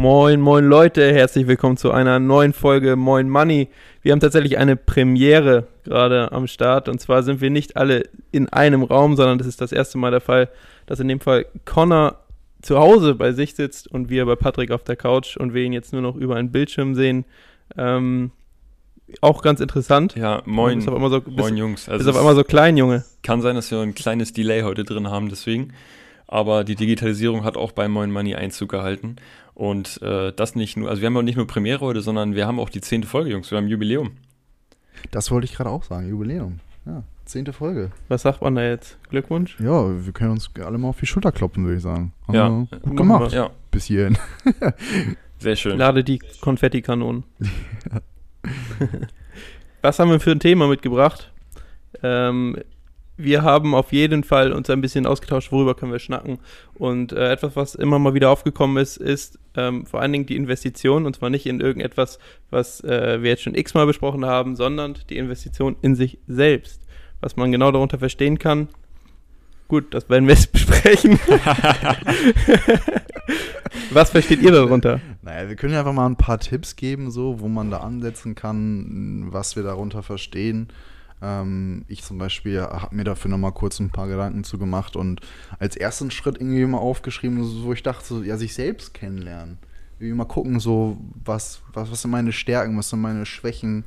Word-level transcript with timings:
Moin, 0.00 0.40
moin 0.40 0.64
Leute, 0.64 1.12
herzlich 1.12 1.46
willkommen 1.46 1.76
zu 1.76 1.92
einer 1.92 2.18
neuen 2.18 2.54
Folge 2.54 2.96
Moin 2.96 3.28
Money. 3.28 3.68
Wir 4.00 4.12
haben 4.12 4.20
tatsächlich 4.20 4.56
eine 4.56 4.74
Premiere 4.74 5.66
gerade 5.84 6.32
am 6.32 6.46
Start 6.46 6.88
und 6.88 6.98
zwar 7.02 7.22
sind 7.22 7.42
wir 7.42 7.50
nicht 7.50 7.76
alle 7.76 8.04
in 8.32 8.48
einem 8.48 8.82
Raum, 8.82 9.14
sondern 9.14 9.36
das 9.36 9.46
ist 9.46 9.60
das 9.60 9.72
erste 9.72 9.98
Mal 9.98 10.10
der 10.10 10.22
Fall, 10.22 10.48
dass 10.86 11.00
in 11.00 11.08
dem 11.08 11.20
Fall 11.20 11.44
Connor 11.66 12.18
zu 12.62 12.78
Hause 12.78 13.14
bei 13.14 13.32
sich 13.32 13.54
sitzt 13.54 13.88
und 13.88 14.08
wir 14.08 14.24
bei 14.24 14.36
Patrick 14.36 14.70
auf 14.70 14.84
der 14.84 14.96
Couch 14.96 15.36
und 15.36 15.52
wir 15.52 15.64
ihn 15.64 15.74
jetzt 15.74 15.92
nur 15.92 16.00
noch 16.00 16.16
über 16.16 16.36
einen 16.36 16.50
Bildschirm 16.50 16.94
sehen. 16.94 17.26
Ähm, 17.76 18.30
auch 19.20 19.42
ganz 19.42 19.60
interessant. 19.60 20.16
Ja, 20.16 20.40
moin, 20.46 20.80
so, 20.80 20.92
moin 20.92 21.58
Jungs. 21.58 21.90
Also 21.90 22.08
ist 22.08 22.16
auf 22.16 22.18
einmal 22.18 22.36
so 22.36 22.44
klein, 22.44 22.78
Junge. 22.78 23.04
Kann 23.22 23.42
sein, 23.42 23.54
dass 23.54 23.70
wir 23.70 23.80
ein 23.80 23.94
kleines 23.94 24.32
Delay 24.32 24.62
heute 24.62 24.84
drin 24.84 25.10
haben, 25.10 25.28
deswegen. 25.28 25.74
Aber 26.32 26.62
die 26.62 26.76
Digitalisierung 26.76 27.42
hat 27.42 27.56
auch 27.56 27.72
bei 27.72 27.88
Moin 27.88 28.12
Money 28.12 28.36
Einzug 28.36 28.70
gehalten. 28.70 29.16
Und 29.52 30.00
äh, 30.00 30.32
das 30.32 30.54
nicht 30.54 30.76
nur, 30.76 30.88
also 30.88 31.02
wir 31.02 31.06
haben 31.06 31.16
auch 31.16 31.22
nicht 31.22 31.34
nur 31.34 31.48
Premiere 31.48 31.80
heute, 31.80 32.02
sondern 32.02 32.36
wir 32.36 32.46
haben 32.46 32.60
auch 32.60 32.70
die 32.70 32.80
zehnte 32.80 33.08
Folge, 33.08 33.30
Jungs. 33.30 33.50
Wir 33.50 33.58
haben 33.58 33.66
Jubiläum. 33.66 34.12
Das 35.10 35.32
wollte 35.32 35.46
ich 35.46 35.54
gerade 35.54 35.70
auch 35.70 35.82
sagen, 35.82 36.08
Jubiläum. 36.08 36.60
Ja, 36.86 37.02
zehnte 37.24 37.52
Folge. 37.52 37.90
Was 38.06 38.22
sagt 38.22 38.42
man 38.42 38.54
da 38.54 38.62
jetzt? 38.62 38.96
Glückwunsch? 39.10 39.58
Ja, 39.58 40.06
wir 40.06 40.12
können 40.12 40.30
uns 40.30 40.48
alle 40.64 40.78
mal 40.78 40.90
auf 40.90 41.00
die 41.00 41.06
Schulter 41.06 41.32
kloppen, 41.32 41.64
würde 41.64 41.78
ich 41.78 41.82
sagen. 41.82 42.12
Haben 42.28 42.68
ja, 42.70 42.78
gut 42.78 42.96
gemacht. 42.96 43.32
Ja. 43.32 43.50
Bis 43.72 43.86
hierhin. 43.86 44.16
Sehr 45.40 45.56
schön. 45.56 45.78
Lade 45.78 46.04
die 46.04 46.20
Konfettikanonen. 46.40 47.24
Was 49.82 49.98
haben 49.98 50.12
wir 50.12 50.20
für 50.20 50.30
ein 50.30 50.38
Thema 50.38 50.68
mitgebracht? 50.68 51.32
Ähm, 52.04 52.56
wir 53.22 53.42
haben 53.42 53.74
auf 53.74 53.92
jeden 53.92 54.24
Fall 54.24 54.52
uns 54.52 54.70
ein 54.70 54.80
bisschen 54.80 55.06
ausgetauscht, 55.06 55.52
worüber 55.52 55.74
können 55.74 55.92
wir 55.92 55.98
schnacken. 55.98 56.38
Und 56.74 57.12
äh, 57.12 57.32
etwas, 57.32 57.56
was 57.56 57.74
immer 57.74 57.98
mal 57.98 58.14
wieder 58.14 58.30
aufgekommen 58.30 58.76
ist, 58.82 58.96
ist 58.96 59.38
ähm, 59.56 59.86
vor 59.86 60.00
allen 60.00 60.12
Dingen 60.12 60.26
die 60.26 60.36
Investition. 60.36 61.06
Und 61.06 61.16
zwar 61.16 61.30
nicht 61.30 61.46
in 61.46 61.60
irgendetwas, 61.60 62.18
was 62.50 62.82
äh, 62.84 63.22
wir 63.22 63.30
jetzt 63.30 63.42
schon 63.42 63.54
x-mal 63.54 63.86
besprochen 63.86 64.24
haben, 64.24 64.56
sondern 64.56 64.96
die 65.08 65.18
Investition 65.18 65.76
in 65.82 65.94
sich 65.94 66.18
selbst. 66.26 66.86
Was 67.20 67.36
man 67.36 67.52
genau 67.52 67.70
darunter 67.70 67.98
verstehen 67.98 68.38
kann. 68.38 68.68
Gut, 69.68 69.94
das 69.94 70.10
werden 70.10 70.26
wir 70.26 70.34
jetzt 70.34 70.50
besprechen. 70.52 71.12
was 73.92 74.10
versteht 74.10 74.42
ihr 74.42 74.50
darunter? 74.50 75.00
Naja, 75.22 75.48
wir 75.48 75.54
können 75.56 75.74
einfach 75.74 75.92
mal 75.92 76.06
ein 76.06 76.16
paar 76.16 76.40
Tipps 76.40 76.74
geben, 76.76 77.10
so, 77.10 77.40
wo 77.40 77.46
man 77.46 77.70
da 77.70 77.78
ansetzen 77.78 78.34
kann, 78.34 79.28
was 79.30 79.54
wir 79.54 79.62
darunter 79.62 80.02
verstehen. 80.02 80.68
Ähm, 81.22 81.84
ich 81.88 82.02
zum 82.02 82.18
Beispiel 82.18 82.62
habe 82.62 82.94
mir 82.94 83.04
dafür 83.04 83.30
nochmal 83.30 83.52
kurz 83.52 83.78
ein 83.80 83.90
paar 83.90 84.08
Gedanken 84.08 84.44
zu 84.44 84.58
gemacht 84.58 84.96
und 84.96 85.20
als 85.58 85.76
ersten 85.76 86.10
Schritt 86.10 86.36
irgendwie 86.40 86.64
mal 86.64 86.78
aufgeschrieben, 86.78 87.64
wo 87.64 87.72
ich 87.72 87.82
dachte, 87.82 88.22
ja, 88.24 88.36
sich 88.36 88.54
selbst 88.54 88.94
kennenlernen. 88.94 89.58
Irgendwie 89.98 90.16
mal 90.16 90.24
gucken, 90.24 90.60
so, 90.60 90.96
was, 91.24 91.60
was, 91.72 91.90
was 91.90 92.02
sind 92.02 92.10
meine 92.10 92.32
Stärken, 92.32 92.76
was 92.78 92.88
sind 92.88 93.00
meine 93.00 93.26
Schwächen, 93.26 93.84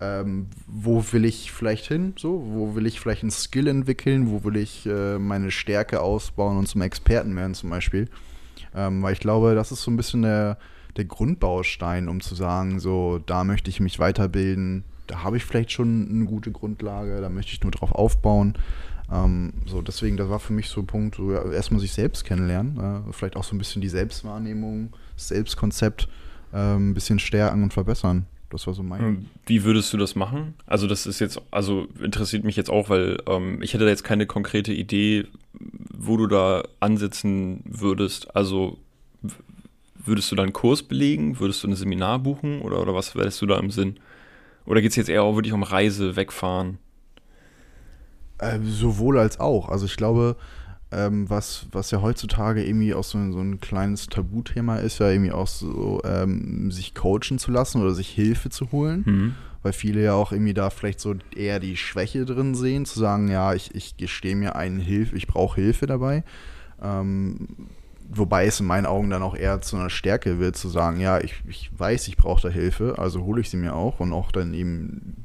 ähm, 0.00 0.48
wo 0.66 1.04
will 1.12 1.24
ich 1.24 1.52
vielleicht 1.52 1.86
hin, 1.86 2.14
so, 2.18 2.44
wo 2.46 2.74
will 2.74 2.86
ich 2.86 3.00
vielleicht 3.00 3.22
einen 3.22 3.30
Skill 3.30 3.68
entwickeln, 3.68 4.30
wo 4.30 4.44
will 4.44 4.56
ich 4.56 4.84
äh, 4.86 5.18
meine 5.18 5.50
Stärke 5.50 6.00
ausbauen 6.00 6.58
und 6.58 6.68
zum 6.68 6.82
Experten 6.82 7.34
werden 7.36 7.54
zum 7.54 7.70
Beispiel. 7.70 8.08
Ähm, 8.74 9.02
weil 9.02 9.12
ich 9.12 9.20
glaube, 9.20 9.54
das 9.54 9.72
ist 9.72 9.82
so 9.82 9.90
ein 9.90 9.96
bisschen 9.96 10.22
der, 10.22 10.58
der 10.96 11.04
Grundbaustein, 11.04 12.08
um 12.08 12.20
zu 12.20 12.34
sagen, 12.34 12.80
so, 12.80 13.20
da 13.24 13.44
möchte 13.44 13.70
ich 13.70 13.80
mich 13.80 13.98
weiterbilden, 13.98 14.84
da 15.06 15.22
habe 15.22 15.36
ich 15.36 15.44
vielleicht 15.44 15.72
schon 15.72 16.08
eine 16.10 16.24
gute 16.24 16.50
Grundlage, 16.50 17.20
da 17.20 17.28
möchte 17.28 17.52
ich 17.52 17.62
nur 17.62 17.72
drauf 17.72 17.92
aufbauen. 17.92 18.54
Ähm, 19.12 19.52
so, 19.66 19.82
deswegen, 19.82 20.16
das 20.16 20.28
war 20.28 20.40
für 20.40 20.52
mich 20.52 20.68
so 20.68 20.80
ein 20.80 20.86
Punkt, 20.86 21.16
so, 21.16 21.32
ja, 21.32 21.44
erstmal 21.52 21.80
sich 21.80 21.92
selbst 21.92 22.24
kennenlernen, 22.24 22.78
äh, 23.08 23.12
vielleicht 23.12 23.36
auch 23.36 23.44
so 23.44 23.54
ein 23.54 23.58
bisschen 23.58 23.82
die 23.82 23.88
Selbstwahrnehmung, 23.88 24.92
das 25.14 25.28
Selbstkonzept 25.28 26.08
äh, 26.52 26.74
ein 26.74 26.94
bisschen 26.94 27.18
stärken 27.18 27.62
und 27.62 27.72
verbessern. 27.72 28.26
Das 28.50 28.66
war 28.68 28.74
so 28.74 28.84
mein. 28.84 29.28
Wie 29.46 29.64
würdest 29.64 29.92
du 29.92 29.96
das 29.96 30.14
machen? 30.14 30.54
Also, 30.66 30.86
das 30.86 31.06
ist 31.06 31.18
jetzt, 31.18 31.40
also 31.50 31.88
interessiert 32.00 32.44
mich 32.44 32.54
jetzt 32.54 32.70
auch, 32.70 32.88
weil 32.88 33.16
ähm, 33.26 33.60
ich 33.62 33.74
hätte 33.74 33.84
da 33.84 33.90
jetzt 33.90 34.04
keine 34.04 34.26
konkrete 34.26 34.72
Idee, 34.72 35.26
wo 35.92 36.16
du 36.16 36.28
da 36.28 36.62
ansetzen 36.78 37.64
würdest. 37.64 38.36
Also, 38.36 38.78
würdest 40.04 40.30
du 40.30 40.36
da 40.36 40.44
einen 40.44 40.52
Kurs 40.52 40.84
belegen? 40.84 41.40
Würdest 41.40 41.64
du 41.64 41.68
ein 41.68 41.74
Seminar 41.74 42.20
buchen? 42.20 42.60
Oder, 42.60 42.80
oder 42.80 42.94
was 42.94 43.16
wärst 43.16 43.42
du 43.42 43.46
da 43.46 43.58
im 43.58 43.72
Sinn? 43.72 43.98
Oder 44.66 44.80
geht 44.80 44.90
es 44.90 44.96
jetzt 44.96 45.08
eher 45.08 45.22
auch 45.22 45.36
wirklich 45.36 45.52
um 45.52 45.62
Reise, 45.62 46.16
wegfahren? 46.16 46.78
Äh, 48.38 48.58
sowohl 48.62 49.18
als 49.18 49.38
auch. 49.40 49.68
Also 49.68 49.86
ich 49.86 49.96
glaube, 49.96 50.36
ähm, 50.90 51.28
was, 51.28 51.66
was 51.72 51.90
ja 51.90 52.00
heutzutage 52.02 52.64
irgendwie 52.64 52.94
auch 52.94 53.04
so, 53.04 53.18
so 53.32 53.40
ein 53.40 53.60
kleines 53.60 54.06
Tabuthema 54.06 54.76
ist, 54.76 55.00
ja 55.00 55.10
irgendwie 55.10 55.32
auch 55.32 55.46
so, 55.46 56.00
ähm, 56.04 56.70
sich 56.70 56.94
coachen 56.94 57.38
zu 57.38 57.50
lassen 57.50 57.82
oder 57.82 57.94
sich 57.94 58.08
Hilfe 58.08 58.50
zu 58.50 58.72
holen. 58.72 59.02
Mhm. 59.06 59.34
Weil 59.62 59.72
viele 59.72 60.02
ja 60.02 60.12
auch 60.12 60.30
irgendwie 60.30 60.54
da 60.54 60.68
vielleicht 60.68 61.00
so 61.00 61.14
eher 61.34 61.58
die 61.58 61.76
Schwäche 61.76 62.26
drin 62.26 62.54
sehen, 62.54 62.84
zu 62.84 62.98
sagen, 62.98 63.28
ja, 63.28 63.54
ich, 63.54 63.74
ich 63.74 63.96
gestehe 63.96 64.36
mir 64.36 64.56
einen 64.56 64.78
Hilfe, 64.78 65.16
ich 65.16 65.26
brauche 65.26 65.60
Hilfe 65.60 65.86
dabei. 65.86 66.22
Ähm, 66.82 67.48
wobei 68.08 68.46
es 68.46 68.60
in 68.60 68.66
meinen 68.66 68.86
Augen 68.86 69.10
dann 69.10 69.22
auch 69.22 69.36
eher 69.36 69.60
zu 69.60 69.76
einer 69.76 69.90
Stärke 69.90 70.38
wird, 70.38 70.56
zu 70.56 70.68
sagen, 70.68 71.00
ja, 71.00 71.20
ich, 71.20 71.34
ich 71.48 71.70
weiß, 71.76 72.08
ich 72.08 72.16
brauche 72.16 72.42
da 72.42 72.48
Hilfe, 72.48 72.94
also 72.98 73.24
hole 73.24 73.40
ich 73.40 73.50
sie 73.50 73.56
mir 73.56 73.74
auch 73.74 74.00
und 74.00 74.12
auch 74.12 74.32
dann 74.32 74.54
eben 74.54 75.24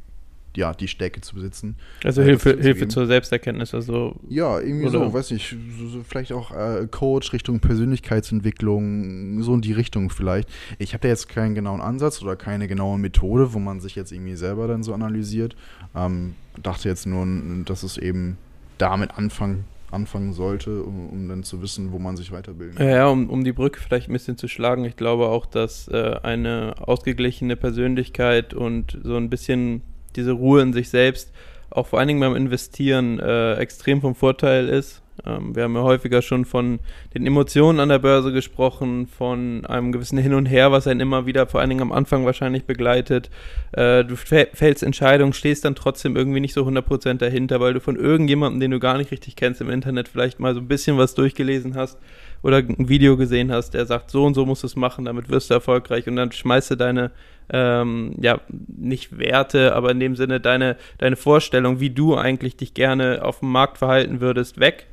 ja, 0.56 0.73
die 0.73 0.88
Stärke 0.88 1.22
zu 1.22 1.35
besitzen. 1.35 1.75
Also 2.03 2.22
äh, 2.22 2.25
Hilfe, 2.25 2.57
Hilfe 2.59 2.88
zur 2.88 3.06
Selbsterkenntnis, 3.06 3.73
also. 3.73 4.16
Ja, 4.28 4.59
irgendwie 4.59 4.88
oder? 4.88 5.06
so, 5.06 5.13
weiß 5.13 5.31
nicht, 5.31 5.56
so, 5.78 5.88
so 5.88 6.03
vielleicht 6.03 6.31
auch 6.34 6.51
äh, 6.51 6.88
Coach 6.89 7.34
Richtung 7.34 7.59
Persönlichkeitsentwicklung, 7.59 9.41
so 9.44 9.53
in 9.53 9.62
die 9.62 9.73
Richtung 9.73 10.09
vielleicht. 10.09 10.50
Ich 10.78 10.94
habe 10.94 11.01
da 11.03 11.07
jetzt 11.07 11.29
keinen 11.29 11.56
genauen 11.56 11.81
Ansatz 11.81 12.22
oder 12.22 12.35
keine 12.35 12.68
genaue 12.68 12.97
Methode, 12.97 13.53
wo 13.53 13.59
man 13.59 13.79
sich 13.79 13.95
jetzt 13.95 14.12
irgendwie 14.12 14.35
selber 14.35 14.68
dann 14.68 14.84
so 14.84 14.94
analysiert. 14.94 15.56
Ähm, 15.95 16.35
dachte 16.62 16.89
jetzt 16.89 17.06
nur, 17.06 17.25
dass 17.66 17.84
es 17.84 17.97
eben 17.97 18.38
damit 18.78 19.18
anfangen 19.18 19.66
anfangen 19.91 20.33
sollte, 20.33 20.83
um, 20.83 21.09
um, 21.09 21.27
dann 21.27 21.44
zu 21.44 21.61
wissen, 21.61 21.91
wo 21.91 22.00
man 22.00 22.16
sich 22.17 22.31
weiterbilden 22.31 22.77
kann. 22.77 22.88
Ja, 22.88 23.07
um, 23.07 23.29
um 23.29 23.44
die 23.44 23.51
Brücke 23.51 23.79
vielleicht 23.79 24.09
ein 24.09 24.13
bisschen 24.13 24.38
zu 24.38 24.47
schlagen. 24.47 24.85
Ich 24.85 24.95
glaube 24.95 25.27
auch, 25.27 25.45
dass 25.45 25.88
äh, 25.88 26.16
eine 26.23 26.75
ausgeglichene 26.79 27.55
Persönlichkeit 27.55 28.53
und 28.53 28.97
so 29.03 29.16
ein 29.16 29.29
bisschen 29.29 29.81
diese 30.16 30.31
Ruhe 30.31 30.61
in 30.61 30.73
sich 30.73 30.89
selbst 30.89 31.31
auch 31.72 31.88
vor 31.88 32.00
allen 32.00 32.07
Dingen 32.07 32.19
beim 32.19 32.35
Investieren 32.35 33.19
äh, 33.19 33.55
extrem 33.55 34.01
vom 34.01 34.16
Vorteil 34.16 34.67
ist. 34.67 35.01
Ähm, 35.25 35.56
wir 35.56 35.63
haben 35.63 35.75
ja 35.75 35.84
häufiger 35.84 36.22
schon 36.22 36.46
von 36.46 36.80
den 37.13 37.25
Emotionen 37.25 37.80
an 37.80 37.90
der 37.90 38.00
Börse 38.00 38.31
gesprochen, 38.31 39.07
von 39.07 39.66
einem 39.66 39.91
gewissen 39.91 40.18
Hin 40.18 40.34
und 40.34 40.46
Her, 40.46 40.72
was 40.72 40.88
einen 40.88 41.00
immer 41.00 41.25
wieder, 41.25 41.47
vor 41.47 41.59
allen 41.59 41.69
Dingen 41.69 41.81
am 41.81 41.91
Anfang 41.91 42.25
wahrscheinlich 42.25 42.66
begleitet. 42.66 43.30
Äh, 43.72 44.03
du 44.03 44.16
fällst 44.16 44.84
Entscheidungen, 44.84 45.34
stehst 45.34 45.66
dann 45.66 45.75
trotzdem 45.75 46.16
irgendwie 46.16 46.40
nicht 46.40 46.53
so 46.53 46.66
100% 46.66 47.16
dahinter, 47.16 47.59
weil 47.59 47.74
du 47.74 47.80
von 47.80 47.96
irgendjemandem, 47.96 48.59
den 48.59 48.72
du 48.72 48.80
gar 48.80 48.97
nicht 48.97 49.12
richtig 49.12 49.35
kennst, 49.35 49.62
im 49.62 49.69
Internet 49.69 50.07
vielleicht 50.07 50.40
mal 50.40 50.53
so 50.53 50.59
ein 50.59 50.68
bisschen 50.68 50.97
was 50.97 51.16
durchgelesen 51.16 51.75
hast 51.75 51.97
oder 52.41 52.57
ein 52.57 52.90
Video 52.90 53.18
gesehen 53.18 53.51
hast, 53.51 53.74
der 53.74 53.86
sagt, 53.86 54.12
so 54.12 54.25
und 54.25 54.34
so 54.34 54.46
musst 54.46 54.63
du 54.63 54.68
es 54.68 54.75
machen, 54.75 55.06
damit 55.06 55.30
wirst 55.30 55.50
du 55.50 55.56
erfolgreich 55.56 56.07
und 56.07 56.16
dann 56.16 56.31
schmeißt 56.31 56.71
du 56.71 56.75
deine, 56.75 57.12
ähm, 57.51 58.16
ja, 58.21 58.39
nicht 58.68 59.18
Werte, 59.18 59.75
aber 59.75 59.92
in 59.92 60.00
dem 60.00 60.16
Sinne 60.16 60.39
deine, 60.39 60.77
deine 61.00 61.16
Vorstellung, 61.16 61.80
wie 61.80 61.89
du 61.89 62.16
eigentlich 62.16 62.56
dich 62.56 62.74
gerne 62.74 63.24
auf 63.24 63.39
dem 63.39 63.51
Markt 63.51 63.80
verhalten 63.80 64.21
würdest, 64.21 64.60
weg 64.60 64.88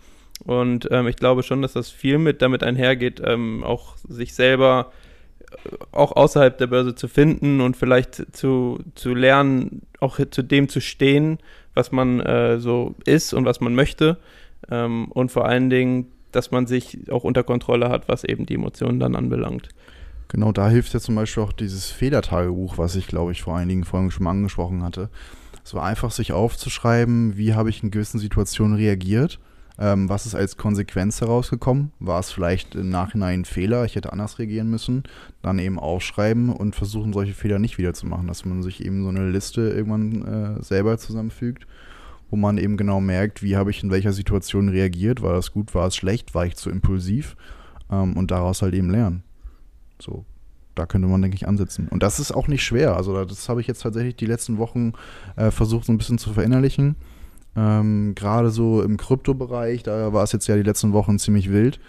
und 0.44 0.88
ähm, 0.91 1.06
ich 1.09 1.17
glaube 1.17 1.43
schon, 1.43 1.62
dass 1.62 1.73
das 1.73 1.91
viel 1.91 2.19
mit 2.19 2.43
damit 2.43 2.62
einhergeht, 2.62 3.23
ähm, 3.25 3.65
auch 3.65 3.97
sich 4.09 4.35
selber 4.35 4.93
äh, 5.41 5.77
auch 5.93 6.12
außerhalb 6.12 6.59
der 6.59 6.67
Börse 6.67 6.94
zu 6.94 7.09
finden 7.09 7.61
und 7.61 7.77
vielleicht 7.77 8.37
zu, 8.37 8.79
zu 8.94 9.15
lernen, 9.15 9.83
auch 10.00 10.19
zu 10.31 10.43
dem 10.43 10.69
zu 10.69 10.81
stehen, 10.81 11.38
was 11.75 11.93
man 11.93 12.21
äh, 12.21 12.59
so 12.59 12.94
ist 13.05 13.33
und 13.33 13.44
was 13.44 13.61
man 13.61 13.75
möchte. 13.75 14.19
Ähm, 14.71 15.11
und 15.11 15.33
vor 15.33 15.47
allen 15.47 15.71
Dingen, 15.71 16.06
dass 16.33 16.50
man 16.50 16.67
sich 16.67 17.11
auch 17.11 17.25
unter 17.25 17.43
Kontrolle 17.43 17.88
hat, 17.88 18.09
was 18.09 18.25
eben 18.25 18.47
die 18.47 18.55
Emotionen 18.55 19.00
dann 19.00 19.17
anbelangt. 19.17 19.71
Genau, 20.29 20.53
da 20.53 20.69
hilft 20.69 20.93
ja 20.93 21.00
zum 21.00 21.15
Beispiel 21.15 21.43
auch 21.43 21.53
dieses 21.53 21.91
Fehlertagebuch, 21.91 22.79
was 22.79 22.97
ich, 22.97 23.06
glaube 23.06 23.33
ich, 23.33 23.43
vor 23.43 23.56
einigen 23.56 23.85
Folgen 23.85 24.11
schon 24.11 24.25
mal 24.25 24.33
angesprochen 24.33 24.83
hatte. 24.83 25.09
Es 25.65 25.73
war 25.73 25.85
einfach, 25.85 26.11
sich 26.11 26.33
aufzuschreiben, 26.33 27.37
wie 27.37 27.55
habe 27.55 27.71
ich 27.71 27.83
in 27.83 27.91
gewissen 27.91 28.19
Situationen 28.19 28.77
reagiert 28.77 29.38
Ähm, 29.78 30.08
was 30.08 30.25
ist 30.25 30.34
als 30.34 30.56
Konsequenz 30.56 31.20
herausgekommen? 31.20 31.93
War 32.00 32.20
es 32.20 32.31
vielleicht 32.31 32.75
im 32.75 32.88
Nachhinein 32.88 33.40
ein 33.40 33.44
Fehler? 33.44 33.84
Ich 33.84 33.94
hätte 33.94 34.12
anders 34.12 34.38
reagieren 34.38 34.70
müssen. 34.70 35.05
Dann 35.43 35.58
eben 35.58 35.78
aufschreiben 35.78 36.49
und 36.49 36.75
versuchen, 36.75 37.12
solche 37.12 37.34
Fehler 37.34 37.58
nicht 37.58 37.76
wieder 37.76 37.93
zu 37.93 38.06
machen, 38.06 38.26
dass 38.26 38.44
man 38.44 38.62
sich 38.62 38.84
eben 38.84 39.02
so 39.02 39.11
eine 39.11 39.31
Liste 39.31 39.61
irgendwann 39.61 40.58
äh, 40.58 40.62
selber 40.62 40.96
zusammenfügt, 40.96 41.67
wo 42.31 42.37
man 42.37 42.56
eben 42.56 42.76
genau 42.76 43.00
merkt, 43.00 43.43
wie 43.43 43.56
habe 43.56 43.70
ich 43.70 43.82
in 43.82 43.90
welcher 43.90 44.12
Situation 44.12 44.70
reagiert? 44.70 45.20
War 45.20 45.34
das 45.34 45.52
gut? 45.52 45.75
War 45.75 45.88
es 45.88 45.96
schlecht? 45.96 46.34
War 46.34 46.46
ich 46.46 46.56
zu 46.56 46.70
impulsiv? 46.70 47.37
Ähm, 47.90 48.17
und 48.17 48.31
daraus 48.31 48.62
halt 48.62 48.75
eben 48.75 48.90
lernen. 48.90 49.23
So, 50.00 50.25
da 50.75 50.87
könnte 50.87 51.08
man, 51.08 51.20
denke 51.20 51.37
ich, 51.37 51.46
ansetzen. 51.46 51.88
Und 51.88 52.02
das 52.02 52.19
ist 52.19 52.32
auch 52.32 52.49
nicht 52.49 52.64
schwer. 52.64 52.96
Also 52.96 53.25
das 53.25 53.49
habe 53.49 53.61
ich 53.61 53.67
jetzt 53.67 53.82
tatsächlich 53.82 54.17
die 54.17 54.26
letzten 54.26 54.56
Wochen 54.56 54.93
äh, 55.37 55.50
versucht, 55.50 55.87
so 55.87 55.93
ein 55.93 55.99
bisschen 55.99 56.19
zu 56.19 56.32
verinnerlichen. 56.32 56.96
Ähm, 57.56 58.14
Gerade 58.14 58.50
so 58.50 58.82
im 58.82 58.97
Kryptobereich, 58.97 59.82
da 59.82 60.12
war 60.12 60.23
es 60.23 60.32
jetzt 60.32 60.47
ja 60.47 60.56
die 60.56 60.62
letzten 60.62 60.93
Wochen 60.93 61.19
ziemlich 61.19 61.50
wild. 61.50 61.81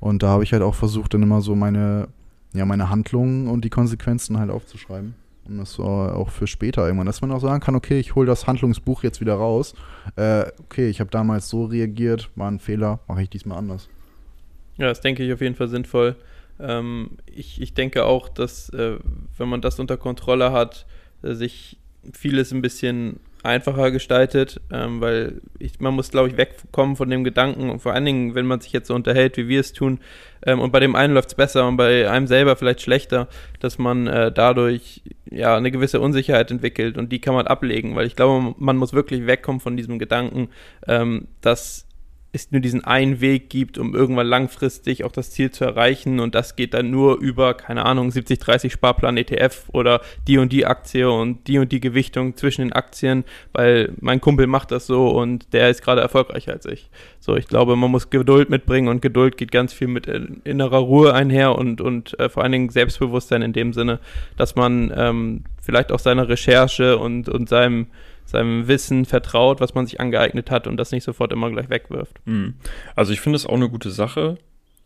Und 0.00 0.22
da 0.22 0.28
habe 0.28 0.44
ich 0.44 0.52
halt 0.52 0.62
auch 0.62 0.74
versucht, 0.74 1.14
dann 1.14 1.22
immer 1.22 1.40
so 1.40 1.56
meine, 1.56 2.08
ja, 2.52 2.64
meine 2.64 2.88
Handlungen 2.88 3.48
und 3.48 3.64
die 3.64 3.70
Konsequenzen 3.70 4.38
halt 4.38 4.50
aufzuschreiben. 4.50 5.14
Und 5.48 5.58
das 5.58 5.72
so 5.72 5.84
auch 5.84 6.28
für 6.28 6.46
später 6.46 6.84
irgendwann, 6.84 7.06
dass 7.06 7.20
man 7.20 7.32
auch 7.32 7.40
sagen 7.40 7.60
kann, 7.60 7.74
okay, 7.74 7.98
ich 7.98 8.14
hole 8.14 8.26
das 8.26 8.46
Handlungsbuch 8.46 9.02
jetzt 9.02 9.20
wieder 9.20 9.34
raus. 9.34 9.74
Äh, 10.16 10.44
okay, 10.60 10.88
ich 10.88 11.00
habe 11.00 11.10
damals 11.10 11.48
so 11.48 11.64
reagiert, 11.64 12.30
war 12.36 12.50
ein 12.50 12.58
Fehler, 12.58 13.00
mache 13.08 13.22
ich 13.22 13.30
diesmal 13.30 13.58
anders. 13.58 13.88
Ja, 14.76 14.86
das 14.86 15.00
denke 15.00 15.24
ich 15.24 15.32
auf 15.32 15.40
jeden 15.40 15.54
Fall 15.54 15.68
sinnvoll. 15.68 16.16
Ähm, 16.60 17.10
ich, 17.26 17.60
ich 17.60 17.74
denke 17.74 18.04
auch, 18.04 18.28
dass 18.28 18.68
äh, 18.70 18.98
wenn 19.36 19.48
man 19.48 19.60
das 19.60 19.80
unter 19.80 19.96
Kontrolle 19.96 20.52
hat, 20.52 20.86
äh, 21.22 21.34
sich 21.34 21.78
vieles 22.12 22.52
ein 22.52 22.62
bisschen 22.62 23.20
einfacher 23.42 23.90
gestaltet, 23.90 24.60
ähm, 24.72 25.00
weil 25.00 25.40
ich, 25.58 25.80
man 25.80 25.94
muss, 25.94 26.10
glaube 26.10 26.28
ich, 26.28 26.36
wegkommen 26.36 26.96
von 26.96 27.10
dem 27.10 27.24
Gedanken 27.24 27.70
und 27.70 27.80
vor 27.80 27.92
allen 27.92 28.04
Dingen, 28.04 28.34
wenn 28.34 28.46
man 28.46 28.60
sich 28.60 28.72
jetzt 28.72 28.88
so 28.88 28.94
unterhält, 28.94 29.36
wie 29.36 29.48
wir 29.48 29.60
es 29.60 29.72
tun, 29.72 30.00
ähm, 30.44 30.60
und 30.60 30.70
bei 30.70 30.80
dem 30.80 30.94
einen 30.94 31.14
läuft 31.14 31.30
es 31.30 31.34
besser 31.34 31.66
und 31.66 31.76
bei 31.76 32.08
einem 32.10 32.26
selber 32.26 32.56
vielleicht 32.56 32.80
schlechter, 32.80 33.28
dass 33.60 33.78
man 33.78 34.06
äh, 34.06 34.30
dadurch 34.32 35.02
ja 35.30 35.56
eine 35.56 35.70
gewisse 35.70 36.00
Unsicherheit 36.00 36.50
entwickelt 36.50 36.98
und 36.98 37.10
die 37.10 37.20
kann 37.20 37.34
man 37.34 37.46
ablegen, 37.46 37.96
weil 37.96 38.06
ich 38.06 38.16
glaube, 38.16 38.54
man 38.58 38.76
muss 38.76 38.92
wirklich 38.92 39.26
wegkommen 39.26 39.60
von 39.60 39.76
diesem 39.76 39.98
Gedanken, 39.98 40.50
ähm, 40.86 41.28
dass 41.40 41.87
es 42.32 42.52
nur 42.52 42.60
diesen 42.60 42.84
einen 42.84 43.20
Weg 43.20 43.48
gibt, 43.48 43.78
um 43.78 43.94
irgendwann 43.94 44.26
langfristig 44.26 45.04
auch 45.04 45.12
das 45.12 45.30
Ziel 45.30 45.50
zu 45.50 45.64
erreichen 45.64 46.20
und 46.20 46.34
das 46.34 46.56
geht 46.56 46.74
dann 46.74 46.90
nur 46.90 47.18
über, 47.18 47.54
keine 47.54 47.86
Ahnung, 47.86 48.10
70-30 48.10 48.70
Sparplan 48.70 49.16
ETF 49.16 49.64
oder 49.72 50.02
die 50.26 50.36
und 50.36 50.52
die 50.52 50.66
Aktie 50.66 51.10
und 51.10 51.48
die 51.48 51.58
und 51.58 51.72
die 51.72 51.80
Gewichtung 51.80 52.36
zwischen 52.36 52.62
den 52.62 52.72
Aktien, 52.74 53.24
weil 53.52 53.94
mein 54.00 54.20
Kumpel 54.20 54.46
macht 54.46 54.72
das 54.72 54.86
so 54.86 55.08
und 55.08 55.52
der 55.54 55.70
ist 55.70 55.82
gerade 55.82 56.02
erfolgreicher 56.02 56.52
als 56.52 56.66
ich. 56.66 56.90
So, 57.18 57.34
ich 57.34 57.48
glaube, 57.48 57.76
man 57.76 57.90
muss 57.90 58.10
Geduld 58.10 58.50
mitbringen 58.50 58.88
und 58.88 59.00
Geduld 59.00 59.38
geht 59.38 59.50
ganz 59.50 59.72
viel 59.72 59.88
mit 59.88 60.06
innerer 60.06 60.78
Ruhe 60.78 61.14
einher 61.14 61.56
und, 61.56 61.80
und 61.80 62.18
äh, 62.20 62.28
vor 62.28 62.42
allen 62.42 62.52
Dingen 62.52 62.68
Selbstbewusstsein 62.68 63.40
in 63.40 63.54
dem 63.54 63.72
Sinne, 63.72 64.00
dass 64.36 64.54
man 64.54 64.92
ähm, 64.94 65.44
vielleicht 65.62 65.92
auch 65.92 65.98
seiner 65.98 66.28
Recherche 66.28 66.98
und, 66.98 67.28
und 67.30 67.48
seinem 67.48 67.86
seinem 68.28 68.68
Wissen 68.68 69.06
vertraut, 69.06 69.60
was 69.60 69.74
man 69.74 69.86
sich 69.86 70.00
angeeignet 70.00 70.50
hat 70.50 70.66
und 70.66 70.76
das 70.76 70.92
nicht 70.92 71.04
sofort 71.04 71.32
immer 71.32 71.50
gleich 71.50 71.70
wegwirft. 71.70 72.20
Mhm. 72.26 72.54
Also 72.94 73.12
ich 73.12 73.20
finde 73.20 73.36
es 73.36 73.46
auch 73.46 73.54
eine 73.54 73.70
gute 73.70 73.90
Sache. 73.90 74.36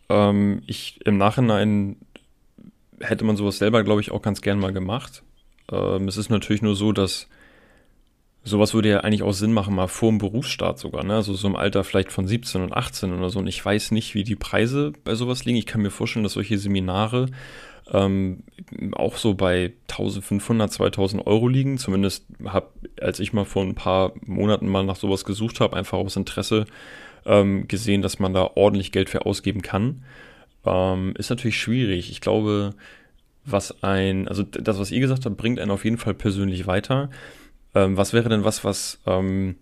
Ähm, 0.09 0.63
ich 0.67 1.01
im 1.05 1.19
Nachhinein 1.19 1.97
hätte 3.01 3.25
man 3.25 3.37
sowas 3.37 3.59
selber, 3.59 3.83
glaube 3.83 4.01
ich, 4.01 4.13
auch 4.13 4.23
ganz 4.23 4.43
gern 4.43 4.61
mal 4.61 4.73
gemacht. 4.73 5.25
Ähm, 5.73 6.07
es 6.07 6.17
ist 6.17 6.31
natürlich 6.31 6.63
nur 6.63 6.77
so, 6.77 6.93
dass 6.93 7.29
sowas 8.45 8.75
würde 8.75 8.91
ja 8.91 9.01
eigentlich 9.01 9.25
auch 9.25 9.33
Sinn 9.33 9.53
machen, 9.53 9.75
mal 9.75 9.89
vor 9.89 10.11
dem 10.11 10.19
Berufsstart 10.19 10.79
sogar, 10.79 11.05
ne? 11.05 11.15
Also 11.17 11.35
so 11.35 11.49
im 11.49 11.57
Alter 11.57 11.83
vielleicht 11.83 12.13
von 12.13 12.29
17 12.29 12.63
und 12.63 12.73
18 12.73 13.13
oder 13.13 13.29
so. 13.29 13.41
Und 13.41 13.49
ich 13.49 13.65
weiß 13.65 13.91
nicht, 13.91 14.15
wie 14.15 14.23
die 14.23 14.37
Preise 14.37 14.93
bei 15.03 15.17
sowas 15.17 15.45
liegen. 15.45 15.59
Ich 15.59 15.67
kann 15.67 15.83
mir 15.83 15.91
vorstellen, 15.91 16.23
dass 16.23 16.35
solche 16.35 16.59
Seminare 16.59 17.27
ähm, 17.91 18.43
auch 18.93 19.17
so 19.17 19.35
bei 19.35 19.73
1500, 19.91 20.73
2000 20.73 21.27
Euro 21.27 21.49
liegen. 21.49 21.79
Zumindest 21.79 22.27
habe, 22.45 22.69
als 23.01 23.21
ich 23.21 23.33
mal 23.33 23.45
vor 23.45 23.63
ein 23.63 23.75
paar 23.75 24.13
Monaten 24.25 24.69
mal 24.69 24.85
nach 24.85 24.97
sowas 24.97 25.25
gesucht 25.25 25.61
habe, 25.61 25.77
einfach 25.77 25.99
aus 25.99 26.17
Interesse 26.17 26.67
ähm, 27.27 27.69
gesehen, 27.69 28.03
dass 28.03 28.19
man 28.19 28.35
da 28.35 28.51
ordentlich 28.55 28.93
Geld 28.93 29.11
für 29.11 29.27
ausgeben 29.27 29.63
kann. 29.63 30.05
Ähm, 30.65 31.15
ist 31.17 31.31
natürlich 31.31 31.59
schwierig. 31.59 32.11
Ich 32.11 32.21
glaube, 32.21 32.75
was 33.45 33.83
ein, 33.83 34.29
also 34.29 34.43
das, 34.43 34.79
was 34.79 34.91
ihr 34.91 35.01
gesagt 35.01 35.27
habt, 35.27 35.37
bringt 35.37 35.59
einen 35.59 35.71
auf 35.71 35.85
jeden 35.85 35.99
Fall 35.99 36.15
persönlich 36.15 36.67
weiter. 36.67 37.11
Ähm, 37.75 37.97
was 37.97 38.13
wäre 38.13 38.29
denn 38.29 38.45
was, 38.45 38.65
was 38.65 39.01
ähm, 39.07 39.57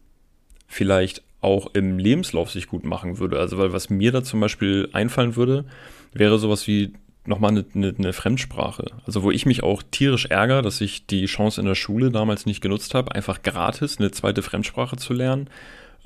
vielleicht 0.66 1.23
auch 1.40 1.75
im 1.75 1.99
Lebenslauf 1.99 2.50
sich 2.50 2.66
gut 2.66 2.84
machen 2.84 3.19
würde? 3.19 3.38
Also, 3.38 3.56
weil 3.58 3.73
was 3.73 3.88
mir 3.88 4.12
da 4.12 4.23
zum 4.23 4.40
Beispiel 4.40 4.88
einfallen 4.93 5.37
würde, 5.37 5.64
wäre 6.12 6.38
sowas 6.38 6.66
wie 6.66 6.93
nochmal 7.26 7.50
eine, 7.50 7.64
eine, 7.75 7.94
eine 7.96 8.12
Fremdsprache. 8.12 8.87
Also 9.06 9.22
wo 9.22 9.31
ich 9.31 9.46
mich 9.46 9.62
auch 9.62 9.82
tierisch 9.90 10.26
ärgere, 10.26 10.62
dass 10.62 10.81
ich 10.81 11.06
die 11.06 11.26
Chance 11.26 11.61
in 11.61 11.67
der 11.67 11.75
Schule 11.75 12.11
damals 12.11 12.46
nicht 12.46 12.61
genutzt 12.61 12.94
habe, 12.94 13.14
einfach 13.14 13.43
gratis 13.43 13.99
eine 13.99 14.11
zweite 14.11 14.43
Fremdsprache 14.43 14.96
zu 14.96 15.12
lernen 15.12 15.49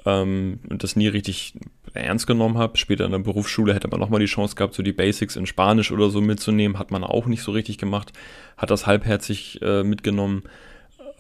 ähm, 0.05 0.61
und 0.69 0.83
das 0.83 0.97
nie 0.97 1.09
richtig 1.09 1.55
ernst 1.93 2.27
genommen 2.27 2.59
habe. 2.59 2.77
Später 2.79 3.05
in 3.05 3.13
der 3.13 3.19
Berufsschule 3.21 3.75
hätte 3.75 3.89
man 3.89 4.01
nochmal 4.01 4.21
die 4.21 4.27
Chance 4.27 4.57
gehabt, 4.57 4.75
so 4.75 4.83
die 4.83 4.93
Basics 4.93 5.37
in 5.37 5.47
Spanisch 5.47 5.93
oder 5.93 6.11
so 6.11 6.21
mitzunehmen. 6.21 6.79
Hat 6.79 6.91
man 6.91 7.05
auch 7.05 7.27
nicht 7.27 7.43
so 7.43 7.53
richtig 7.53 7.79
gemacht. 7.79 8.13
Hat 8.57 8.71
das 8.71 8.87
halbherzig 8.87 9.61
äh, 9.63 9.85
mitgenommen. 9.85 10.43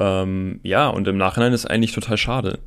Ähm, 0.01 0.61
ja, 0.63 0.89
und 0.89 1.07
im 1.07 1.17
Nachhinein 1.17 1.53
ist 1.53 1.67
eigentlich 1.67 1.93
total 1.93 2.19
schade. 2.19 2.59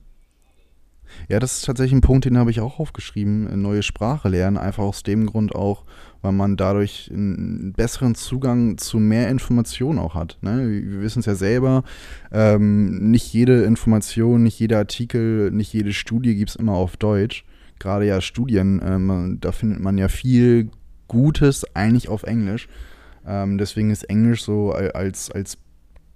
Ja, 1.29 1.39
das 1.39 1.57
ist 1.57 1.65
tatsächlich 1.65 1.93
ein 1.93 2.01
Punkt, 2.01 2.25
den 2.25 2.37
habe 2.37 2.51
ich 2.51 2.59
auch 2.59 2.79
aufgeschrieben. 2.79 3.61
Neue 3.61 3.83
Sprache 3.83 4.29
lernen, 4.29 4.57
einfach 4.57 4.83
aus 4.83 5.03
dem 5.03 5.25
Grund 5.25 5.55
auch, 5.55 5.85
weil 6.21 6.31
man 6.31 6.57
dadurch 6.57 7.09
einen 7.11 7.73
besseren 7.73 8.15
Zugang 8.15 8.77
zu 8.77 8.99
mehr 8.99 9.29
Informationen 9.29 9.99
auch 9.99 10.15
hat. 10.15 10.37
Ne? 10.41 10.69
Wir 10.69 11.01
wissen 11.01 11.19
es 11.19 11.25
ja 11.25 11.35
selber, 11.35 11.83
ähm, 12.31 13.11
nicht 13.11 13.33
jede 13.33 13.63
Information, 13.63 14.43
nicht 14.43 14.59
jeder 14.59 14.77
Artikel, 14.79 15.51
nicht 15.51 15.73
jede 15.73 15.93
Studie 15.93 16.35
gibt 16.35 16.51
es 16.51 16.55
immer 16.55 16.73
auf 16.73 16.97
Deutsch. 16.97 17.45
Gerade 17.79 18.05
ja 18.05 18.21
Studien, 18.21 18.81
ähm, 18.83 19.37
da 19.39 19.51
findet 19.51 19.79
man 19.79 19.97
ja 19.97 20.07
viel 20.07 20.69
Gutes 21.07 21.65
eigentlich 21.75 22.09
auf 22.09 22.23
Englisch. 22.23 22.67
Ähm, 23.25 23.57
deswegen 23.57 23.91
ist 23.91 24.03
Englisch 24.09 24.43
so 24.43 24.71
als, 24.71 25.31
als 25.31 25.57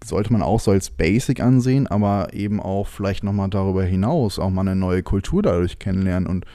sollte 0.04 0.34
man 0.34 0.42
auch 0.42 0.60
so 0.60 0.72
als 0.72 0.90
Basic 0.90 1.42
ansehen, 1.42 1.88
aber 1.88 2.34
eben 2.34 2.60
auch 2.60 2.88
vielleicht 2.88 3.24
nochmal 3.24 3.50
darüber 3.50 3.84
hinaus 3.84 4.40
auch 4.40 4.50
mal 4.50 4.62
eine 4.62 4.76
neue 4.76 5.04
Kultur 5.04 5.44
dadurch 5.44 5.80
kennenlernen. 5.80 6.28
Und 6.28 6.46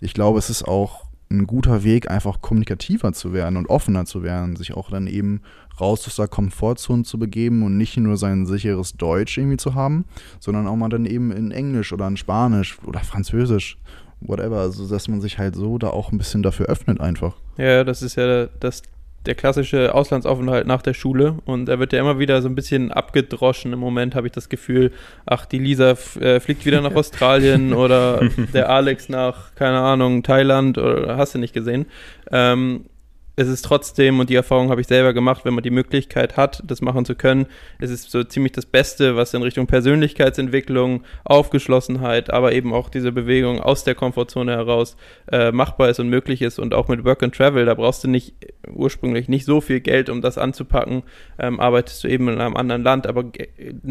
ich 0.00 0.14
glaube, 0.14 0.38
es 0.38 0.50
ist 0.50 0.66
auch 0.66 1.06
ein 1.30 1.46
guter 1.46 1.82
Weg, 1.82 2.10
einfach 2.10 2.40
kommunikativer 2.42 3.12
zu 3.12 3.32
werden 3.32 3.56
und 3.56 3.68
offener 3.68 4.04
zu 4.04 4.22
werden, 4.22 4.56
sich 4.56 4.74
auch 4.74 4.90
dann 4.90 5.06
eben 5.06 5.40
raus 5.80 6.06
aus 6.06 6.16
der 6.16 6.28
Komfortzone 6.28 7.04
zu 7.04 7.18
begeben 7.18 7.62
und 7.62 7.78
nicht 7.78 7.96
nur 7.96 8.16
sein 8.16 8.46
sicheres 8.46 8.92
Deutsch 8.94 9.38
irgendwie 9.38 9.56
zu 9.56 9.74
haben, 9.74 10.04
sondern 10.40 10.66
auch 10.66 10.76
mal 10.76 10.90
dann 10.90 11.06
eben 11.06 11.32
in 11.32 11.50
Englisch 11.50 11.92
oder 11.92 12.06
in 12.06 12.16
Spanisch 12.16 12.78
oder 12.84 13.00
Französisch, 13.00 13.78
whatever, 14.20 14.58
also 14.58 14.86
dass 14.86 15.08
man 15.08 15.20
sich 15.20 15.38
halt 15.38 15.56
so 15.56 15.78
da 15.78 15.88
auch 15.88 16.12
ein 16.12 16.18
bisschen 16.18 16.42
dafür 16.42 16.66
öffnet 16.66 17.00
einfach. 17.00 17.36
Ja, 17.56 17.82
das 17.82 18.02
ist 18.02 18.16
ja 18.16 18.46
das 18.60 18.82
der 19.26 19.34
klassische 19.34 19.94
Auslandsaufenthalt 19.94 20.66
nach 20.66 20.82
der 20.82 20.94
Schule 20.94 21.38
und 21.44 21.68
er 21.68 21.78
wird 21.78 21.92
ja 21.92 22.00
immer 22.00 22.18
wieder 22.18 22.42
so 22.42 22.48
ein 22.48 22.54
bisschen 22.54 22.90
abgedroschen. 22.90 23.72
Im 23.72 23.78
Moment 23.78 24.14
habe 24.14 24.26
ich 24.26 24.32
das 24.32 24.48
Gefühl, 24.48 24.92
ach, 25.26 25.46
die 25.46 25.58
Lisa 25.58 25.96
äh, 26.20 26.40
fliegt 26.40 26.66
wieder 26.66 26.80
nach 26.80 26.94
Australien 26.96 27.72
oder 27.72 28.20
der 28.52 28.70
Alex 28.70 29.08
nach, 29.08 29.54
keine 29.54 29.80
Ahnung, 29.80 30.22
Thailand 30.22 30.78
oder 30.78 31.16
hast 31.16 31.34
du 31.34 31.38
nicht 31.38 31.54
gesehen. 31.54 31.86
Ähm, 32.30 32.86
es 33.34 33.48
ist 33.48 33.64
trotzdem, 33.64 34.20
und 34.20 34.28
die 34.28 34.34
Erfahrung 34.34 34.68
habe 34.70 34.82
ich 34.82 34.86
selber 34.86 35.14
gemacht, 35.14 35.44
wenn 35.44 35.54
man 35.54 35.62
die 35.62 35.70
Möglichkeit 35.70 36.36
hat, 36.36 36.62
das 36.66 36.82
machen 36.82 37.04
zu 37.04 37.14
können, 37.14 37.46
es 37.78 37.90
ist 37.90 38.10
so 38.10 38.22
ziemlich 38.24 38.52
das 38.52 38.66
Beste, 38.66 39.16
was 39.16 39.32
in 39.32 39.42
Richtung 39.42 39.66
Persönlichkeitsentwicklung, 39.66 41.04
Aufgeschlossenheit, 41.24 42.30
aber 42.30 42.52
eben 42.52 42.74
auch 42.74 42.90
diese 42.90 43.10
Bewegung 43.10 43.60
aus 43.60 43.84
der 43.84 43.94
Komfortzone 43.94 44.52
heraus 44.52 44.96
äh, 45.30 45.50
machbar 45.50 45.88
ist 45.88 45.98
und 45.98 46.10
möglich 46.10 46.42
ist. 46.42 46.58
Und 46.58 46.74
auch 46.74 46.88
mit 46.88 47.04
Work 47.04 47.22
and 47.22 47.34
Travel, 47.34 47.64
da 47.64 47.74
brauchst 47.74 48.04
du 48.04 48.08
nicht 48.08 48.34
ursprünglich 48.72 49.28
nicht 49.28 49.44
so 49.44 49.60
viel 49.60 49.80
Geld, 49.80 50.08
um 50.08 50.20
das 50.20 50.38
anzupacken. 50.38 51.02
Ähm, 51.38 51.60
arbeitest 51.60 52.04
du 52.04 52.08
eben 52.08 52.28
in 52.28 52.40
einem 52.40 52.56
anderen 52.56 52.82
Land, 52.82 53.06
aber 53.06 53.24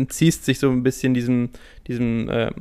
ziehst 0.07 0.45
sich 0.45 0.59
so 0.59 0.69
ein 0.69 0.83
bisschen 0.83 1.13
diesem, 1.13 1.49
diesem 1.87 2.29
ähm, 2.31 2.53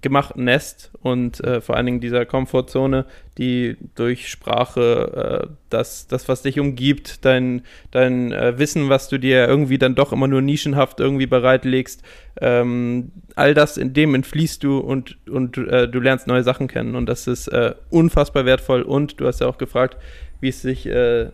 gemachten 0.00 0.44
Nest 0.44 0.90
und 1.02 1.42
äh, 1.44 1.60
vor 1.60 1.76
allen 1.76 1.86
Dingen 1.86 2.00
dieser 2.00 2.24
Komfortzone, 2.24 3.04
die 3.36 3.76
durch 3.94 4.28
Sprache 4.28 5.48
äh, 5.48 5.54
das, 5.68 6.06
das, 6.06 6.28
was 6.28 6.42
dich 6.42 6.58
umgibt, 6.58 7.24
dein, 7.24 7.62
dein 7.90 8.32
äh, 8.32 8.58
Wissen, 8.58 8.88
was 8.88 9.08
du 9.08 9.18
dir 9.18 9.46
irgendwie 9.46 9.78
dann 9.78 9.94
doch 9.94 10.12
immer 10.12 10.28
nur 10.28 10.40
nischenhaft 10.40 11.00
irgendwie 11.00 11.26
bereitlegst, 11.26 12.02
ähm, 12.40 13.12
all 13.34 13.54
das 13.54 13.76
in 13.76 13.92
dem 13.92 14.14
entfließt 14.14 14.62
du 14.62 14.78
und, 14.78 15.18
und 15.28 15.58
äh, 15.58 15.88
du 15.88 16.00
lernst 16.00 16.26
neue 16.26 16.42
Sachen 16.42 16.68
kennen 16.68 16.94
und 16.94 17.06
das 17.06 17.26
ist 17.26 17.48
äh, 17.48 17.74
unfassbar 17.90 18.44
wertvoll 18.44 18.82
und 18.82 19.20
du 19.20 19.26
hast 19.26 19.40
ja 19.40 19.46
auch 19.46 19.58
gefragt, 19.58 19.96
wie 20.40 20.48
es 20.48 20.62
sich 20.62 20.86
äh, 20.86 21.30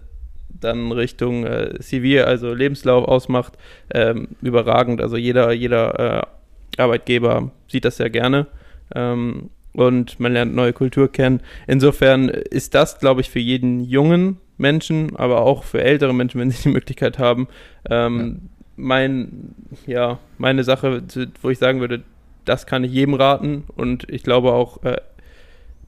dann 0.64 0.90
Richtung 0.92 1.47
CV, 1.78 2.25
also 2.25 2.54
Lebenslauf 2.54 3.06
ausmacht, 3.06 3.54
ähm, 3.92 4.28
überragend. 4.42 5.00
Also 5.00 5.16
jeder, 5.16 5.52
jeder 5.52 6.28
Arbeitgeber 6.76 7.50
sieht 7.68 7.85
das 7.85 7.97
sehr 7.99 8.11
gerne. 8.11 8.47
Ähm, 8.94 9.50
und 9.75 10.21
man 10.21 10.33
lernt 10.33 10.54
neue 10.54 10.73
Kultur 10.73 11.11
kennen. 11.11 11.40
Insofern 11.66 12.28
ist 12.28 12.75
das, 12.75 12.99
glaube 12.99 13.21
ich, 13.21 13.30
für 13.30 13.40
jeden 13.40 13.80
jungen 13.80 14.38
Menschen, 14.56 15.16
aber 15.16 15.42
auch 15.42 15.64
für 15.64 15.83
ältere 15.83 16.14
Menschen, 16.14 16.40
wenn 16.40 16.50
sie 16.50 16.62
die 16.62 16.68
Möglichkeit 16.68 17.18
haben, 17.18 17.49
ähm, 17.90 18.18
ja. 18.18 18.50
mein, 18.76 19.54
ja, 19.87 20.18
meine 20.38 20.62
Sache, 20.62 21.02
wo 21.42 21.50
ich 21.50 21.59
sagen 21.59 21.80
würde, 21.80 22.02
das 22.44 22.66
kann 22.66 22.85
ich 22.85 22.92
jedem 22.92 23.14
raten 23.14 23.64
und 23.75 24.09
ich 24.09 24.23
glaube 24.23 24.52
auch, 24.52 24.85
äh, 24.85 24.99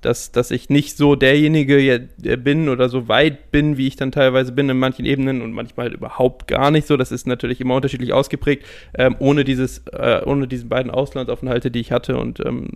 dass, 0.00 0.32
dass 0.32 0.50
ich 0.50 0.68
nicht 0.68 0.96
so 0.96 1.14
derjenige 1.14 2.08
bin 2.18 2.68
oder 2.68 2.88
so 2.88 3.08
weit 3.08 3.50
bin, 3.50 3.76
wie 3.76 3.86
ich 3.86 3.96
dann 3.96 4.12
teilweise 4.12 4.52
bin 4.52 4.68
in 4.68 4.78
manchen 4.78 5.04
Ebenen 5.04 5.42
und 5.42 5.52
manchmal 5.52 5.86
halt 5.86 5.94
überhaupt 5.94 6.46
gar 6.46 6.70
nicht 6.70 6.86
so. 6.86 6.96
Das 6.96 7.12
ist 7.12 7.26
natürlich 7.26 7.60
immer 7.60 7.74
unterschiedlich 7.76 8.12
ausgeprägt, 8.12 8.66
ähm, 8.96 9.16
ohne 9.18 9.44
dieses, 9.44 9.82
äh, 9.92 10.22
ohne 10.24 10.46
diese 10.46 10.66
beiden 10.66 10.90
Auslandsaufenthalte, 10.90 11.70
die 11.70 11.80
ich 11.80 11.92
hatte 11.92 12.18
und 12.18 12.40
ähm, 12.44 12.72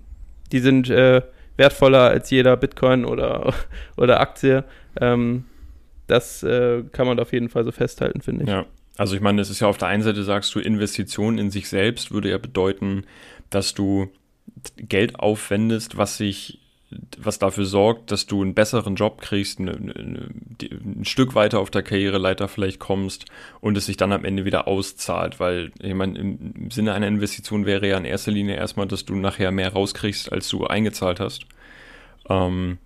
die 0.53 0.61
sind 0.61 0.91
äh, 0.91 1.23
wertvoller 1.57 2.11
als 2.11 2.31
jeder 2.31 2.57
Bitcoin 2.57 3.05
oder, 3.05 3.53
oder 3.97 4.21
Aktie. 4.21 4.65
Ähm, 5.01 5.45
das 6.07 6.43
äh, 6.43 6.83
kann 6.91 7.07
man 7.07 7.21
auf 7.21 7.33
jeden 7.33 7.49
Fall 7.49 7.65
so 7.65 7.71
festhalten, 7.71 8.21
finde 8.21 8.45
ich. 8.45 8.51
Ja, 8.51 8.67
also 8.97 9.15
ich 9.15 9.21
meine, 9.21 9.41
es 9.41 9.51
ist 9.51 9.61
ja 9.61 9.69
auf 9.69 9.79
der 9.79 9.89
einen 9.89 10.03
Seite, 10.03 10.25
sagst 10.25 10.55
du, 10.55 10.59
Investition 10.59 11.39
in 11.39 11.51
sich 11.51 11.69
selbst 11.69 12.11
würde 12.11 12.31
ja 12.31 12.39
bedeuten, 12.39 13.05
dass 13.49 13.75
du 13.75 14.09
Geld 14.77 15.21
aufwendest, 15.21 15.97
was 15.97 16.17
sich 16.17 16.60
was 17.19 17.39
dafür 17.39 17.67
sorgt, 17.67 18.11
dass 18.11 18.27
du 18.27 18.43
einen 18.43 18.55
besseren 18.55 18.97
Job 18.97 19.21
kriegst, 19.21 19.61
eine, 19.61 19.73
eine, 19.73 20.31
ein 20.61 21.05
Stück 21.05 21.35
weiter 21.35 21.61
auf 21.61 21.71
der 21.71 21.83
Karriereleiter 21.83 22.49
vielleicht 22.49 22.81
kommst 22.81 23.27
und 23.61 23.77
es 23.77 23.87
sich 23.87 23.97
dann 23.97 24.13
am 24.13 24.25
Ende 24.25 24.45
wieder 24.45 24.67
auszahlt, 24.67 25.39
weil 25.39 25.71
ich 25.81 25.95
meine, 25.95 26.19
im 26.19 26.71
Sinne 26.71 26.93
einer 26.93 27.07
Investition 27.07 27.65
wäre 27.65 27.87
ja 27.87 27.97
in 27.97 28.05
erster 28.05 28.33
Linie 28.33 28.57
erstmal, 28.57 28.89
dass 28.89 29.05
du 29.05 29.15
nachher 29.15 29.53
mehr 29.53 29.73
rauskriegst, 29.73 30.33
als 30.33 30.49
du 30.49 30.67
eingezahlt 30.67 31.21
hast. 31.21 31.45
Ähm, 32.29 32.79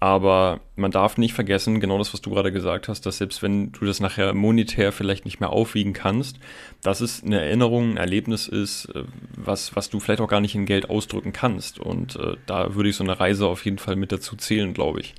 aber 0.00 0.60
man 0.76 0.90
darf 0.90 1.16
nicht 1.16 1.34
vergessen, 1.34 1.80
genau 1.80 1.98
das, 1.98 2.12
was 2.12 2.20
du 2.20 2.30
gerade 2.30 2.52
gesagt 2.52 2.88
hast, 2.88 3.06
dass 3.06 3.18
selbst 3.18 3.42
wenn 3.42 3.72
du 3.72 3.84
das 3.84 4.00
nachher 4.00 4.34
monetär 4.34 4.92
vielleicht 4.92 5.24
nicht 5.24 5.40
mehr 5.40 5.50
aufwiegen 5.50 5.92
kannst, 5.92 6.38
dass 6.82 7.00
es 7.00 7.22
eine 7.22 7.40
Erinnerung, 7.40 7.92
ein 7.92 7.96
Erlebnis 7.96 8.48
ist, 8.48 8.86
äh, 8.94 9.04
was, 9.36 9.74
was 9.76 9.90
du 9.90 10.00
vielleicht 10.00 10.20
auch 10.20 10.28
gar 10.28 10.40
nicht 10.40 10.54
in 10.54 10.66
Geld 10.66 10.90
ausdrücken 10.90 11.32
kannst. 11.32 11.78
Und 11.78 12.16
äh, 12.16 12.36
da 12.46 12.74
würde 12.74 12.90
ich 12.90 12.96
so 12.96 13.04
eine 13.04 13.18
Reise 13.18 13.46
auf 13.46 13.64
jeden 13.64 13.78
Fall 13.78 13.96
mit 13.96 14.12
dazu 14.12 14.36
zählen, 14.36 14.74
glaube 14.74 15.00
ich. 15.00 15.14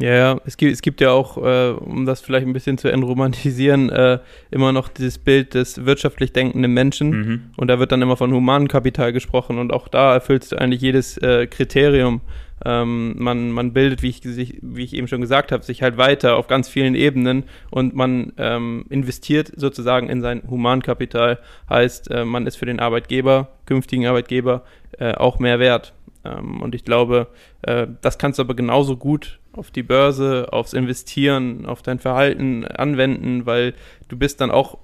Ja, 0.00 0.14
ja, 0.14 0.40
es 0.46 0.56
gibt, 0.56 0.72
es 0.72 0.80
gibt 0.80 1.02
ja 1.02 1.10
auch, 1.10 1.36
äh, 1.36 1.72
um 1.72 2.06
das 2.06 2.22
vielleicht 2.22 2.46
ein 2.46 2.54
bisschen 2.54 2.78
zu 2.78 2.88
entromantisieren, 2.88 3.90
äh, 3.90 4.18
immer 4.50 4.72
noch 4.72 4.88
dieses 4.88 5.18
Bild 5.18 5.52
des 5.52 5.84
wirtschaftlich 5.84 6.32
denkenden 6.32 6.72
Menschen. 6.72 7.10
Mhm. 7.10 7.42
Und 7.58 7.68
da 7.68 7.78
wird 7.78 7.92
dann 7.92 8.00
immer 8.00 8.16
von 8.16 8.32
Humankapital 8.32 9.12
gesprochen. 9.12 9.58
Und 9.58 9.74
auch 9.74 9.88
da 9.88 10.14
erfüllst 10.14 10.52
du 10.52 10.56
eigentlich 10.56 10.80
jedes 10.80 11.18
äh, 11.18 11.46
Kriterium. 11.46 12.22
Ähm, 12.64 13.14
man, 13.18 13.50
man 13.52 13.72
bildet, 13.72 14.02
wie 14.02 14.08
ich, 14.08 14.22
wie 14.24 14.84
ich 14.84 14.94
eben 14.94 15.08
schon 15.08 15.20
gesagt 15.20 15.52
habe, 15.52 15.64
sich 15.64 15.82
halt 15.82 15.96
weiter 15.96 16.36
auf 16.36 16.46
ganz 16.46 16.68
vielen 16.68 16.94
Ebenen 16.94 17.44
und 17.70 17.94
man 17.94 18.32
ähm, 18.36 18.84
investiert 18.90 19.52
sozusagen 19.56 20.08
in 20.08 20.20
sein 20.20 20.42
Humankapital. 20.48 21.38
Heißt, 21.68 22.10
äh, 22.10 22.24
man 22.24 22.46
ist 22.46 22.56
für 22.56 22.66
den 22.66 22.80
Arbeitgeber, 22.80 23.48
künftigen 23.66 24.06
Arbeitgeber, 24.06 24.64
äh, 24.98 25.14
auch 25.14 25.38
mehr 25.38 25.58
wert. 25.58 25.94
Ähm, 26.24 26.60
und 26.60 26.74
ich 26.74 26.84
glaube, 26.84 27.28
äh, 27.62 27.86
das 28.02 28.18
kannst 28.18 28.38
du 28.38 28.42
aber 28.42 28.54
genauso 28.54 28.96
gut 28.96 29.38
auf 29.52 29.70
die 29.70 29.82
Börse, 29.82 30.48
aufs 30.52 30.74
Investieren, 30.74 31.66
auf 31.66 31.82
dein 31.82 31.98
Verhalten 31.98 32.64
anwenden, 32.66 33.46
weil 33.46 33.74
du 34.08 34.16
bist 34.16 34.40
dann 34.40 34.50
auch, 34.50 34.78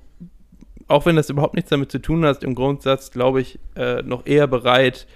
auch 0.89 1.07
wenn 1.07 1.17
das 1.17 1.31
überhaupt 1.31 1.55
nichts 1.55 1.71
damit 1.71 1.93
zu 1.93 2.01
tun 2.01 2.25
hat, 2.25 2.43
im 2.43 2.55
Grundsatz, 2.55 3.11
glaube 3.11 3.41
ich, 3.41 3.59
äh, 3.77 4.03
noch 4.03 4.27
eher 4.27 4.47
bereit, 4.47 5.07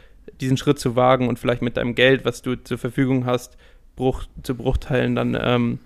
diesen 0.40 0.56
Schritt 0.56 0.78
zu 0.78 0.96
wagen 0.96 1.28
und 1.28 1.38
vielleicht 1.38 1.62
mit 1.62 1.76
deinem 1.76 1.94
Geld, 1.94 2.24
was 2.24 2.42
du 2.42 2.56
zur 2.56 2.78
Verfügung 2.78 3.26
hast, 3.26 3.56
Bruch, 3.96 4.24
zu 4.42 4.54
Bruchteilen 4.54 5.14
dann 5.14 5.36
ähm, 5.40 5.78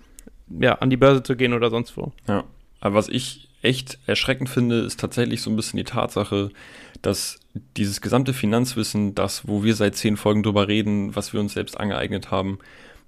ja, 0.59 0.73
an 0.73 0.89
die 0.89 0.97
Börse 0.97 1.23
zu 1.23 1.35
gehen 1.35 1.53
oder 1.53 1.69
sonst 1.69 1.97
wo. 1.97 2.11
Ja, 2.27 2.43
aber 2.79 2.95
was 2.95 3.09
ich 3.09 3.49
echt 3.61 3.97
erschreckend 4.05 4.49
finde, 4.49 4.79
ist 4.79 4.99
tatsächlich 4.99 5.41
so 5.41 5.49
ein 5.49 5.55
bisschen 5.55 5.77
die 5.77 5.83
Tatsache, 5.83 6.51
dass 7.01 7.39
dieses 7.77 8.01
gesamte 8.01 8.33
Finanzwissen, 8.33 9.15
das, 9.15 9.47
wo 9.47 9.63
wir 9.63 9.75
seit 9.75 9.95
zehn 9.95 10.17
Folgen 10.17 10.43
drüber 10.43 10.67
reden, 10.67 11.15
was 11.15 11.33
wir 11.33 11.39
uns 11.39 11.53
selbst 11.53 11.79
angeeignet 11.79 12.31
haben, 12.31 12.59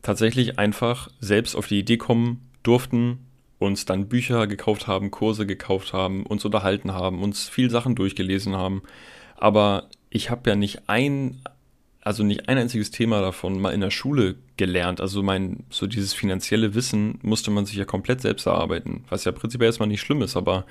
tatsächlich 0.02 0.58
einfach 0.58 1.10
selbst 1.20 1.56
auf 1.56 1.68
die 1.68 1.80
Idee 1.80 1.98
kommen 1.98 2.50
durften, 2.64 3.20
uns 3.60 3.86
dann 3.86 4.08
Bücher 4.08 4.48
gekauft 4.48 4.88
haben, 4.88 5.12
Kurse 5.12 5.46
gekauft 5.46 5.94
haben, 5.94 6.26
uns 6.26 6.46
unterhalten 6.46 6.94
haben, 6.94 7.22
uns 7.22 7.50
viel 7.50 7.70
Sachen 7.70 7.96
durchgelesen 7.96 8.56
haben. 8.56 8.84
Aber 9.36 9.90
ich 10.10 10.30
habe 10.30 10.50
ja 10.50 10.56
nicht 10.56 10.88
ein, 10.88 11.42
also 12.02 12.24
nicht 12.24 12.50
ein 12.50 12.58
einziges 12.58 12.92
Thema 12.92 13.22
davon 13.22 13.60
mal 13.60 13.74
in 13.74 13.82
der 13.82 13.92
Schule 13.92 14.36
gelernt. 14.56 15.02
Also 15.02 15.24
mein, 15.24 15.66
so 15.70 15.88
dieses 15.88 16.14
finanzielle 16.14 16.76
Wissen 16.76 17.20
musste 17.22 17.52
man 17.52 17.66
sich 17.66 17.76
ja 17.76 17.86
komplett 17.86 18.22
selbst 18.22 18.46
erarbeiten, 18.46 19.04
was 19.10 19.26
ja 19.26 19.32
prinzipiell 19.32 19.68
erstmal 19.68 19.90
nicht 19.90 20.02
schlimm 20.02 20.22
ist, 20.22 20.38
aber 20.38 20.66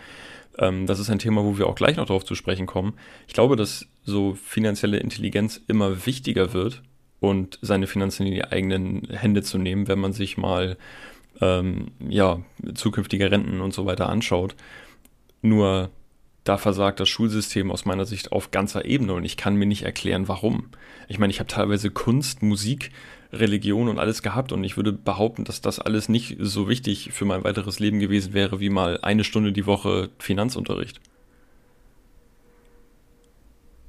ähm, 0.59 0.87
das 0.87 0.99
ist 0.99 1.11
ein 1.11 1.19
Thema, 1.19 1.45
wo 1.45 1.59
wir 1.59 1.67
auch 1.67 1.75
gleich 1.75 1.97
noch 1.97 2.07
darauf 2.07 2.25
zu 2.25 2.35
sprechen 2.35 2.67
kommen. 2.67 2.95
Ich 3.27 3.35
glaube, 3.35 3.57
dass 3.57 3.87
so 4.05 4.35
finanzielle 4.35 4.99
Intelligenz 4.99 5.61
immer 5.69 6.07
wichtiger 6.07 6.53
wird 6.53 6.83
und 7.21 7.59
seine 7.63 7.87
Finanzen 7.87 8.27
in 8.27 8.33
die 8.33 8.45
eigenen 8.45 9.09
Hände 9.11 9.43
zu 9.43 9.59
nehmen, 9.59 9.89
wenn 9.89 9.99
man 9.99 10.13
sich 10.13 10.37
mal 10.37 10.77
ähm, 11.41 11.89
ja, 12.09 12.41
zukünftige 12.75 13.31
Renten 13.31 13.61
und 13.61 13.75
so 13.75 13.87
weiter 13.87 14.09
anschaut. 14.09 14.55
Nur 15.43 15.91
da 16.47 16.59
versagt 16.59 17.01
das 17.01 17.09
Schulsystem 17.09 17.73
aus 17.73 17.85
meiner 17.85 18.07
Sicht 18.07 18.31
auf 18.31 18.53
ganzer 18.53 18.85
Ebene 18.85 19.15
und 19.15 19.25
ich 19.25 19.37
kann 19.37 19.57
mir 19.57 19.67
nicht 19.67 19.83
erklären, 19.83 20.29
warum. 20.29 20.69
Ich 21.09 21.19
meine, 21.19 21.33
ich 21.33 21.41
habe 21.41 21.49
teilweise 21.49 21.91
Kunst, 21.91 22.43
Musik, 22.43 22.93
Religion 23.33 23.89
und 23.89 23.99
alles 23.99 24.23
gehabt 24.23 24.53
und 24.53 24.63
ich 24.63 24.77
würde 24.77 24.93
behaupten, 24.93 25.43
dass 25.43 25.61
das 25.61 25.81
alles 25.81 26.09
nicht 26.09 26.37
so 26.39 26.69
wichtig 26.69 27.11
für 27.13 27.25
mein 27.25 27.43
weiteres 27.43 27.81
Leben 27.81 27.99
gewesen 27.99 28.33
wäre 28.33 28.61
wie 28.61 28.71
mal 28.71 29.01
eine 29.03 29.25
Stunde 29.25 29.53
die 29.53 29.67
Woche 29.67 30.11
Finanzunterricht. 30.19 31.01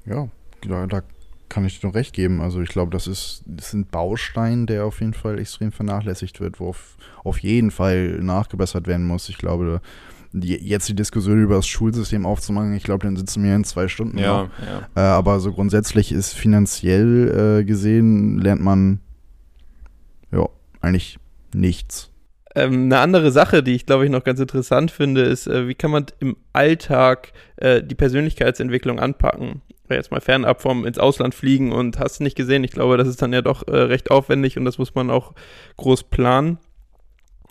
Ja, 0.05 0.27
da 0.61 1.03
kann 1.49 1.65
ich 1.65 1.79
dir 1.79 1.87
noch 1.87 1.95
recht 1.95 2.13
geben. 2.13 2.41
Also 2.41 2.61
ich 2.61 2.69
glaube, 2.69 2.91
das 2.91 3.05
ist, 3.05 3.43
das 3.45 3.67
ist 3.67 3.73
ein 3.73 3.85
Baustein, 3.85 4.65
der 4.65 4.85
auf 4.85 4.99
jeden 4.99 5.13
Fall 5.13 5.37
extrem 5.37 5.71
vernachlässigt 5.71 6.39
wird, 6.39 6.59
wo 6.59 6.69
auf, 6.69 6.97
auf 7.23 7.39
jeden 7.39 7.69
Fall 7.69 8.19
nachgebessert 8.21 8.87
werden 8.87 9.05
muss. 9.05 9.29
Ich 9.29 9.37
glaube, 9.37 9.81
die, 10.41 10.55
jetzt 10.55 10.87
die 10.89 10.95
Diskussion 10.95 11.41
über 11.41 11.55
das 11.55 11.67
Schulsystem 11.67 12.25
aufzumachen, 12.25 12.73
ich 12.73 12.83
glaube, 12.83 13.05
dann 13.05 13.15
sitzen 13.15 13.43
wir 13.43 13.55
in 13.55 13.63
zwei 13.63 13.87
Stunden. 13.87 14.17
Ja, 14.17 14.49
ja. 14.65 14.87
Äh, 14.95 14.99
aber 14.99 15.39
so 15.39 15.51
grundsätzlich 15.51 16.11
ist 16.11 16.33
finanziell 16.33 17.59
äh, 17.59 17.63
gesehen, 17.63 18.39
lernt 18.39 18.61
man 18.61 18.99
ja 20.31 20.47
eigentlich 20.81 21.19
nichts. 21.53 22.11
Ähm, 22.55 22.85
eine 22.85 22.99
andere 22.99 23.31
Sache, 23.31 23.61
die 23.61 23.75
ich 23.75 23.85
glaube 23.85 24.05
ich 24.05 24.11
noch 24.11 24.23
ganz 24.23 24.39
interessant 24.39 24.89
finde, 24.89 25.21
ist, 25.21 25.47
äh, 25.47 25.67
wie 25.67 25.75
kann 25.75 25.91
man 25.91 26.05
im 26.19 26.37
Alltag 26.53 27.31
äh, 27.57 27.83
die 27.83 27.95
Persönlichkeitsentwicklung 27.95 28.99
anpacken? 28.99 29.61
Jetzt 29.89 30.11
mal 30.11 30.21
fernab 30.21 30.61
vom 30.61 30.85
ins 30.85 30.97
Ausland 30.97 31.33
fliegen 31.33 31.71
und 31.71 31.99
hast 31.99 32.19
nicht 32.19 32.35
gesehen. 32.35 32.63
Ich 32.63 32.71
glaube, 32.71 32.97
das 32.97 33.07
ist 33.07 33.21
dann 33.21 33.31
ja 33.31 33.41
doch 33.41 33.67
äh, 33.67 33.75
recht 33.75 34.11
aufwendig 34.11 34.57
und 34.57 34.65
das 34.65 34.77
muss 34.77 34.95
man 34.95 35.09
auch 35.09 35.33
groß 35.77 36.05
planen. 36.05 36.57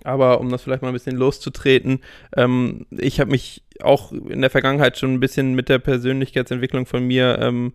Aber 0.05 0.41
um 0.41 0.51
das 0.51 0.63
vielleicht 0.63 0.83
mal 0.83 0.89
ein 0.89 0.95
bisschen 0.95 1.17
loszutreten, 1.17 2.01
ähm, 2.37 2.87
ich 2.91 3.21
habe 3.21 3.31
mich 3.31 3.63
auch 3.81 4.13
in 4.13 4.41
der 4.41 4.51
Vergangenheit 4.51 4.99
schon 4.99 5.15
ein 5.15 5.21
bisschen 5.21 5.55
mit 5.55 5.69
der 5.69 5.79
Persönlichkeitsentwicklung 5.79 6.87
von 6.87 7.05
mir 7.05 7.39
ähm, 7.41 7.73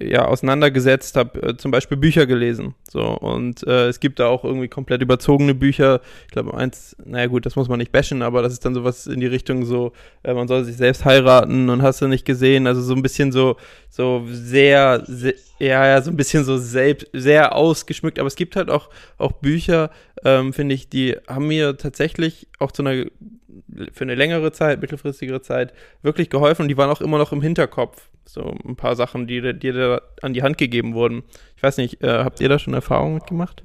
ja, 0.00 0.26
auseinandergesetzt, 0.26 1.16
habe 1.16 1.42
äh, 1.42 1.56
zum 1.56 1.70
Beispiel 1.70 1.96
Bücher 1.96 2.26
gelesen. 2.26 2.74
So, 2.90 3.02
und 3.02 3.64
äh, 3.66 3.86
es 3.86 4.00
gibt 4.00 4.18
da 4.18 4.26
auch 4.26 4.44
irgendwie 4.44 4.68
komplett 4.68 5.00
überzogene 5.00 5.54
Bücher. 5.54 6.00
Ich 6.26 6.32
glaube, 6.32 6.54
eins, 6.54 6.96
naja 7.04 7.26
gut, 7.26 7.46
das 7.46 7.56
muss 7.56 7.68
man 7.68 7.78
nicht 7.78 7.92
bashen, 7.92 8.22
aber 8.22 8.42
das 8.42 8.52
ist 8.52 8.64
dann 8.64 8.74
sowas 8.74 9.06
in 9.06 9.20
die 9.20 9.26
Richtung 9.26 9.64
so, 9.64 9.92
äh, 10.24 10.34
man 10.34 10.48
soll 10.48 10.64
sich 10.64 10.76
selbst 10.76 11.04
heiraten 11.04 11.70
und 11.70 11.82
hast 11.82 12.02
du 12.02 12.08
nicht 12.08 12.24
gesehen. 12.24 12.66
Also 12.66 12.82
so 12.82 12.94
ein 12.94 13.02
bisschen 13.02 13.30
so, 13.30 13.56
so 13.88 14.24
sehr, 14.28 15.04
sehr 15.06 15.34
ja, 15.58 15.86
ja, 15.86 16.02
so 16.02 16.10
ein 16.10 16.16
bisschen 16.16 16.44
so 16.44 16.58
selbst, 16.58 17.08
sehr 17.12 17.54
ausgeschmückt. 17.54 18.18
Aber 18.18 18.26
es 18.26 18.36
gibt 18.36 18.56
halt 18.56 18.70
auch, 18.70 18.90
auch 19.16 19.32
Bücher, 19.32 19.90
ähm, 20.24 20.52
finde 20.52 20.74
ich, 20.74 20.88
die 20.88 21.16
haben 21.28 21.48
mir 21.48 21.76
tatsächlich 21.76 22.48
auch 22.58 22.72
zu 22.72 22.82
einer 22.82 23.06
für 23.92 24.04
eine 24.04 24.14
längere 24.14 24.52
Zeit, 24.52 24.80
mittelfristigere 24.80 25.42
Zeit 25.42 25.72
wirklich 26.02 26.30
geholfen 26.30 26.62
und 26.62 26.68
die 26.68 26.76
waren 26.76 26.90
auch 26.90 27.00
immer 27.00 27.18
noch 27.18 27.32
im 27.32 27.42
Hinterkopf. 27.42 28.08
So 28.24 28.54
ein 28.64 28.76
paar 28.76 28.96
Sachen, 28.96 29.26
die 29.26 29.40
dir 29.58 29.72
da 29.72 30.02
an 30.22 30.34
die 30.34 30.42
Hand 30.42 30.58
gegeben 30.58 30.94
wurden. 30.94 31.22
Ich 31.56 31.62
weiß 31.62 31.76
nicht, 31.76 32.02
äh, 32.02 32.24
habt 32.24 32.40
ihr 32.40 32.48
da 32.48 32.58
schon 32.58 32.74
Erfahrungen 32.74 33.14
mitgemacht? 33.14 33.62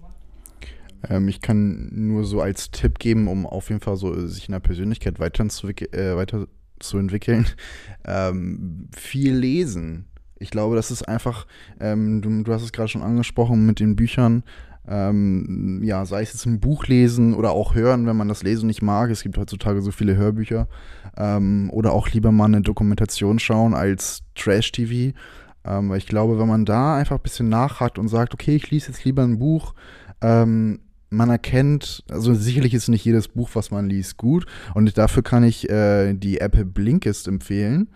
Ähm, 1.09 1.27
ich 1.27 1.41
kann 1.41 1.89
nur 1.91 2.23
so 2.23 2.41
als 2.41 2.69
Tipp 2.71 2.99
geben, 2.99 3.27
um 3.27 3.45
auf 3.45 3.69
jeden 3.69 3.81
Fall 3.81 3.95
so 3.95 4.13
sich 4.27 4.47
in 4.47 4.53
der 4.53 4.59
Persönlichkeit 4.59 5.19
weiterzuentwickeln, 5.19 5.93
äh, 5.93 6.15
weiterzuentwickeln. 6.15 7.47
Ähm, 8.03 8.89
viel 8.97 9.35
lesen. 9.35 10.07
Ich 10.39 10.49
glaube, 10.49 10.75
das 10.75 10.89
ist 10.89 11.07
einfach, 11.07 11.45
ähm, 11.79 12.23
du, 12.23 12.41
du 12.41 12.51
hast 12.51 12.63
es 12.63 12.71
gerade 12.71 12.87
schon 12.87 13.03
angesprochen 13.03 13.63
mit 13.67 13.79
den 13.79 13.95
Büchern, 13.95 14.43
ähm, 14.91 15.79
ja, 15.83 16.05
sei 16.05 16.21
es 16.21 16.33
jetzt 16.33 16.45
ein 16.45 16.59
Buch 16.59 16.87
lesen 16.87 17.33
oder 17.33 17.51
auch 17.51 17.75
hören, 17.75 18.05
wenn 18.07 18.17
man 18.17 18.27
das 18.27 18.43
Lesen 18.43 18.67
nicht 18.67 18.81
mag. 18.81 19.09
Es 19.09 19.23
gibt 19.23 19.37
heutzutage 19.37 19.81
so 19.81 19.91
viele 19.91 20.17
Hörbücher. 20.17 20.67
Ähm, 21.15 21.69
oder 21.71 21.93
auch 21.93 22.09
lieber 22.09 22.33
mal 22.33 22.45
eine 22.45 22.61
Dokumentation 22.61 23.39
schauen 23.39 23.73
als 23.73 24.23
Trash-TV. 24.35 25.17
Ähm, 25.63 25.89
weil 25.89 25.97
ich 25.97 26.07
glaube, 26.07 26.39
wenn 26.39 26.47
man 26.47 26.65
da 26.65 26.97
einfach 26.97 27.17
ein 27.17 27.23
bisschen 27.23 27.47
nachhakt 27.47 27.99
und 27.99 28.09
sagt, 28.09 28.33
okay, 28.33 28.55
ich 28.55 28.69
lese 28.69 28.89
jetzt 28.89 29.05
lieber 29.05 29.23
ein 29.23 29.39
Buch, 29.39 29.75
ähm, 30.19 30.79
man 31.09 31.29
erkennt, 31.29 32.03
also 32.09 32.33
sicherlich 32.33 32.73
ist 32.73 32.89
nicht 32.89 33.05
jedes 33.05 33.29
Buch, 33.29 33.49
was 33.53 33.71
man 33.71 33.89
liest, 33.89 34.17
gut. 34.17 34.45
Und 34.73 34.97
dafür 34.97 35.23
kann 35.23 35.43
ich 35.43 35.69
äh, 35.69 36.13
die 36.13 36.39
Apple 36.39 36.65
Blinkist 36.65 37.29
empfehlen. 37.29 37.87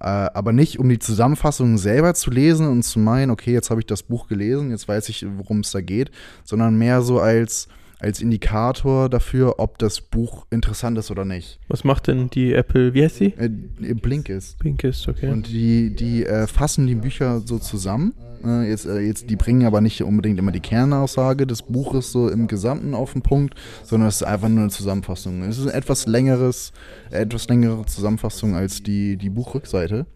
Äh, 0.00 0.04
aber 0.06 0.52
nicht, 0.52 0.78
um 0.78 0.88
die 0.88 0.98
Zusammenfassung 0.98 1.78
selber 1.78 2.14
zu 2.14 2.30
lesen 2.30 2.68
und 2.68 2.82
zu 2.82 2.98
meinen, 2.98 3.30
okay, 3.30 3.52
jetzt 3.52 3.70
habe 3.70 3.80
ich 3.80 3.86
das 3.86 4.02
Buch 4.02 4.28
gelesen, 4.28 4.70
jetzt 4.70 4.88
weiß 4.88 5.08
ich, 5.08 5.26
worum 5.38 5.60
es 5.60 5.70
da 5.70 5.80
geht, 5.80 6.10
sondern 6.44 6.76
mehr 6.76 7.02
so 7.02 7.20
als 7.20 7.68
als 7.98 8.20
Indikator 8.20 9.08
dafür, 9.08 9.58
ob 9.58 9.78
das 9.78 10.00
Buch 10.00 10.46
interessant 10.50 10.98
ist 10.98 11.10
oder 11.10 11.24
nicht. 11.24 11.58
Was 11.68 11.84
macht 11.84 12.08
denn 12.08 12.28
die 12.30 12.52
Apple, 12.52 12.94
wie 12.94 13.04
heißt 13.04 13.16
sie? 13.16 13.34
Äh, 13.36 13.48
Blinkist. 13.94 14.58
Blinkist, 14.58 15.08
okay. 15.08 15.30
Und 15.30 15.48
die, 15.48 15.94
die 15.94 16.26
äh, 16.26 16.46
fassen 16.46 16.86
die 16.86 16.94
Bücher 16.94 17.40
so 17.44 17.58
zusammen. 17.58 18.12
Äh, 18.44 18.68
jetzt, 18.68 18.86
äh, 18.86 19.00
jetzt, 19.00 19.30
die 19.30 19.36
bringen 19.36 19.66
aber 19.66 19.80
nicht 19.80 20.02
unbedingt 20.02 20.38
immer 20.38 20.52
die 20.52 20.60
Kernaussage 20.60 21.46
des 21.46 21.62
Buches 21.62 22.12
so 22.12 22.28
im 22.28 22.46
Gesamten 22.46 22.94
auf 22.94 23.12
den 23.12 23.22
Punkt, 23.22 23.54
sondern 23.82 24.08
es 24.08 24.16
ist 24.16 24.24
einfach 24.24 24.48
nur 24.48 24.60
eine 24.60 24.70
Zusammenfassung. 24.70 25.42
Es 25.42 25.58
ist 25.58 25.64
eine 25.64 25.74
etwas 25.74 26.06
längeres, 26.06 26.72
etwas 27.10 27.48
längere 27.48 27.86
Zusammenfassung 27.86 28.54
als 28.54 28.82
die, 28.82 29.16
die 29.16 29.30
Buchrückseite 29.30 30.06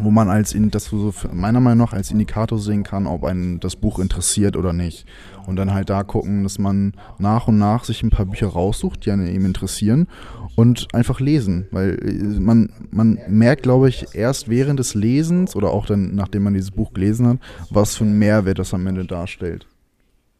wo 0.00 0.10
man 0.10 0.28
als 0.28 0.56
das 0.56 0.84
so 0.86 1.12
meiner 1.32 1.60
Meinung 1.60 1.86
nach 1.86 1.92
als 1.92 2.10
Indikator 2.10 2.58
sehen 2.58 2.82
kann, 2.82 3.06
ob 3.06 3.24
einen 3.24 3.60
das 3.60 3.76
Buch 3.76 3.98
interessiert 3.98 4.56
oder 4.56 4.72
nicht. 4.72 5.06
Und 5.46 5.56
dann 5.56 5.74
halt 5.74 5.90
da 5.90 6.02
gucken, 6.02 6.42
dass 6.42 6.58
man 6.58 6.94
nach 7.18 7.48
und 7.48 7.58
nach 7.58 7.84
sich 7.84 8.02
ein 8.02 8.10
paar 8.10 8.26
Bücher 8.26 8.48
raussucht, 8.48 9.04
die 9.04 9.10
einen 9.10 9.26
eben 9.26 9.44
interessieren 9.44 10.08
und 10.56 10.88
einfach 10.94 11.20
lesen. 11.20 11.66
Weil 11.70 11.98
äh, 12.02 12.40
man, 12.40 12.70
man 12.90 13.18
merkt, 13.28 13.62
glaube 13.62 13.88
ich, 13.88 14.14
erst 14.14 14.48
während 14.48 14.78
des 14.78 14.94
Lesens 14.94 15.54
oder 15.54 15.70
auch 15.70 15.86
dann, 15.86 16.14
nachdem 16.14 16.44
man 16.44 16.54
dieses 16.54 16.70
Buch 16.70 16.92
gelesen 16.94 17.26
hat, 17.26 17.38
was 17.70 17.96
für 17.96 18.04
einen 18.04 18.18
Mehrwert 18.18 18.58
das 18.58 18.74
am 18.74 18.86
Ende 18.86 19.04
darstellt. 19.04 19.66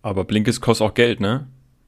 Aber 0.03 0.25
Blinkist 0.25 0.61
kostet 0.61 0.87
auch 0.87 0.95
Geld, 0.95 1.21
ne? 1.21 1.47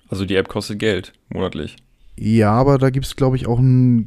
Also 0.08 0.24
die 0.24 0.36
App 0.36 0.48
kostet 0.48 0.78
Geld, 0.78 1.12
monatlich. 1.28 1.76
Ja, 2.18 2.52
aber 2.52 2.78
da 2.78 2.90
gibt 2.90 3.06
es, 3.06 3.16
glaube 3.16 3.36
ich, 3.36 3.46
auch 3.46 3.58
ein 3.58 4.04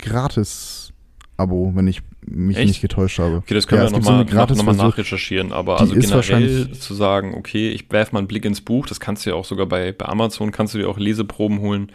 Gratis-Abo, 1.40 1.72
wenn 1.76 1.88
ich 1.88 2.02
mich 2.26 2.58
Echt? 2.58 2.68
nicht 2.68 2.82
getäuscht 2.82 3.20
habe. 3.20 3.38
Okay, 3.38 3.54
das 3.54 3.68
können 3.68 3.82
ja, 3.82 3.90
wir 3.90 4.00
nochmal 4.00 4.28
so 4.28 4.64
noch, 4.64 4.66
noch 4.66 4.76
nachrecherchieren, 4.76 5.52
aber 5.52 5.80
also 5.80 5.94
generell 5.96 6.72
zu 6.72 6.94
sagen, 6.94 7.34
okay, 7.36 7.70
ich 7.70 7.90
werfe 7.92 8.14
mal 8.14 8.20
einen 8.20 8.28
Blick 8.28 8.46
ins 8.46 8.62
Buch, 8.62 8.86
das 8.86 9.00
kannst 9.00 9.26
du 9.26 9.32
ja 9.32 9.36
auch 9.36 9.46
sogar 9.46 9.66
bei, 9.66 9.92
bei 9.92 10.06
Amazon, 10.06 10.52
kannst 10.52 10.74
du 10.74 10.78
dir 10.78 10.90
auch 10.90 10.98
Leseproben 10.98 11.60
holen, 11.60 11.92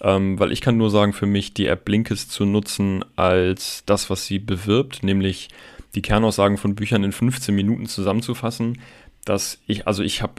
ähm, 0.00 0.38
weil 0.38 0.52
ich 0.52 0.60
kann 0.60 0.76
nur 0.76 0.90
sagen, 0.90 1.12
für 1.12 1.26
mich 1.26 1.54
die 1.54 1.66
App 1.66 1.84
Blinkist 1.84 2.30
zu 2.30 2.44
nutzen 2.44 3.04
als 3.16 3.82
das, 3.86 4.10
was 4.10 4.26
sie 4.26 4.38
bewirbt, 4.38 5.02
nämlich 5.02 5.48
die 5.94 6.02
Kernaussagen 6.02 6.56
von 6.56 6.74
Büchern 6.74 7.04
in 7.04 7.12
15 7.12 7.54
Minuten 7.54 7.86
zusammenzufassen, 7.86 8.78
dass 9.24 9.58
ich, 9.66 9.86
also 9.86 10.02
ich 10.02 10.22
habe, 10.22 10.34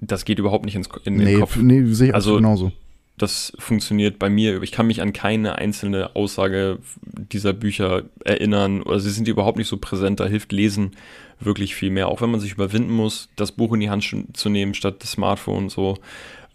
das 0.00 0.24
geht 0.24 0.38
überhaupt 0.38 0.64
nicht 0.64 0.74
ins, 0.74 0.88
in 1.04 1.18
den 1.18 1.24
nee, 1.24 1.38
Kopf. 1.38 1.56
Nee, 1.56 1.84
sehe 1.86 2.08
ich 2.08 2.14
also, 2.14 2.36
genauso 2.36 2.72
das 3.18 3.52
funktioniert 3.58 4.18
bei 4.18 4.30
mir. 4.30 4.62
Ich 4.62 4.72
kann 4.72 4.86
mich 4.86 5.02
an 5.02 5.12
keine 5.12 5.56
einzelne 5.56 6.16
Aussage 6.16 6.78
dieser 7.04 7.52
Bücher 7.52 8.04
erinnern 8.24 8.82
oder 8.82 9.00
sie 9.00 9.10
sind 9.10 9.28
überhaupt 9.28 9.58
nicht 9.58 9.68
so 9.68 9.76
präsent. 9.76 10.18
Da 10.20 10.26
hilft 10.26 10.52
Lesen 10.52 10.92
wirklich 11.38 11.74
viel 11.74 11.90
mehr. 11.90 12.08
Auch 12.08 12.20
wenn 12.20 12.30
man 12.30 12.40
sich 12.40 12.52
überwinden 12.52 12.92
muss, 12.92 13.28
das 13.36 13.52
Buch 13.52 13.72
in 13.74 13.80
die 13.80 13.90
Hand 13.90 14.14
zu 14.32 14.48
nehmen 14.48 14.74
statt 14.74 15.02
des 15.02 15.12
Smartphones 15.12 15.74
so. 15.74 15.98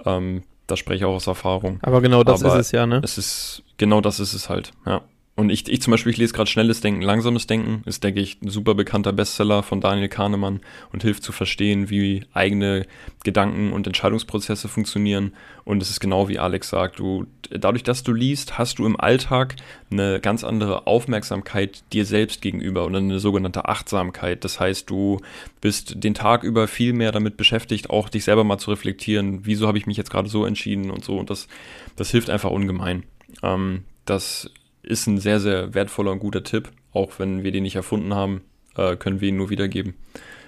Ähm, 0.06 0.44
da 0.68 0.76
spreche 0.76 0.98
ich 0.98 1.06
auch 1.06 1.16
aus 1.16 1.28
Erfahrung. 1.28 1.80
Aber 1.82 2.02
genau 2.02 2.24
das 2.24 2.44
Aber 2.44 2.56
ist 2.56 2.68
es 2.68 2.72
ja, 2.72 2.86
ne? 2.86 3.00
Es 3.04 3.18
ist, 3.18 3.64
genau 3.78 4.02
das 4.02 4.20
ist 4.20 4.34
es 4.34 4.50
halt, 4.50 4.72
ja. 4.86 5.02
Und 5.38 5.52
ich, 5.52 5.70
ich 5.70 5.84
zum 5.84 5.92
Beispiel, 5.92 6.12
ich 6.12 6.18
lese 6.18 6.34
gerade 6.34 6.50
Schnelles 6.50 6.82
Denken, 6.82 7.04
Langsames 7.04 7.46
Denken, 7.46 7.84
ist, 7.86 8.04
denke 8.04 8.20
ich, 8.20 8.42
ein 8.42 8.50
super 8.50 8.74
bekannter 8.74 9.14
Bestseller 9.14 9.62
von 9.62 9.80
Daniel 9.80 10.10
Kahnemann 10.10 10.62
und 10.92 11.04
hilft 11.04 11.22
zu 11.22 11.32
verstehen, 11.32 11.92
wie 11.92 12.24
eigene 12.34 12.88
Gedanken 13.24 13.72
und 13.72 13.86
Entscheidungsprozesse 13.86 14.68
funktionieren. 14.68 15.34
Und 15.64 15.84
es 15.84 15.92
ist 15.92 16.00
genau 16.00 16.28
wie 16.28 16.40
Alex 16.40 16.70
sagt, 16.70 16.98
du, 16.98 17.28
dadurch, 17.52 17.84
dass 17.84 18.02
du 18.02 18.14
liest, 18.14 18.58
hast 18.58 18.80
du 18.80 18.88
im 18.88 19.00
Alltag 19.00 19.58
eine 19.92 20.20
ganz 20.20 20.44
andere 20.44 20.88
Aufmerksamkeit 20.88 21.84
dir 21.94 22.06
selbst 22.06 22.42
gegenüber 22.42 22.86
und 22.86 22.96
eine 22.96 23.20
sogenannte 23.20 23.66
Achtsamkeit. 23.66 24.44
Das 24.44 24.60
heißt, 24.60 24.90
du 24.90 25.20
bist 25.62 26.04
den 26.04 26.16
Tag 26.16 26.42
über 26.42 26.68
viel 26.68 26.94
mehr 26.94 27.12
damit 27.12 27.38
beschäftigt, 27.38 27.92
auch 27.92 28.10
dich 28.10 28.24
selber 28.24 28.44
mal 28.44 28.58
zu 28.58 28.72
reflektieren, 28.72 29.42
wieso 29.44 29.68
habe 29.68 29.78
ich 29.78 29.86
mich 29.86 29.98
jetzt 29.98 30.10
gerade 30.10 30.30
so 30.30 30.46
entschieden 30.46 30.90
und 30.90 31.06
so. 31.06 31.16
Und 31.20 31.30
das, 31.30 31.48
das 31.96 32.10
hilft 32.10 32.32
einfach 32.32 32.50
ungemein. 32.50 33.04
Ähm, 33.44 33.84
das 34.06 34.50
ist 34.88 35.08
ein 35.08 35.20
sehr, 35.20 35.40
sehr 35.40 35.74
wertvoller 35.74 36.12
und 36.12 36.20
guter 36.20 36.44
Tipp. 36.44 36.70
Auch 36.94 37.20
wenn 37.20 37.44
wir 37.44 37.52
den 37.52 37.64
nicht 37.64 37.76
erfunden 37.76 38.14
haben, 38.14 38.42
äh, 38.76 38.96
können 38.96 39.22
wir 39.22 39.30
ihn 39.30 39.38
nur 39.38 39.50
wiedergeben. 39.50 39.94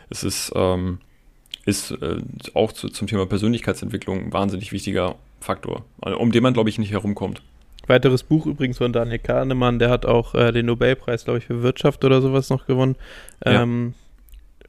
Es 0.09 0.23
ist, 0.23 0.51
ähm, 0.55 0.99
ist 1.65 1.91
äh, 1.91 2.17
auch 2.53 2.71
zu, 2.71 2.89
zum 2.89 3.07
Thema 3.07 3.25
Persönlichkeitsentwicklung 3.25 4.25
ein 4.25 4.33
wahnsinnig 4.33 4.71
wichtiger 4.71 5.15
Faktor, 5.39 5.85
um 6.01 6.31
den 6.31 6.43
man, 6.43 6.53
glaube 6.53 6.69
ich, 6.69 6.79
nicht 6.79 6.91
herumkommt. 6.91 7.41
Weiteres 7.87 8.23
Buch 8.23 8.45
übrigens 8.45 8.77
von 8.77 8.93
Daniel 8.93 9.19
Kahnemann, 9.19 9.79
der 9.79 9.89
hat 9.89 10.05
auch 10.05 10.35
äh, 10.35 10.51
den 10.51 10.67
Nobelpreis, 10.67 11.23
glaube 11.23 11.39
ich, 11.39 11.45
für 11.45 11.63
Wirtschaft 11.63 12.03
oder 12.05 12.21
sowas 12.21 12.49
noch 12.49 12.65
gewonnen. 12.65 12.95
Ja. 13.45 13.63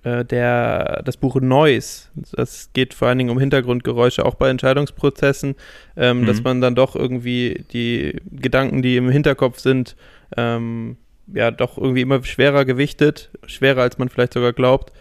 Äh, 0.02 0.24
der, 0.24 1.02
das 1.04 1.18
Buch 1.18 1.36
Noise, 1.40 2.08
das 2.32 2.70
geht 2.72 2.94
vor 2.94 3.08
allen 3.08 3.18
Dingen 3.18 3.30
um 3.30 3.38
Hintergrundgeräusche, 3.38 4.24
auch 4.24 4.34
bei 4.34 4.48
Entscheidungsprozessen, 4.48 5.56
ähm, 5.96 6.22
mhm. 6.22 6.26
dass 6.26 6.42
man 6.42 6.60
dann 6.62 6.74
doch 6.74 6.96
irgendwie 6.96 7.64
die 7.72 8.16
Gedanken, 8.30 8.80
die 8.80 8.96
im 8.96 9.10
Hinterkopf 9.10 9.58
sind, 9.58 9.96
ähm, 10.36 10.96
ja, 11.32 11.50
doch 11.50 11.76
irgendwie 11.76 12.00
immer 12.00 12.24
schwerer 12.24 12.64
gewichtet, 12.64 13.30
schwerer 13.46 13.82
als 13.82 13.98
man 13.98 14.08
vielleicht 14.08 14.32
sogar 14.32 14.54
glaubt. 14.54 14.92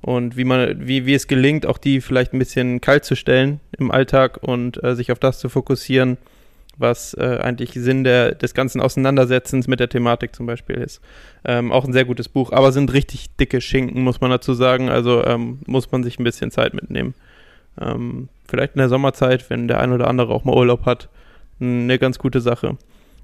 Und 0.00 0.36
wie 0.36 0.44
man, 0.44 0.86
wie, 0.86 1.06
wie 1.06 1.14
es 1.14 1.26
gelingt, 1.26 1.66
auch 1.66 1.78
die 1.78 2.00
vielleicht 2.00 2.32
ein 2.32 2.38
bisschen 2.38 2.80
kalt 2.80 3.04
zu 3.04 3.16
stellen 3.16 3.60
im 3.76 3.90
Alltag 3.90 4.38
und 4.42 4.82
äh, 4.82 4.94
sich 4.94 5.10
auf 5.10 5.18
das 5.18 5.38
zu 5.40 5.48
fokussieren, 5.48 6.18
was 6.78 7.14
äh, 7.14 7.38
eigentlich 7.42 7.72
Sinn 7.72 8.04
der, 8.04 8.34
des 8.34 8.54
ganzen 8.54 8.80
Auseinandersetzens 8.80 9.66
mit 9.66 9.80
der 9.80 9.88
Thematik 9.88 10.34
zum 10.34 10.46
Beispiel 10.46 10.76
ist. 10.76 11.00
Ähm, 11.44 11.72
auch 11.72 11.84
ein 11.84 11.92
sehr 11.92 12.04
gutes 12.04 12.28
Buch, 12.28 12.52
aber 12.52 12.72
sind 12.72 12.92
richtig 12.92 13.34
dicke 13.36 13.60
Schinken, 13.60 14.02
muss 14.02 14.20
man 14.20 14.30
dazu 14.30 14.54
sagen. 14.54 14.88
Also 14.88 15.24
ähm, 15.24 15.58
muss 15.66 15.90
man 15.90 16.04
sich 16.04 16.18
ein 16.18 16.24
bisschen 16.24 16.50
Zeit 16.50 16.74
mitnehmen. 16.74 17.14
Ähm, 17.80 18.28
vielleicht 18.48 18.74
in 18.74 18.78
der 18.78 18.88
Sommerzeit, 18.88 19.50
wenn 19.50 19.68
der 19.68 19.80
ein 19.80 19.92
oder 19.92 20.08
andere 20.08 20.32
auch 20.32 20.44
mal 20.44 20.54
Urlaub 20.54 20.86
hat, 20.86 21.08
eine 21.60 21.98
ganz 21.98 22.18
gute 22.18 22.40
Sache. 22.40 22.76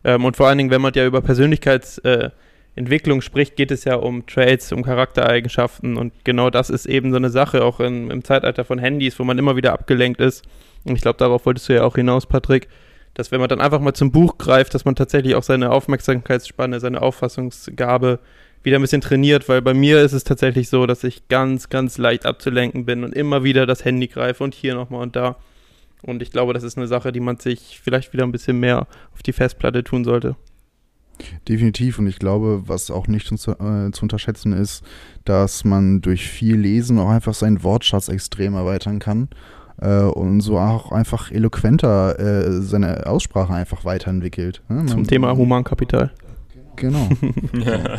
Ähm, 0.03 0.25
und 0.25 0.37
vor 0.37 0.49
allen 0.49 0.59
Dingen, 0.59 0.71
wenn 0.71 0.83
man 0.83 0.93
ja 0.95 1.07
über 1.07 1.23
Persönlichkeitsentwicklung 1.23 3.19
äh, 3.19 3.23
spricht, 3.23 3.57
geht 3.57 3.71
es 3.71 3.85
ja 3.85 3.95
um 3.95 4.27
Traits, 4.27 4.73
um 4.73 4.83
Charaktereigenschaften 4.83 5.97
und 5.97 6.12
genau 6.25 6.51
das 6.51 6.71
ist 6.71 6.87
eben 6.87 7.11
so 7.11 7.17
eine 7.17 7.31
Sache, 7.31 7.64
auch 7.64 7.81
in, 7.81 8.11
im 8.11 8.25
Zeitalter 8.25 8.64
von 8.64 8.79
Handys, 8.79 9.19
wo 9.19 9.25
man 9.25 9.38
immer 9.38 9.57
wieder 9.57 9.73
abgelenkt 9.73 10.21
ist. 10.21 10.45
Und 10.85 10.97
ich 10.97 11.03
glaube, 11.03 11.19
darauf 11.19 11.47
wolltest 11.47 11.69
du 11.69 11.75
ja 11.75 11.85
auch 11.85 11.95
hinaus, 11.95 12.27
Patrick 12.27 12.69
dass 13.14 13.31
wenn 13.31 13.40
man 13.40 13.48
dann 13.48 13.61
einfach 13.61 13.81
mal 13.81 13.94
zum 13.94 14.11
Buch 14.11 14.38
greift, 14.38 14.74
dass 14.74 14.85
man 14.85 14.96
tatsächlich 14.96 15.35
auch 15.35 15.42
seine 15.42 15.70
Aufmerksamkeitsspanne, 15.70 16.81
seine 16.81 17.00
Auffassungsgabe 17.00 18.18
wieder 18.62 18.79
ein 18.79 18.83
bisschen 18.83 19.00
trainiert, 19.00 19.48
weil 19.48 19.62
bei 19.62 19.74
mir 19.74 20.00
ist 20.00 20.12
es 20.12 20.24
tatsächlich 20.24 20.68
so, 20.68 20.87
dass 20.87 21.05
ich 21.05 21.29
ganz, 21.29 21.68
ganz 21.68 21.98
leicht 21.98 22.27
abzulenken 22.27 22.87
bin 22.87 23.05
und 23.05 23.14
immer 23.14 23.44
wieder 23.44 23.66
das 23.66 23.85
Handy 23.85 24.09
greife 24.09 24.42
und 24.42 24.55
hier 24.55 24.74
nochmal 24.74 25.03
und 25.03 25.16
da. 25.16 25.37
Und 26.03 26.22
ich 26.22 26.33
glaube, 26.33 26.53
das 26.53 26.62
ist 26.62 26.77
eine 26.77 26.87
Sache, 26.87 27.12
die 27.12 27.20
man 27.20 27.38
sich 27.38 27.81
vielleicht 27.83 28.12
wieder 28.12 28.24
ein 28.24 28.33
bisschen 28.33 28.59
mehr 28.59 28.87
auf 29.12 29.22
die 29.22 29.33
Festplatte 29.33 29.85
tun 29.85 30.05
sollte. 30.05 30.37
Definitiv. 31.48 31.98
Und 31.98 32.07
ich 32.09 32.18
glaube, 32.18 32.62
was 32.66 32.90
auch 32.90 33.07
nicht 33.07 33.27
zu, 33.27 33.53
äh, 33.53 33.90
zu, 33.92 34.03
unterschätzen 34.03 34.53
ist, 34.53 34.83
dass 35.24 35.64
man 35.64 36.00
durch 36.00 36.29
viel 36.29 36.57
Lesen 36.57 36.98
auch 36.98 37.09
einfach 37.09 37.35
seinen 37.35 37.62
Wortschatz 37.62 38.09
extrem 38.09 38.55
erweitern 38.55 38.98
kann 38.98 39.29
und 39.85 40.40
so 40.40 40.59
auch 40.59 40.92
einfach 40.92 41.31
eloquenter 41.31 42.18
äh, 42.18 42.62
seine 42.62 43.07
Aussprache 43.07 43.53
einfach 43.53 43.85
weiterentwickelt. 43.85 44.62
Ne? 44.68 44.87
Zum 44.87 45.07
Thema 45.07 45.37
Humankapital. 45.37 46.12
Genau. 46.77 47.09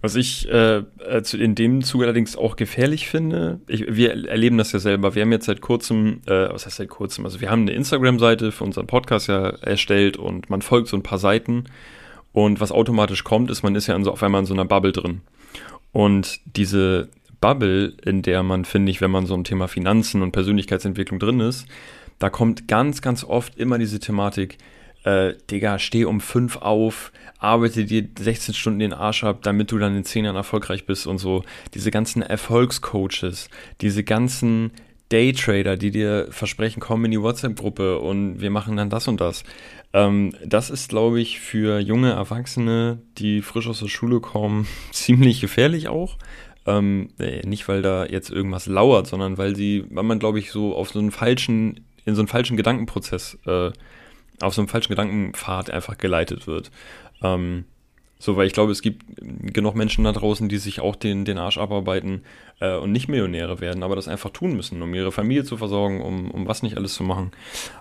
Was 0.00 0.16
ich 0.16 0.48
äh, 0.50 0.78
äh 0.78 1.36
in 1.36 1.54
dem 1.54 1.82
Zuge 1.82 2.04
allerdings 2.04 2.36
auch 2.36 2.56
gefährlich 2.56 3.08
finde, 3.08 3.60
ich, 3.68 3.86
wir 3.88 4.28
erleben 4.28 4.58
das 4.58 4.72
ja 4.72 4.78
selber. 4.78 5.14
Wir 5.14 5.22
haben 5.22 5.32
jetzt 5.32 5.46
seit 5.46 5.60
kurzem, 5.60 6.20
äh, 6.26 6.50
was 6.50 6.66
heißt 6.66 6.76
seit 6.76 6.88
kurzem, 6.88 7.24
also 7.24 7.40
wir 7.40 7.50
haben 7.50 7.62
eine 7.62 7.72
Instagram-Seite 7.72 8.52
für 8.52 8.64
unseren 8.64 8.86
Podcast 8.86 9.28
ja 9.28 9.48
erstellt 9.48 10.16
und 10.16 10.50
man 10.50 10.60
folgt 10.60 10.88
so 10.88 10.96
ein 10.96 11.02
paar 11.02 11.18
Seiten. 11.18 11.64
Und 12.32 12.60
was 12.60 12.72
automatisch 12.72 13.24
kommt, 13.24 13.50
ist, 13.50 13.62
man 13.62 13.74
ist 13.74 13.86
ja 13.86 14.02
so, 14.02 14.10
auf 14.10 14.22
einmal 14.22 14.40
in 14.40 14.46
so 14.46 14.54
einer 14.54 14.64
Bubble 14.64 14.92
drin. 14.92 15.20
Und 15.92 16.40
diese 16.56 17.08
Bubble, 17.42 17.94
in 18.02 18.22
der 18.22 18.42
man, 18.42 18.64
finde 18.64 18.90
ich, 18.90 19.02
wenn 19.02 19.10
man 19.10 19.26
so 19.26 19.34
im 19.34 19.44
Thema 19.44 19.68
Finanzen 19.68 20.22
und 20.22 20.32
Persönlichkeitsentwicklung 20.32 21.18
drin 21.18 21.40
ist, 21.40 21.66
da 22.18 22.30
kommt 22.30 22.68
ganz, 22.68 23.02
ganz 23.02 23.24
oft 23.24 23.58
immer 23.58 23.78
diese 23.78 23.98
Thematik, 23.98 24.56
äh, 25.04 25.34
Digga, 25.50 25.80
steh 25.80 26.04
um 26.04 26.20
fünf 26.20 26.56
auf, 26.56 27.12
arbeite 27.38 27.84
dir 27.84 28.08
16 28.16 28.54
Stunden 28.54 28.78
den 28.78 28.92
Arsch 28.92 29.24
ab, 29.24 29.40
damit 29.42 29.72
du 29.72 29.78
dann 29.78 29.96
in 29.96 30.04
10 30.04 30.24
Jahren 30.24 30.36
erfolgreich 30.36 30.86
bist 30.86 31.06
und 31.06 31.18
so. 31.18 31.42
Diese 31.74 31.90
ganzen 31.90 32.22
Erfolgscoaches, 32.22 33.50
diese 33.80 34.04
ganzen 34.04 34.70
Daytrader, 35.08 35.76
die 35.76 35.90
dir 35.90 36.28
versprechen, 36.30 36.80
komm 36.80 37.04
in 37.04 37.10
die 37.10 37.20
WhatsApp-Gruppe 37.20 37.98
und 37.98 38.40
wir 38.40 38.50
machen 38.50 38.76
dann 38.76 38.88
das 38.88 39.08
und 39.08 39.20
das. 39.20 39.42
Ähm, 39.92 40.32
das 40.46 40.70
ist, 40.70 40.90
glaube 40.90 41.20
ich, 41.20 41.40
für 41.40 41.80
junge 41.80 42.12
Erwachsene, 42.12 43.02
die 43.18 43.42
frisch 43.42 43.66
aus 43.66 43.80
der 43.80 43.88
Schule 43.88 44.20
kommen, 44.20 44.68
ziemlich 44.92 45.40
gefährlich 45.40 45.88
auch 45.88 46.16
Ähm, 46.66 47.08
äh, 47.18 47.46
nicht, 47.46 47.66
weil 47.68 47.82
da 47.82 48.06
jetzt 48.06 48.30
irgendwas 48.30 48.66
lauert, 48.66 49.06
sondern 49.06 49.36
weil 49.38 49.56
sie, 49.56 49.84
weil 49.90 50.04
man, 50.04 50.18
glaube 50.18 50.38
ich, 50.38 50.52
so 50.52 50.76
auf 50.76 50.90
so 50.90 50.98
einen 50.98 51.10
falschen, 51.10 51.84
in 52.04 52.14
so 52.14 52.20
einen 52.20 52.28
falschen 52.28 52.56
Gedankenprozess, 52.56 53.38
äh, 53.46 53.70
auf 54.40 54.54
so 54.54 54.60
einen 54.60 54.68
falschen 54.68 54.90
Gedankenpfad 54.90 55.70
einfach 55.70 55.98
geleitet 55.98 56.46
wird. 56.46 56.70
Ähm, 57.22 57.64
so, 58.22 58.36
weil 58.36 58.46
ich 58.46 58.52
glaube, 58.52 58.70
es 58.70 58.82
gibt 58.82 59.04
genug 59.52 59.74
Menschen 59.74 60.04
da 60.04 60.12
draußen, 60.12 60.48
die 60.48 60.58
sich 60.58 60.78
auch 60.80 60.94
den, 60.94 61.24
den 61.24 61.38
Arsch 61.38 61.58
abarbeiten 61.58 62.22
äh, 62.60 62.76
und 62.76 62.92
nicht 62.92 63.08
Millionäre 63.08 63.60
werden, 63.60 63.82
aber 63.82 63.96
das 63.96 64.06
einfach 64.06 64.30
tun 64.30 64.54
müssen, 64.54 64.80
um 64.80 64.94
ihre 64.94 65.10
Familie 65.10 65.42
zu 65.42 65.56
versorgen, 65.56 66.00
um, 66.00 66.30
um 66.30 66.46
was 66.46 66.62
nicht 66.62 66.76
alles 66.76 66.94
zu 66.94 67.02
machen. 67.02 67.32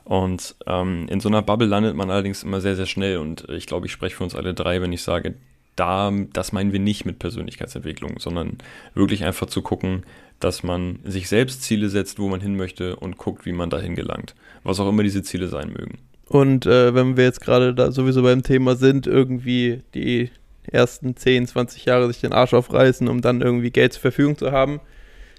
Und 0.04 0.56
ähm, 0.66 1.06
in 1.10 1.20
so 1.20 1.30
einer 1.30 1.44
Bubble 1.44 1.68
landet 1.68 1.96
man 1.96 2.10
allerdings 2.10 2.42
immer 2.42 2.60
sehr, 2.60 2.76
sehr 2.76 2.88
schnell. 2.88 3.20
Und 3.20 3.48
ich 3.50 3.68
glaube, 3.68 3.86
ich 3.86 3.92
spreche 3.92 4.16
für 4.16 4.24
uns 4.24 4.34
alle 4.34 4.56
drei, 4.56 4.82
wenn 4.82 4.92
ich 4.92 5.04
sage, 5.04 5.36
da, 5.76 6.12
das 6.34 6.52
meinen 6.52 6.74
wir 6.74 6.80
nicht 6.80 7.06
mit 7.06 7.20
Persönlichkeitsentwicklung, 7.20 8.20
sondern 8.20 8.58
wirklich 8.94 9.24
einfach 9.24 9.48
zu 9.48 9.62
gucken, 9.62 10.04
dass 10.40 10.64
man 10.64 11.00
sich 11.04 11.30
selbst 11.30 11.64
Ziele 11.64 11.90
setzt, 11.90 12.20
wo 12.20 12.28
man 12.28 12.42
hin 12.42 12.56
möchte 12.56 12.96
und 12.96 13.18
guckt, 13.18 13.46
wie 13.46 13.54
man 13.54 13.70
dahin 13.70 13.96
gelangt. 13.96 14.36
Was 14.64 14.80
auch 14.80 14.90
immer 14.90 15.04
diese 15.04 15.24
Ziele 15.24 15.48
sein 15.48 15.70
mögen. 15.70 16.00
Und 16.28 16.66
äh, 16.66 16.96
wenn 16.96 17.18
wir 17.18 17.26
jetzt 17.26 17.42
gerade 17.42 17.74
da 17.74 17.92
sowieso 17.92 18.24
beim 18.24 18.42
Thema 18.42 18.76
sind, 18.76 19.06
irgendwie 19.06 19.82
die 19.94 20.32
ersten 20.64 21.16
10, 21.16 21.48
20 21.48 21.86
Jahre 21.86 22.08
sich 22.08 22.22
den 22.22 22.34
Arsch 22.34 22.54
aufreißen, 22.54 23.08
um 23.08 23.22
dann 23.22 23.42
irgendwie 23.42 23.72
Geld 23.72 23.94
zur 23.94 24.02
Verfügung 24.02 24.38
zu 24.38 24.52
haben, 24.52 24.80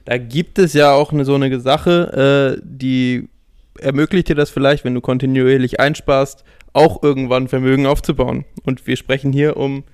da 0.04 0.18
gibt 0.18 0.58
es 0.58 0.72
ja 0.72 0.92
auch 0.92 1.12
eine, 1.12 1.24
so 1.24 1.34
eine 1.34 1.60
Sache, 1.60 2.56
äh, 2.58 2.62
die 2.64 3.28
ermöglicht 3.78 4.28
dir 4.28 4.34
das 4.34 4.50
vielleicht, 4.50 4.84
wenn 4.84 4.94
du 4.94 5.00
kontinuierlich 5.00 5.80
einsparst, 5.80 6.44
auch 6.72 7.02
irgendwann 7.02 7.48
Vermögen 7.48 7.86
aufzubauen. 7.86 8.44
Und 8.64 8.86
wir 8.86 8.96
sprechen 8.96 9.32
hier 9.32 9.56
um 9.56 9.84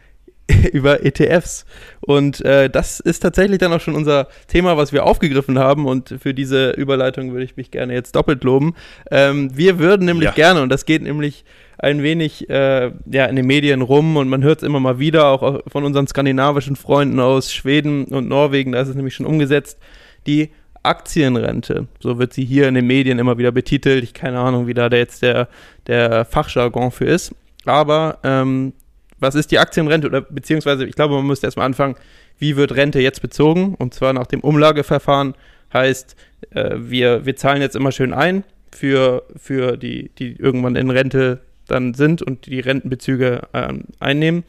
über 0.73 1.05
ETFs. 1.05 1.65
Und 2.01 2.45
äh, 2.45 2.71
das 2.71 3.01
ist 3.01 3.21
tatsächlich 3.21 3.59
dann 3.59 3.73
auch 3.73 3.81
schon 3.81 3.95
unser 3.95 4.29
Thema, 4.47 4.77
was 4.77 4.93
wir 4.93 5.05
aufgegriffen 5.05 5.59
haben. 5.59 5.87
Und 5.87 6.15
für 6.21 6.35
diese 6.35 6.71
Überleitung 6.71 7.33
würde 7.33 7.45
ich 7.45 7.57
mich 7.57 7.71
gerne 7.71 7.95
jetzt 7.95 8.17
doppelt 8.17 8.45
loben. 8.45 8.75
Ähm, 9.11 9.57
wir 9.57 9.79
würden 9.79 10.07
nämlich 10.07 10.27
ja. 10.27 10.33
gerne, 10.33 10.63
und 10.63 10.71
das 10.71 10.87
geht 10.87 11.03
nämlich 11.03 11.45
ein 11.79 12.03
wenig 12.03 12.51
äh, 12.51 12.91
ja, 13.07 13.27
in 13.27 13.37
den 13.37 13.47
Medien 13.47 13.83
rum 13.83 14.17
und 14.17 14.29
man 14.29 14.43
hört 14.43 14.59
es 14.59 14.67
immer 14.67 14.81
mal 14.81 14.99
wieder, 14.99 15.29
auch 15.29 15.61
von 15.69 15.85
unseren 15.85 16.09
skandinavischen 16.09 16.75
Freunden 16.75 17.21
aus 17.21 17.53
Schweden 17.53 18.07
und 18.07 18.29
Norwegen, 18.29 18.73
da 18.73 18.81
ist 18.81 18.89
es 18.89 18.97
nämlich 18.97 19.15
schon 19.15 19.27
umgesetzt, 19.27 19.79
die 20.27 20.51
Aktienrente. 20.83 21.87
So 22.01 22.19
wird 22.19 22.33
sie 22.33 22.45
hier 22.45 22.67
in 22.67 22.75
den 22.75 22.87
Medien 22.87 23.19
immer 23.19 23.39
wieder 23.39 23.53
betitelt. 23.53 24.03
Ich 24.03 24.15
keine 24.15 24.41
Ahnung, 24.41 24.67
wie 24.67 24.75
da 24.75 24.89
jetzt 24.89 25.23
der, 25.23 25.49
der 25.87 26.25
Fachjargon 26.25 26.91
für 26.91 27.05
ist. 27.05 27.35
Aber 27.65 28.19
ähm, 28.25 28.73
was 29.21 29.35
ist 29.35 29.51
die 29.51 29.59
Aktienrente 29.59 30.07
oder 30.07 30.21
beziehungsweise 30.21 30.87
ich 30.87 30.95
glaube, 30.95 31.15
man 31.15 31.27
müsste 31.27 31.47
erstmal 31.47 31.67
anfangen, 31.67 31.97
wie 32.39 32.57
wird 32.57 32.75
Rente 32.77 33.01
jetzt 33.01 33.21
bezogen? 33.23 33.75
Und 33.75 33.95
zwar 33.95 34.13
nach 34.13 34.27
dem 34.27 34.41
Umlageverfahren 34.41 35.35
heißt, 35.73 36.17
äh, 36.51 36.77
wir, 36.79 37.27
wir 37.27 37.37
zahlen 37.37 37.63
jetzt 37.63 37.77
immer 37.77 37.93
schön 37.93 38.13
ein 38.13 38.45
für, 38.73 39.25
für 39.37 39.77
die, 39.77 40.11
die 40.19 40.37
irgendwann 40.37 40.77
in 40.77 40.91
Rente 40.91 41.41
dann 41.67 41.95
sind 41.95 42.23
und 42.23 42.47
die 42.47 42.61
Rentenbezüge 42.61 43.43
äh, 43.53 43.75
einnehmen. 44.01 44.45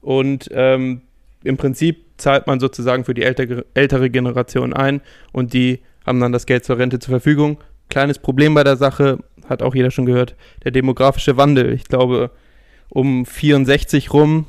Und 0.00 0.48
ähm, 0.52 1.02
im 1.42 1.56
Prinzip 1.56 2.04
zahlt 2.16 2.46
man 2.46 2.60
sozusagen 2.60 3.04
für 3.04 3.14
die 3.14 3.22
ältere, 3.22 3.64
ältere 3.74 4.10
Generation 4.10 4.72
ein 4.72 5.00
und 5.32 5.52
die 5.52 5.80
haben 6.06 6.20
dann 6.20 6.32
das 6.32 6.46
Geld 6.46 6.64
zur 6.64 6.78
Rente 6.78 6.98
zur 6.98 7.12
Verfügung. 7.12 7.58
Kleines 7.88 8.18
Problem 8.18 8.54
bei 8.54 8.64
der 8.64 8.76
Sache, 8.76 9.18
hat 9.48 9.62
auch 9.62 9.74
jeder 9.74 9.90
schon 9.90 10.06
gehört, 10.06 10.36
der 10.64 10.70
demografische 10.70 11.36
Wandel. 11.36 11.72
Ich 11.72 11.84
glaube, 11.84 12.30
um 12.94 13.26
64 13.26 14.14
rum 14.14 14.46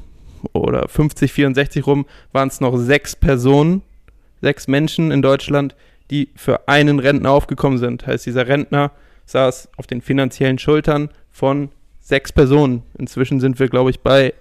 oder 0.53 0.87
50, 0.87 1.33
64 1.33 1.85
rum 1.85 2.05
waren 2.31 2.47
es 2.47 2.61
noch 2.61 2.77
sechs 2.77 3.15
Personen, 3.15 3.81
sechs 4.41 4.67
Menschen 4.67 5.11
in 5.11 5.21
Deutschland, 5.21 5.75
die 6.11 6.29
für 6.35 6.67
einen 6.67 6.99
Rentner 6.99 7.31
aufgekommen 7.31 7.79
sind. 7.79 8.07
Heißt, 8.07 8.25
dieser 8.25 8.47
Rentner 8.47 8.91
saß 9.25 9.69
auf 9.75 9.87
den 9.87 10.01
finanziellen 10.01 10.59
Schultern 10.59 11.09
von 11.31 11.69
sechs 11.99 12.31
Personen. 12.31 12.83
Inzwischen 12.97 13.39
sind 13.39 13.59
wir, 13.59 13.67
glaube 13.67 13.89
ich, 13.89 14.01
bei, 14.01 14.33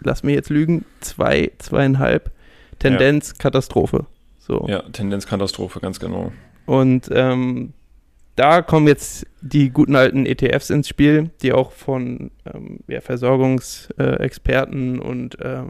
lass 0.00 0.24
mich 0.24 0.34
jetzt 0.34 0.50
lügen, 0.50 0.84
zwei, 1.00 1.52
zweieinhalb. 1.58 2.32
Tendenz 2.80 3.28
ja. 3.28 3.34
Katastrophe. 3.38 4.06
So. 4.38 4.66
Ja, 4.68 4.82
Tendenz 4.92 5.26
Katastrophe, 5.26 5.80
ganz 5.80 6.00
genau. 6.00 6.32
Und 6.66 7.08
ähm, 7.12 7.72
da 8.36 8.62
kommen 8.62 8.86
jetzt 8.86 9.26
die 9.40 9.70
guten 9.70 9.96
alten 9.96 10.26
ETFs 10.26 10.70
ins 10.70 10.88
Spiel, 10.88 11.30
die 11.42 11.52
auch 11.52 11.72
von 11.72 12.30
ähm, 12.52 12.80
ja, 12.86 13.00
Versorgungsexperten 13.00 15.00
und 15.00 15.40
äh, 15.40 15.62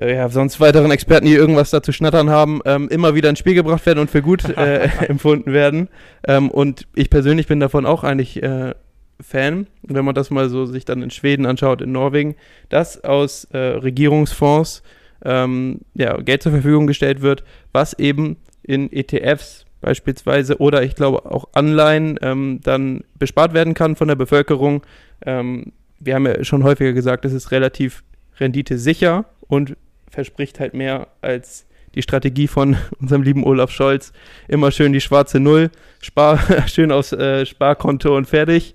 äh, 0.00 0.14
ja, 0.14 0.28
sonst 0.28 0.60
weiteren 0.60 0.90
Experten, 0.90 1.26
die 1.26 1.34
irgendwas 1.34 1.70
dazu 1.70 1.92
schnattern 1.92 2.30
haben, 2.30 2.60
ähm, 2.64 2.88
immer 2.88 3.14
wieder 3.14 3.28
ins 3.28 3.38
Spiel 3.38 3.54
gebracht 3.54 3.84
werden 3.84 3.98
und 3.98 4.10
für 4.10 4.22
gut 4.22 4.44
äh, 4.56 4.84
empfunden 5.08 5.52
werden. 5.52 5.88
Ähm, 6.26 6.50
und 6.50 6.86
ich 6.94 7.10
persönlich 7.10 7.46
bin 7.46 7.60
davon 7.60 7.86
auch 7.86 8.04
eigentlich 8.04 8.42
äh, 8.42 8.74
Fan, 9.20 9.66
wenn 9.82 10.04
man 10.04 10.14
das 10.14 10.30
mal 10.30 10.48
so 10.48 10.66
sich 10.66 10.84
dann 10.84 11.02
in 11.02 11.10
Schweden 11.10 11.46
anschaut, 11.46 11.80
in 11.80 11.92
Norwegen, 11.92 12.34
dass 12.70 13.04
aus 13.04 13.44
äh, 13.52 13.58
Regierungsfonds 13.58 14.82
ähm, 15.24 15.80
ja, 15.94 16.16
Geld 16.16 16.42
zur 16.42 16.52
Verfügung 16.52 16.86
gestellt 16.86 17.22
wird, 17.22 17.44
was 17.72 17.96
eben 17.98 18.36
in 18.64 18.92
ETFs 18.92 19.66
beispielsweise 19.82 20.58
oder 20.58 20.82
ich 20.82 20.94
glaube 20.94 21.30
auch 21.30 21.48
Anleihen 21.52 22.18
ähm, 22.22 22.60
dann 22.62 23.04
bespart 23.18 23.52
werden 23.52 23.74
kann 23.74 23.96
von 23.96 24.08
der 24.08 24.14
Bevölkerung. 24.14 24.82
Ähm, 25.26 25.72
wir 26.00 26.14
haben 26.14 26.26
ja 26.26 26.42
schon 26.42 26.64
häufiger 26.64 26.92
gesagt, 26.92 27.24
es 27.26 27.32
ist 27.32 27.50
relativ 27.50 28.02
renditesicher 28.38 29.26
und 29.48 29.76
verspricht 30.08 30.60
halt 30.60 30.72
mehr 30.72 31.08
als 31.20 31.66
die 31.94 32.02
Strategie 32.02 32.48
von 32.48 32.76
unserem 33.00 33.22
lieben 33.22 33.44
Olaf 33.44 33.70
Scholz. 33.70 34.12
Immer 34.48 34.70
schön 34.70 34.92
die 34.92 35.00
schwarze 35.00 35.40
Null, 35.40 35.70
spar, 36.00 36.38
schön 36.66 36.92
aufs 36.92 37.12
äh, 37.12 37.44
Sparkonto 37.44 38.16
und 38.16 38.26
fertig. 38.26 38.74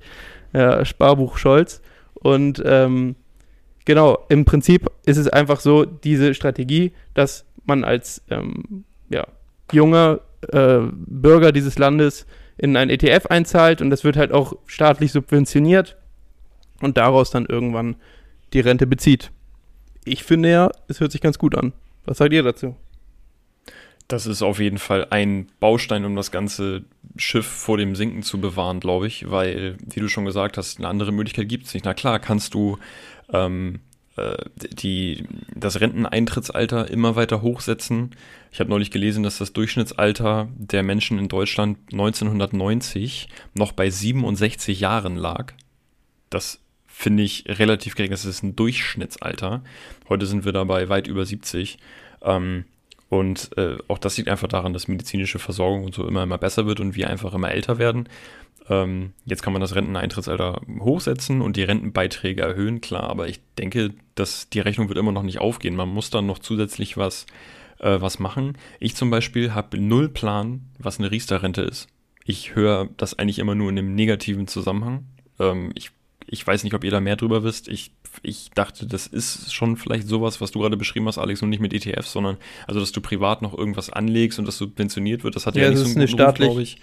Ja, 0.53 0.85
Sparbuch 0.85 1.37
Scholz. 1.37 1.81
Und 2.13 2.61
ähm, 2.65 3.15
genau, 3.85 4.25
im 4.29 4.45
Prinzip 4.45 4.89
ist 5.05 5.17
es 5.17 5.27
einfach 5.27 5.59
so, 5.59 5.85
diese 5.85 6.33
Strategie, 6.33 6.93
dass 7.13 7.45
man 7.65 7.83
als 7.83 8.21
ähm, 8.29 8.85
ja, 9.09 9.27
junger 9.71 10.21
äh, 10.51 10.79
Bürger 10.91 11.51
dieses 11.51 11.77
Landes 11.77 12.25
in 12.57 12.75
ein 12.75 12.89
ETF 12.89 13.27
einzahlt 13.27 13.81
und 13.81 13.89
das 13.89 14.03
wird 14.03 14.17
halt 14.17 14.31
auch 14.31 14.53
staatlich 14.65 15.11
subventioniert 15.11 15.97
und 16.81 16.97
daraus 16.97 17.29
dann 17.29 17.45
irgendwann 17.45 17.95
die 18.53 18.59
Rente 18.59 18.87
bezieht. 18.87 19.31
Ich 20.05 20.23
finde 20.23 20.49
ja, 20.49 20.71
es 20.87 20.99
hört 20.99 21.11
sich 21.11 21.21
ganz 21.21 21.37
gut 21.37 21.55
an. 21.55 21.73
Was 22.05 22.19
sagt 22.19 22.33
ihr 22.33 22.43
dazu? 22.43 22.75
Das 24.07 24.25
ist 24.25 24.41
auf 24.41 24.59
jeden 24.59 24.77
Fall 24.77 25.07
ein 25.09 25.47
Baustein, 25.59 26.05
um 26.05 26.15
das 26.15 26.31
ganze 26.31 26.85
Schiff 27.17 27.45
vor 27.45 27.77
dem 27.77 27.93
Sinken 27.95 28.23
zu 28.23 28.39
bewahren, 28.39 28.79
glaube 28.79 29.07
ich, 29.07 29.29
weil, 29.29 29.75
wie 29.83 29.99
du 29.99 30.07
schon 30.07 30.23
gesagt 30.23 30.57
hast, 30.57 30.77
eine 30.77 30.87
andere 30.87 31.11
Möglichkeit 31.11 31.49
gibt 31.49 31.65
es 31.65 31.73
nicht. 31.73 31.85
Na 31.85 31.93
klar, 31.93 32.19
kannst 32.19 32.53
du 32.53 32.77
ähm, 33.33 33.75
äh, 33.75 33.86
die, 34.57 35.25
das 35.55 35.79
Renteneintrittsalter 35.79 36.89
immer 36.89 37.15
weiter 37.15 37.41
hochsetzen. 37.41 38.15
Ich 38.51 38.59
habe 38.59 38.69
neulich 38.69 38.91
gelesen, 38.91 39.23
dass 39.23 39.37
das 39.37 39.53
Durchschnittsalter 39.53 40.47
der 40.55 40.83
Menschen 40.83 41.19
in 41.19 41.27
Deutschland 41.27 41.77
1990 41.91 43.29
noch 43.53 43.71
bei 43.71 43.89
67 43.89 44.79
Jahren 44.79 45.15
lag. 45.15 45.53
Das 46.29 46.59
finde 46.87 47.23
ich 47.23 47.45
relativ 47.47 47.95
gering. 47.95 48.11
Das 48.11 48.25
ist 48.25 48.41
ein 48.41 48.55
Durchschnittsalter. 48.55 49.63
Heute 50.09 50.25
sind 50.25 50.45
wir 50.45 50.51
dabei 50.51 50.89
weit 50.89 51.07
über 51.07 51.25
70. 51.25 51.77
Ähm, 52.23 52.65
und 53.09 53.55
äh, 53.57 53.77
auch 53.87 53.99
das 53.99 54.17
liegt 54.17 54.29
einfach 54.29 54.47
daran, 54.47 54.73
dass 54.73 54.87
medizinische 54.87 55.39
Versorgung 55.39 55.85
und 55.85 55.95
so 55.95 56.07
immer 56.07 56.23
immer 56.23 56.37
besser 56.37 56.65
wird 56.65 56.79
und 56.79 56.95
wir 56.95 57.09
einfach 57.09 57.33
immer 57.33 57.51
älter 57.51 57.77
werden. 57.77 58.09
Ähm, 58.69 59.13
jetzt 59.25 59.43
kann 59.43 59.53
man 59.53 59.61
das 59.61 59.75
Renteneintrittsalter 59.75 60.61
hochsetzen 60.79 61.41
und 61.41 61.55
die 61.55 61.63
Rentenbeiträge 61.63 62.41
erhöhen, 62.41 62.81
klar, 62.81 63.03
aber 63.03 63.27
ich 63.27 63.39
denke, 63.57 63.93
dass 64.15 64.49
die 64.49 64.59
Rechnung 64.59 64.89
wird 64.89 64.99
immer 64.99 65.11
noch 65.11 65.23
nicht 65.23 65.39
aufgehen. 65.39 65.75
Man 65.75 65.89
muss 65.89 66.09
dann 66.09 66.25
noch 66.25 66.39
zusätzlich 66.39 66.97
was, 66.97 67.25
äh, 67.79 68.01
was 68.01 68.19
machen. 68.19 68.57
Ich 68.79 68.95
zum 68.95 69.09
Beispiel 69.09 69.53
habe 69.53 69.79
null 69.79 70.09
Plan, 70.09 70.65
was 70.79 70.99
eine 70.99 71.11
Riester-Rente 71.11 71.61
ist. 71.61 71.87
Ich 72.25 72.55
höre 72.55 72.89
das 72.97 73.17
eigentlich 73.17 73.39
immer 73.39 73.55
nur 73.55 73.69
in 73.69 73.77
einem 73.77 73.95
negativen 73.95 74.47
Zusammenhang. 74.47 75.05
Ähm, 75.39 75.71
ich, 75.75 75.91
ich 76.25 76.45
weiß 76.45 76.65
nicht, 76.65 76.73
ob 76.73 76.83
ihr 76.83 76.91
da 76.91 76.99
mehr 76.99 77.15
drüber 77.15 77.43
wisst. 77.43 77.69
Ich, 77.69 77.91
ich 78.21 78.51
dachte, 78.53 78.85
das 78.85 79.07
ist 79.07 79.53
schon 79.53 79.77
vielleicht 79.77 80.09
sowas, 80.09 80.41
was 80.41 80.51
du 80.51 80.59
gerade 80.59 80.75
beschrieben 80.75 81.07
hast, 81.07 81.19
Alex, 81.19 81.41
und 81.41 81.49
nicht 81.49 81.61
mit 81.61 81.73
ETFs, 81.73 82.11
sondern 82.11 82.35
also, 82.67 82.81
dass 82.81 82.91
du 82.91 82.99
privat 82.99 83.41
noch 83.41 83.57
irgendwas 83.57 83.89
anlegst 83.89 84.39
und 84.39 84.45
das 84.45 84.57
subventioniert 84.57 85.23
wird. 85.23 85.37
Das 85.37 85.45
hat 85.45 85.55
ja, 85.55 85.63
ja 85.63 85.69
nicht 85.69 85.79
so 85.79 85.85
einen 85.85 86.05
guten 86.05 86.21
Ruf, 86.21 86.33
glaube 86.33 86.61
ich 86.61 86.79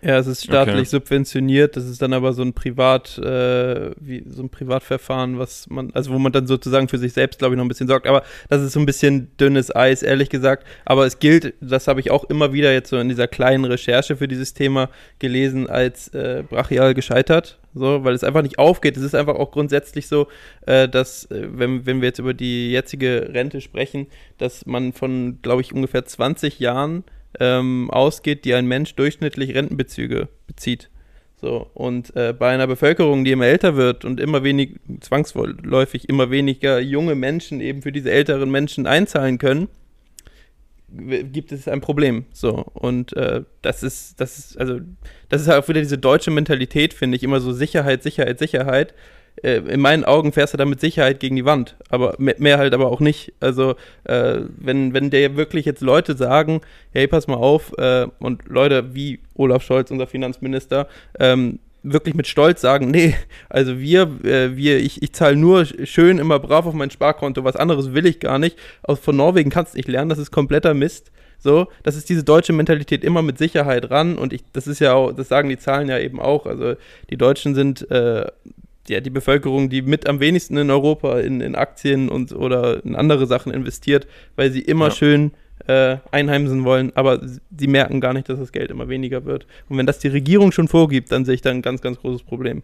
Ja, 0.00 0.18
es 0.18 0.28
ist 0.28 0.44
staatlich 0.44 0.76
okay. 0.76 0.84
subventioniert, 0.84 1.76
das 1.76 1.84
ist 1.86 2.00
dann 2.00 2.12
aber 2.12 2.32
so 2.32 2.42
ein 2.42 2.52
Privat, 2.52 3.18
äh, 3.18 3.90
wie 3.98 4.22
so 4.28 4.42
ein 4.42 4.48
Privatverfahren, 4.48 5.38
was 5.38 5.68
man, 5.68 5.90
also 5.92 6.12
wo 6.12 6.18
man 6.18 6.30
dann 6.30 6.46
sozusagen 6.46 6.88
für 6.88 6.98
sich 6.98 7.12
selbst, 7.12 7.40
glaube 7.40 7.54
ich, 7.54 7.56
noch 7.56 7.64
ein 7.64 7.68
bisschen 7.68 7.88
sorgt. 7.88 8.06
Aber 8.06 8.22
das 8.48 8.62
ist 8.62 8.72
so 8.72 8.80
ein 8.80 8.86
bisschen 8.86 9.32
dünnes 9.38 9.74
Eis, 9.74 10.04
ehrlich 10.04 10.30
gesagt. 10.30 10.64
Aber 10.84 11.04
es 11.04 11.18
gilt, 11.18 11.54
das 11.60 11.88
habe 11.88 11.98
ich 11.98 12.12
auch 12.12 12.24
immer 12.24 12.52
wieder 12.52 12.72
jetzt 12.72 12.90
so 12.90 12.98
in 12.98 13.08
dieser 13.08 13.26
kleinen 13.26 13.64
Recherche 13.64 14.16
für 14.16 14.28
dieses 14.28 14.54
Thema 14.54 14.88
gelesen, 15.18 15.68
als 15.68 16.08
äh, 16.08 16.44
brachial 16.48 16.94
gescheitert. 16.94 17.58
So, 17.74 18.04
weil 18.04 18.14
es 18.14 18.24
einfach 18.24 18.42
nicht 18.42 18.58
aufgeht. 18.58 18.96
Es 18.96 19.02
ist 19.02 19.14
einfach 19.14 19.34
auch 19.34 19.50
grundsätzlich 19.50 20.06
so, 20.06 20.28
äh, 20.66 20.88
dass, 20.88 21.24
äh, 21.30 21.48
wenn, 21.50 21.86
wenn 21.86 22.00
wir 22.00 22.08
jetzt 22.08 22.18
über 22.18 22.34
die 22.34 22.70
jetzige 22.70 23.30
Rente 23.32 23.60
sprechen, 23.60 24.06
dass 24.38 24.64
man 24.64 24.92
von, 24.92 25.38
glaube 25.42 25.62
ich, 25.62 25.72
ungefähr 25.72 26.04
20 26.04 26.60
Jahren 26.60 27.04
ähm, 27.40 27.90
ausgeht, 27.90 28.44
die 28.44 28.54
ein 28.54 28.66
Mensch 28.66 28.94
durchschnittlich 28.94 29.54
Rentenbezüge 29.54 30.28
bezieht. 30.46 30.90
So, 31.40 31.70
und 31.74 32.16
äh, 32.16 32.34
bei 32.36 32.50
einer 32.52 32.66
Bevölkerung, 32.66 33.24
die 33.24 33.30
immer 33.30 33.46
älter 33.46 33.76
wird 33.76 34.04
und 34.04 34.18
immer 34.18 34.42
wenig, 34.42 34.80
zwangsläufig 35.00 36.08
immer 36.08 36.30
weniger 36.30 36.80
junge 36.80 37.14
Menschen 37.14 37.60
eben 37.60 37.82
für 37.82 37.92
diese 37.92 38.10
älteren 38.10 38.50
Menschen 38.50 38.86
einzahlen 38.86 39.38
können, 39.38 39.68
gibt 40.88 41.52
es 41.52 41.68
ein 41.68 41.80
Problem. 41.80 42.24
So, 42.32 42.54
und 42.74 43.16
äh, 43.16 43.42
das 43.62 43.84
ist, 43.84 44.20
das 44.20 44.38
ist, 44.38 44.58
also, 44.58 44.80
das 45.28 45.42
ist 45.42 45.48
auch 45.48 45.68
wieder 45.68 45.80
diese 45.80 45.98
deutsche 45.98 46.32
Mentalität, 46.32 46.92
finde 46.92 47.16
ich, 47.16 47.22
immer 47.22 47.40
so 47.40 47.52
Sicherheit, 47.52 48.02
Sicherheit, 48.02 48.38
Sicherheit 48.40 48.94
äh, 49.42 49.58
in 49.58 49.80
meinen 49.80 50.04
Augen 50.04 50.32
fährst 50.32 50.54
du 50.54 50.58
da 50.58 50.64
mit 50.64 50.80
Sicherheit 50.80 51.20
gegen 51.20 51.36
die 51.36 51.44
Wand. 51.44 51.76
Aber 51.90 52.14
mehr 52.18 52.58
halt 52.58 52.74
aber 52.74 52.90
auch 52.90 53.00
nicht. 53.00 53.32
Also, 53.40 53.74
äh, 54.04 54.40
wenn, 54.56 54.94
wenn 54.94 55.10
dir 55.10 55.36
wirklich 55.36 55.64
jetzt 55.64 55.80
Leute 55.80 56.16
sagen, 56.16 56.60
hey, 56.92 57.06
pass 57.06 57.26
mal 57.26 57.36
auf, 57.36 57.72
äh, 57.78 58.06
und 58.18 58.46
Leute 58.48 58.94
wie 58.94 59.20
Olaf 59.34 59.62
Scholz, 59.62 59.90
unser 59.90 60.06
Finanzminister, 60.06 60.88
ähm, 61.18 61.58
wirklich 61.82 62.14
mit 62.14 62.26
Stolz 62.26 62.60
sagen, 62.60 62.90
nee, 62.90 63.14
also 63.48 63.78
wir, 63.78 64.02
äh, 64.24 64.56
wir, 64.56 64.78
ich, 64.78 65.02
ich 65.02 65.12
zahle 65.12 65.36
nur 65.36 65.64
schön 65.64 66.18
immer 66.18 66.38
brav 66.38 66.66
auf 66.66 66.74
mein 66.74 66.90
Sparkonto, 66.90 67.44
was 67.44 67.56
anderes 67.56 67.94
will 67.94 68.06
ich 68.06 68.20
gar 68.20 68.38
nicht. 68.38 68.58
Aus, 68.82 68.98
von 68.98 69.16
Norwegen 69.16 69.50
kannst 69.50 69.74
du 69.74 69.78
nicht 69.78 69.88
lernen, 69.88 70.10
das 70.10 70.18
ist 70.18 70.30
kompletter 70.30 70.74
Mist. 70.74 71.10
So, 71.40 71.68
das 71.84 71.96
ist 71.96 72.08
diese 72.08 72.24
deutsche 72.24 72.52
Mentalität 72.52 73.04
immer 73.04 73.22
mit 73.22 73.38
Sicherheit 73.38 73.90
ran 73.92 74.18
und 74.18 74.32
ich, 74.32 74.42
das 74.52 74.66
ist 74.66 74.80
ja 74.80 74.94
auch, 74.94 75.12
das 75.12 75.28
sagen 75.28 75.48
die 75.48 75.58
Zahlen 75.58 75.88
ja 75.88 75.96
eben 75.98 76.20
auch. 76.20 76.46
Also 76.46 76.74
die 77.10 77.16
Deutschen 77.16 77.54
sind 77.54 77.88
äh, 77.92 78.26
ja, 78.88 79.00
die 79.00 79.10
Bevölkerung, 79.10 79.68
die 79.68 79.82
mit 79.82 80.06
am 80.08 80.20
wenigsten 80.20 80.56
in 80.56 80.70
Europa 80.70 81.20
in, 81.20 81.40
in 81.40 81.54
Aktien 81.54 82.08
und 82.08 82.32
oder 82.32 82.84
in 82.84 82.96
andere 82.96 83.26
Sachen 83.26 83.52
investiert, 83.52 84.06
weil 84.36 84.50
sie 84.50 84.60
immer 84.60 84.88
ja. 84.88 84.94
schön 84.94 85.32
äh, 85.66 85.98
einheimsen 86.10 86.64
wollen, 86.64 86.92
aber 86.94 87.20
sie 87.56 87.66
merken 87.66 88.00
gar 88.00 88.12
nicht, 88.12 88.28
dass 88.28 88.38
das 88.38 88.52
Geld 88.52 88.70
immer 88.70 88.88
weniger 88.88 89.24
wird. 89.24 89.46
Und 89.68 89.76
wenn 89.76 89.86
das 89.86 89.98
die 89.98 90.08
Regierung 90.08 90.52
schon 90.52 90.68
vorgibt, 90.68 91.12
dann 91.12 91.24
sehe 91.24 91.34
ich 91.34 91.42
da 91.42 91.50
ein 91.50 91.62
ganz, 91.62 91.80
ganz 91.80 91.98
großes 91.98 92.22
Problem. 92.22 92.62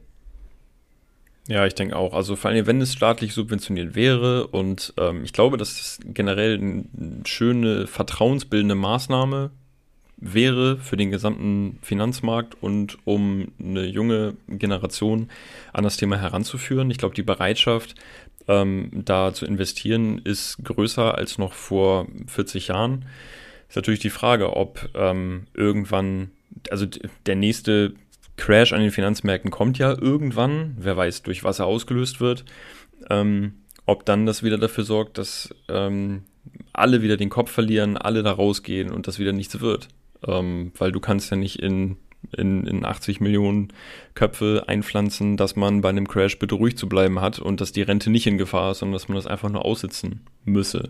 Ja, 1.47 1.67
ich 1.67 1.75
denke 1.75 1.97
auch. 1.97 2.15
Also 2.15 2.37
vor 2.37 2.51
allem, 2.51 2.67
wenn 2.67 2.81
es 2.81 2.95
staatlich 2.95 3.35
subventioniert 3.35 3.95
wäre 3.95 4.47
und 4.47 4.95
ähm, 4.99 5.25
ich 5.25 5.33
glaube, 5.33 5.59
das 5.59 5.73
ist 5.73 6.01
generell 6.15 6.59
eine 6.59 6.85
schöne 7.27 7.87
vertrauensbildende 7.87 8.75
Maßnahme 8.75 9.51
wäre 10.17 10.79
für 10.79 10.97
den 10.97 11.11
gesamten 11.11 11.79
Finanzmarkt 11.83 12.63
und 12.63 12.99
um 13.05 13.53
eine 13.59 13.85
junge 13.85 14.37
Generation 14.49 15.29
an 15.73 15.85
das 15.85 15.97
Thema 15.97 16.17
heranzuführen. 16.17 16.91
Ich 16.91 16.99
glaube, 16.99 17.15
die 17.15 17.23
Bereitschaft, 17.23 17.95
ähm, 18.47 18.91
da 18.93 19.33
zu 19.33 19.45
investieren, 19.45 20.19
ist 20.19 20.59
größer 20.63 21.17
als 21.17 21.39
noch 21.39 21.53
vor 21.53 22.07
40 22.27 22.69
Jahren. 22.69 23.07
Ist 23.69 23.77
natürlich 23.77 24.01
die 24.01 24.11
Frage, 24.11 24.57
ob 24.57 24.89
ähm, 24.95 25.47
irgendwann, 25.55 26.31
also 26.71 26.87
der 27.27 27.37
nächste 27.37 27.95
Crash 28.37 28.73
an 28.73 28.81
den 28.81 28.91
Finanzmärkten 28.91 29.51
kommt 29.51 29.79
ja 29.79 29.91
irgendwann, 29.91 30.77
wer 30.79 30.97
weiß, 30.97 31.23
durch 31.23 31.45
was 31.45 31.59
er 31.59 31.67
ausgelöst 31.67 32.21
wird. 32.21 32.45
Ähm, 33.11 33.55
ob 33.87 34.07
dann 34.07 34.27
das 34.27 34.43
wieder 34.43 34.59
dafür 34.59 34.85
sorgt, 34.85 35.19
dass 35.19 35.55
ähm, 35.69 36.23
alle 36.73 37.03
wieder 37.03 37.17
den 37.17 37.29
Kopf 37.29 37.51
verlieren, 37.51 37.97
alle 37.97 38.23
da 38.23 38.33
rausgehen 38.33 38.91
und 38.91 39.07
das 39.07 39.19
wieder 39.19 39.33
nichts 39.33 39.61
wird 39.61 39.89
ähm, 40.27 40.73
weil 40.79 40.93
du 40.93 41.01
kannst 41.01 41.31
ja 41.31 41.37
nicht 41.37 41.61
in, 41.61 41.97
in, 42.37 42.67
in 42.67 42.85
80 42.85 43.21
Millionen 43.21 43.69
Köpfe 44.15 44.65
einpflanzen, 44.67 45.37
dass 45.37 45.57
man 45.57 45.81
bei 45.81 45.89
einem 45.89 46.09
Crash 46.09 46.39
bitte 46.39 46.55
ruhig 46.55 46.77
zu 46.77 46.89
bleiben 46.89 47.21
hat 47.21 47.39
und 47.39 47.61
dass 47.61 47.73
die 47.73 47.83
Rente 47.83 48.11
nicht 48.11 48.27
in 48.27 48.39
Gefahr 48.39 48.73
ist, 48.73 48.79
sondern 48.79 48.95
dass 48.95 49.09
man 49.09 49.17
das 49.17 49.27
einfach 49.27 49.51
nur 49.51 49.65
aussitzen 49.65 50.21
müsse. 50.45 50.89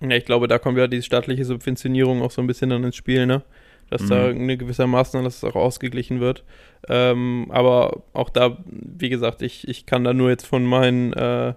Ja, 0.00 0.10
ich 0.10 0.24
glaube, 0.24 0.48
da 0.48 0.58
kommt 0.58 0.78
ja 0.78 0.88
die 0.88 1.02
staatliche 1.02 1.44
Subventionierung 1.44 2.22
auch 2.22 2.30
so 2.30 2.42
ein 2.42 2.46
bisschen 2.46 2.70
dann 2.70 2.84
ins 2.84 2.96
Spiel, 2.96 3.26
ne? 3.26 3.42
Dass 3.88 4.02
mhm. 4.02 4.08
da 4.08 4.26
eine 4.26 4.56
gewissermaßen, 4.56 5.22
dass 5.24 5.36
es 5.36 5.44
auch 5.44 5.54
ausgeglichen 5.54 6.20
wird. 6.20 6.44
Ähm, 6.88 7.46
aber 7.50 8.02
auch 8.12 8.30
da, 8.30 8.58
wie 8.66 9.08
gesagt, 9.08 9.42
ich, 9.42 9.66
ich 9.68 9.86
kann 9.86 10.04
da 10.04 10.12
nur 10.12 10.28
jetzt 10.28 10.46
von 10.46 10.64
meinen 10.64 11.12
äh, 11.12 11.54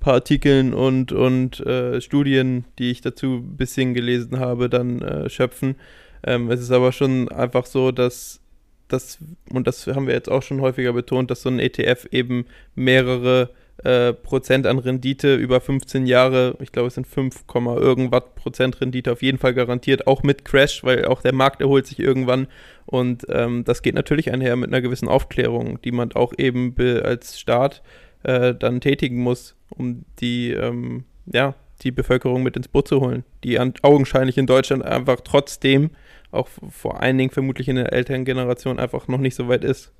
paar 0.00 0.14
Artikeln 0.14 0.74
und, 0.74 1.12
und 1.12 1.60
äh, 1.60 2.00
Studien, 2.00 2.64
die 2.78 2.90
ich 2.90 3.02
dazu 3.02 3.36
ein 3.36 3.56
bisschen 3.56 3.94
gelesen 3.94 4.40
habe, 4.40 4.68
dann 4.68 5.02
äh, 5.02 5.30
schöpfen. 5.30 5.76
Ähm, 6.24 6.50
es 6.50 6.60
ist 6.60 6.70
aber 6.70 6.92
schon 6.92 7.28
einfach 7.28 7.66
so, 7.66 7.92
dass 7.92 8.40
das, 8.88 9.18
und 9.52 9.66
das 9.66 9.86
haben 9.86 10.06
wir 10.06 10.14
jetzt 10.14 10.30
auch 10.30 10.42
schon 10.42 10.60
häufiger 10.60 10.92
betont, 10.92 11.30
dass 11.30 11.42
so 11.42 11.48
ein 11.48 11.60
ETF 11.60 12.06
eben 12.10 12.46
mehrere 12.74 13.50
äh, 13.84 14.12
Prozent 14.12 14.66
an 14.66 14.78
Rendite 14.78 15.36
über 15.36 15.60
15 15.60 16.06
Jahre, 16.06 16.56
ich 16.60 16.72
glaube 16.72 16.88
es 16.88 16.94
sind 16.94 17.06
5, 17.06 17.44
irgendwas 17.54 18.24
Prozent 18.34 18.80
Rendite 18.80 19.12
auf 19.12 19.22
jeden 19.22 19.38
Fall 19.38 19.54
garantiert, 19.54 20.06
auch 20.06 20.22
mit 20.22 20.44
Crash, 20.44 20.84
weil 20.84 21.06
auch 21.06 21.22
der 21.22 21.34
Markt 21.34 21.60
erholt 21.60 21.86
sich 21.86 21.98
irgendwann 21.98 22.46
und 22.84 23.26
ähm, 23.30 23.64
das 23.64 23.82
geht 23.82 23.94
natürlich 23.94 24.32
einher 24.32 24.56
mit 24.56 24.68
einer 24.68 24.82
gewissen 24.82 25.08
Aufklärung, 25.08 25.80
die 25.82 25.92
man 25.92 26.12
auch 26.12 26.34
eben 26.36 26.74
als 27.02 27.38
Staat 27.38 27.82
äh, 28.22 28.54
dann 28.54 28.80
tätigen 28.80 29.22
muss, 29.22 29.56
um 29.70 30.04
die, 30.20 30.50
ähm, 30.50 31.04
ja, 31.26 31.54
die 31.82 31.90
Bevölkerung 31.90 32.42
mit 32.42 32.56
ins 32.56 32.68
Boot 32.68 32.88
zu 32.88 33.00
holen, 33.00 33.24
die 33.44 33.58
an, 33.58 33.74
augenscheinlich 33.82 34.36
in 34.36 34.46
Deutschland 34.46 34.84
einfach 34.84 35.20
trotzdem, 35.22 35.90
auch 36.30 36.48
vor 36.70 37.02
allen 37.02 37.18
Dingen 37.18 37.30
vermutlich 37.30 37.68
in 37.68 37.76
der 37.76 37.92
älteren 37.92 38.24
Generation, 38.24 38.78
einfach 38.78 39.08
noch 39.08 39.18
nicht 39.18 39.34
so 39.34 39.48
weit 39.48 39.64
ist. 39.64 39.92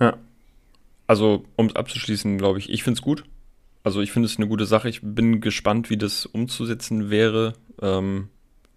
Ja. 0.00 0.18
Also, 1.06 1.44
um 1.56 1.66
es 1.66 1.76
abzuschließen, 1.76 2.38
glaube 2.38 2.58
ich, 2.58 2.70
ich 2.70 2.82
finde 2.82 2.98
es 2.98 3.02
gut. 3.02 3.24
Also, 3.84 4.00
ich 4.00 4.12
finde 4.12 4.26
es 4.26 4.36
eine 4.36 4.48
gute 4.48 4.66
Sache. 4.66 4.88
Ich 4.88 5.00
bin 5.02 5.40
gespannt, 5.40 5.90
wie 5.90 5.96
das 5.96 6.26
umzusetzen 6.26 7.10
wäre. 7.10 7.54
Ähm, 7.80 8.28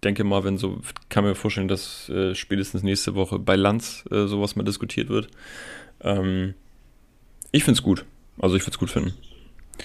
denke 0.04 0.24
mal, 0.24 0.44
wenn 0.44 0.58
so, 0.58 0.80
kann 1.08 1.24
mir 1.24 1.34
vorstellen, 1.34 1.68
dass 1.68 2.08
äh, 2.08 2.34
spätestens 2.34 2.82
nächste 2.82 3.14
Woche 3.14 3.38
bei 3.38 3.56
Lanz 3.56 4.04
äh, 4.10 4.26
sowas 4.26 4.56
mal 4.56 4.64
diskutiert 4.64 5.08
wird. 5.08 5.28
Ähm, 6.00 6.54
ich 7.56 7.64
finde 7.64 7.78
es 7.78 7.82
gut. 7.82 8.04
Also 8.38 8.56
ich 8.56 8.62
würde 8.62 8.72
es 8.72 8.78
gut 8.78 8.90
finden. 8.90 9.14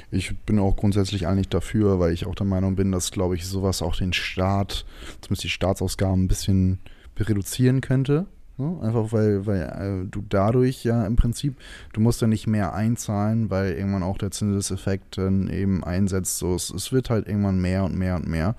Ich 0.10 0.38
bin 0.46 0.60
auch 0.60 0.76
grundsätzlich 0.76 1.28
eigentlich 1.28 1.50
dafür, 1.50 2.00
weil 2.00 2.14
ich 2.14 2.26
auch 2.26 2.36
der 2.36 2.46
Meinung 2.46 2.76
bin, 2.76 2.92
dass, 2.92 3.12
glaube 3.12 3.36
ich, 3.36 3.46
sowas 3.46 3.82
auch 3.82 3.96
den 3.96 4.14
Staat, 4.14 4.86
zumindest 5.22 5.44
die 5.44 5.50
Staatsausgaben, 5.50 6.24
ein 6.24 6.28
bisschen 6.28 6.80
reduzieren 7.18 7.82
könnte. 7.82 8.26
Ne? 8.58 8.80
Einfach 8.82 9.12
weil, 9.12 9.46
weil 9.46 9.62
äh, 9.62 10.08
du 10.10 10.24
dadurch 10.28 10.84
ja 10.84 11.06
im 11.06 11.16
Prinzip, 11.16 11.56
du 11.94 12.02
musst 12.02 12.22
ja 12.22 12.28
nicht 12.28 12.48
mehr 12.48 12.74
einzahlen, 12.74 13.50
weil 13.50 13.74
irgendwann 13.74 14.04
auch 14.04 14.18
der 14.18 14.32
Zinseseffekt 14.32 15.18
dann 15.18 15.50
eben 15.50 15.84
einsetzt. 15.84 16.38
So, 16.38 16.56
es, 16.56 16.70
es 16.70 16.92
wird 16.92 17.10
halt 17.10 17.28
irgendwann 17.28 17.60
mehr 17.60 17.84
und 17.84 17.96
mehr 17.96 18.16
und 18.16 18.28
mehr. 18.28 18.56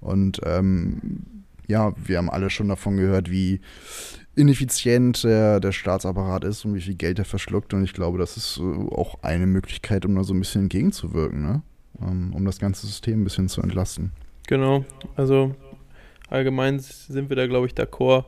Und 0.00 0.40
ähm, 0.44 1.41
ja, 1.72 1.92
wir 1.96 2.18
haben 2.18 2.30
alle 2.30 2.50
schon 2.50 2.68
davon 2.68 2.98
gehört, 2.98 3.30
wie 3.30 3.60
ineffizient 4.36 5.24
der, 5.24 5.58
der 5.58 5.72
Staatsapparat 5.72 6.44
ist 6.44 6.64
und 6.64 6.74
wie 6.74 6.80
viel 6.80 6.94
Geld 6.94 7.18
er 7.18 7.24
verschluckt. 7.24 7.74
Und 7.74 7.82
ich 7.82 7.94
glaube, 7.94 8.18
das 8.18 8.36
ist 8.36 8.58
äh, 8.58 8.94
auch 8.94 9.22
eine 9.22 9.46
Möglichkeit, 9.46 10.04
um 10.04 10.14
da 10.14 10.22
so 10.22 10.34
ein 10.34 10.38
bisschen 10.38 10.62
entgegenzuwirken, 10.62 11.42
ne? 11.42 11.62
Um, 11.94 12.32
um 12.34 12.44
das 12.44 12.58
ganze 12.58 12.86
System 12.86 13.20
ein 13.20 13.24
bisschen 13.24 13.48
zu 13.48 13.60
entlasten. 13.60 14.12
Genau, 14.48 14.84
also 15.14 15.54
allgemein 16.28 16.78
sind 16.78 17.28
wir 17.28 17.36
da, 17.36 17.46
glaube 17.46 17.66
ich, 17.66 17.74
d'accord. 17.74 18.24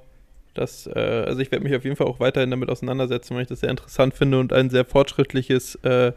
Dass, 0.53 0.87
äh, 0.87 1.25
also 1.27 1.41
ich 1.41 1.51
werde 1.51 1.65
mich 1.65 1.75
auf 1.75 1.85
jeden 1.85 1.97
Fall 1.97 2.07
auch 2.07 2.21
weiterhin 2.21 2.51
damit 2.51 2.69
auseinandersetzen, 2.69 3.35
weil 3.35 3.43
ich 3.43 3.49
das 3.49 3.61
sehr 3.61 3.71
interessant 3.71 4.15
finde 4.15 4.39
und 4.39 4.53
ein 4.53 4.71
sehr 4.71 4.85
fortschrittliches 4.85 5.77
äh, 5.77 6.13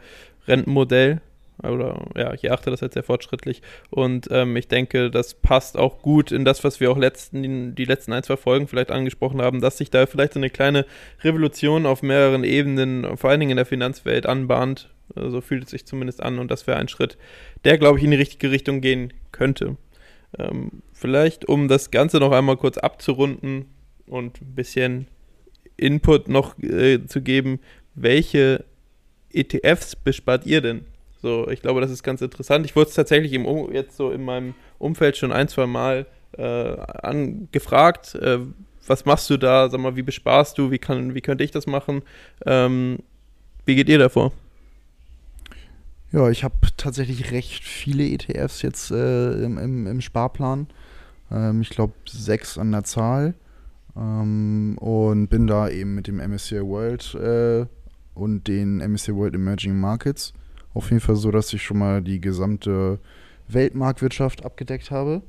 Rentenmodell 0.46 1.20
oder 1.62 2.06
ja, 2.16 2.32
ich 2.34 2.44
erachte 2.44 2.70
das 2.70 2.82
als 2.82 2.94
sehr 2.94 3.02
fortschrittlich. 3.02 3.62
Und 3.90 4.28
ähm, 4.30 4.56
ich 4.56 4.68
denke, 4.68 5.10
das 5.10 5.34
passt 5.34 5.76
auch 5.76 6.02
gut 6.02 6.30
in 6.30 6.44
das, 6.44 6.62
was 6.64 6.80
wir 6.80 6.90
auch 6.90 6.98
letzten, 6.98 7.74
die 7.74 7.84
letzten 7.84 8.12
ein, 8.12 8.22
zwei 8.22 8.36
Folgen 8.36 8.68
vielleicht 8.68 8.90
angesprochen 8.90 9.42
haben, 9.42 9.60
dass 9.60 9.78
sich 9.78 9.90
da 9.90 10.06
vielleicht 10.06 10.34
so 10.34 10.40
eine 10.40 10.50
kleine 10.50 10.86
Revolution 11.22 11.86
auf 11.86 12.02
mehreren 12.02 12.44
Ebenen, 12.44 13.16
vor 13.16 13.30
allen 13.30 13.40
Dingen 13.40 13.52
in 13.52 13.56
der 13.56 13.66
Finanzwelt, 13.66 14.26
anbahnt. 14.26 14.90
So 15.14 15.22
also 15.22 15.40
fühlt 15.40 15.64
es 15.64 15.70
sich 15.70 15.86
zumindest 15.86 16.22
an 16.22 16.38
und 16.38 16.50
das 16.50 16.66
wäre 16.66 16.78
ein 16.78 16.88
Schritt, 16.88 17.16
der, 17.64 17.78
glaube 17.78 17.98
ich, 17.98 18.04
in 18.04 18.10
die 18.10 18.18
richtige 18.18 18.50
Richtung 18.50 18.80
gehen 18.80 19.12
könnte. 19.32 19.76
Ähm, 20.38 20.82
vielleicht, 20.92 21.48
um 21.48 21.68
das 21.68 21.90
Ganze 21.90 22.18
noch 22.18 22.32
einmal 22.32 22.58
kurz 22.58 22.76
abzurunden 22.76 23.66
und 24.06 24.42
ein 24.42 24.54
bisschen 24.54 25.08
Input 25.76 26.28
noch 26.28 26.58
äh, 26.58 27.06
zu 27.06 27.22
geben, 27.22 27.60
welche 27.94 28.64
ETFs 29.32 29.96
bespart 29.96 30.46
ihr 30.46 30.60
denn? 30.60 30.84
So, 31.20 31.48
ich 31.48 31.62
glaube, 31.62 31.80
das 31.80 31.90
ist 31.90 32.02
ganz 32.02 32.22
interessant. 32.22 32.64
Ich 32.64 32.76
wurde 32.76 32.88
es 32.88 32.94
tatsächlich 32.94 33.32
im, 33.32 33.46
jetzt 33.72 33.96
so 33.96 34.10
in 34.10 34.24
meinem 34.24 34.54
Umfeld 34.78 35.16
schon 35.16 35.32
ein, 35.32 35.48
zwei 35.48 35.66
Mal 35.66 36.06
äh, 36.32 36.42
angefragt, 36.42 38.14
äh, 38.14 38.38
was 38.86 39.04
machst 39.04 39.28
du 39.30 39.36
da? 39.36 39.68
Sag 39.68 39.80
mal, 39.80 39.96
wie 39.96 40.02
besparst 40.02 40.58
du? 40.58 40.70
Wie, 40.70 40.78
kann, 40.78 41.14
wie 41.14 41.20
könnte 41.20 41.44
ich 41.44 41.50
das 41.50 41.66
machen? 41.66 42.02
Ähm, 42.46 42.98
wie 43.64 43.74
geht 43.74 43.88
ihr 43.88 43.98
davor? 43.98 44.32
Ja, 46.10 46.30
ich 46.30 46.42
habe 46.42 46.54
tatsächlich 46.76 47.32
recht 47.32 47.64
viele 47.64 48.04
ETFs 48.04 48.62
jetzt 48.62 48.90
äh, 48.90 49.32
im, 49.44 49.58
im, 49.58 49.86
im, 49.86 50.00
Sparplan. 50.00 50.68
Ähm, 51.30 51.60
ich 51.60 51.68
glaube 51.68 51.92
sechs 52.06 52.56
an 52.56 52.72
der 52.72 52.84
Zahl. 52.84 53.34
Ähm, 53.94 54.78
und 54.78 55.28
bin 55.28 55.46
da 55.46 55.68
eben 55.68 55.94
mit 55.94 56.06
dem 56.06 56.16
MSCI 56.16 56.62
World 56.62 57.14
äh, 57.14 57.66
und 58.14 58.48
den 58.48 58.78
MSCI 58.78 59.14
World 59.14 59.34
Emerging 59.34 59.78
Markets 59.78 60.32
auf 60.74 60.90
jeden 60.90 61.00
Fall 61.00 61.16
so, 61.16 61.30
dass 61.30 61.52
ich 61.52 61.62
schon 61.62 61.78
mal 61.78 62.02
die 62.02 62.20
gesamte 62.20 62.98
Weltmarktwirtschaft 63.48 64.44
abgedeckt 64.44 64.90
habe. 64.90 65.22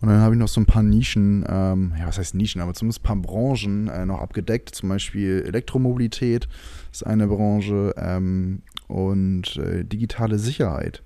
Und 0.00 0.08
dann 0.08 0.20
habe 0.20 0.34
ich 0.34 0.38
noch 0.38 0.48
so 0.48 0.60
ein 0.60 0.66
paar 0.66 0.82
Nischen, 0.82 1.44
ähm, 1.48 1.92
ja, 1.98 2.06
was 2.06 2.18
heißt 2.18 2.34
Nischen, 2.34 2.60
aber 2.60 2.72
zumindest 2.74 3.00
ein 3.00 3.02
paar 3.02 3.16
Branchen 3.16 3.88
äh, 3.88 4.06
noch 4.06 4.20
abgedeckt. 4.20 4.74
Zum 4.74 4.88
Beispiel 4.88 5.42
Elektromobilität 5.46 6.46
ist 6.92 7.04
eine 7.04 7.26
Branche 7.26 7.92
ähm, 7.96 8.62
und 8.86 9.56
äh, 9.56 9.84
digitale 9.84 10.38
Sicherheit. 10.38 11.02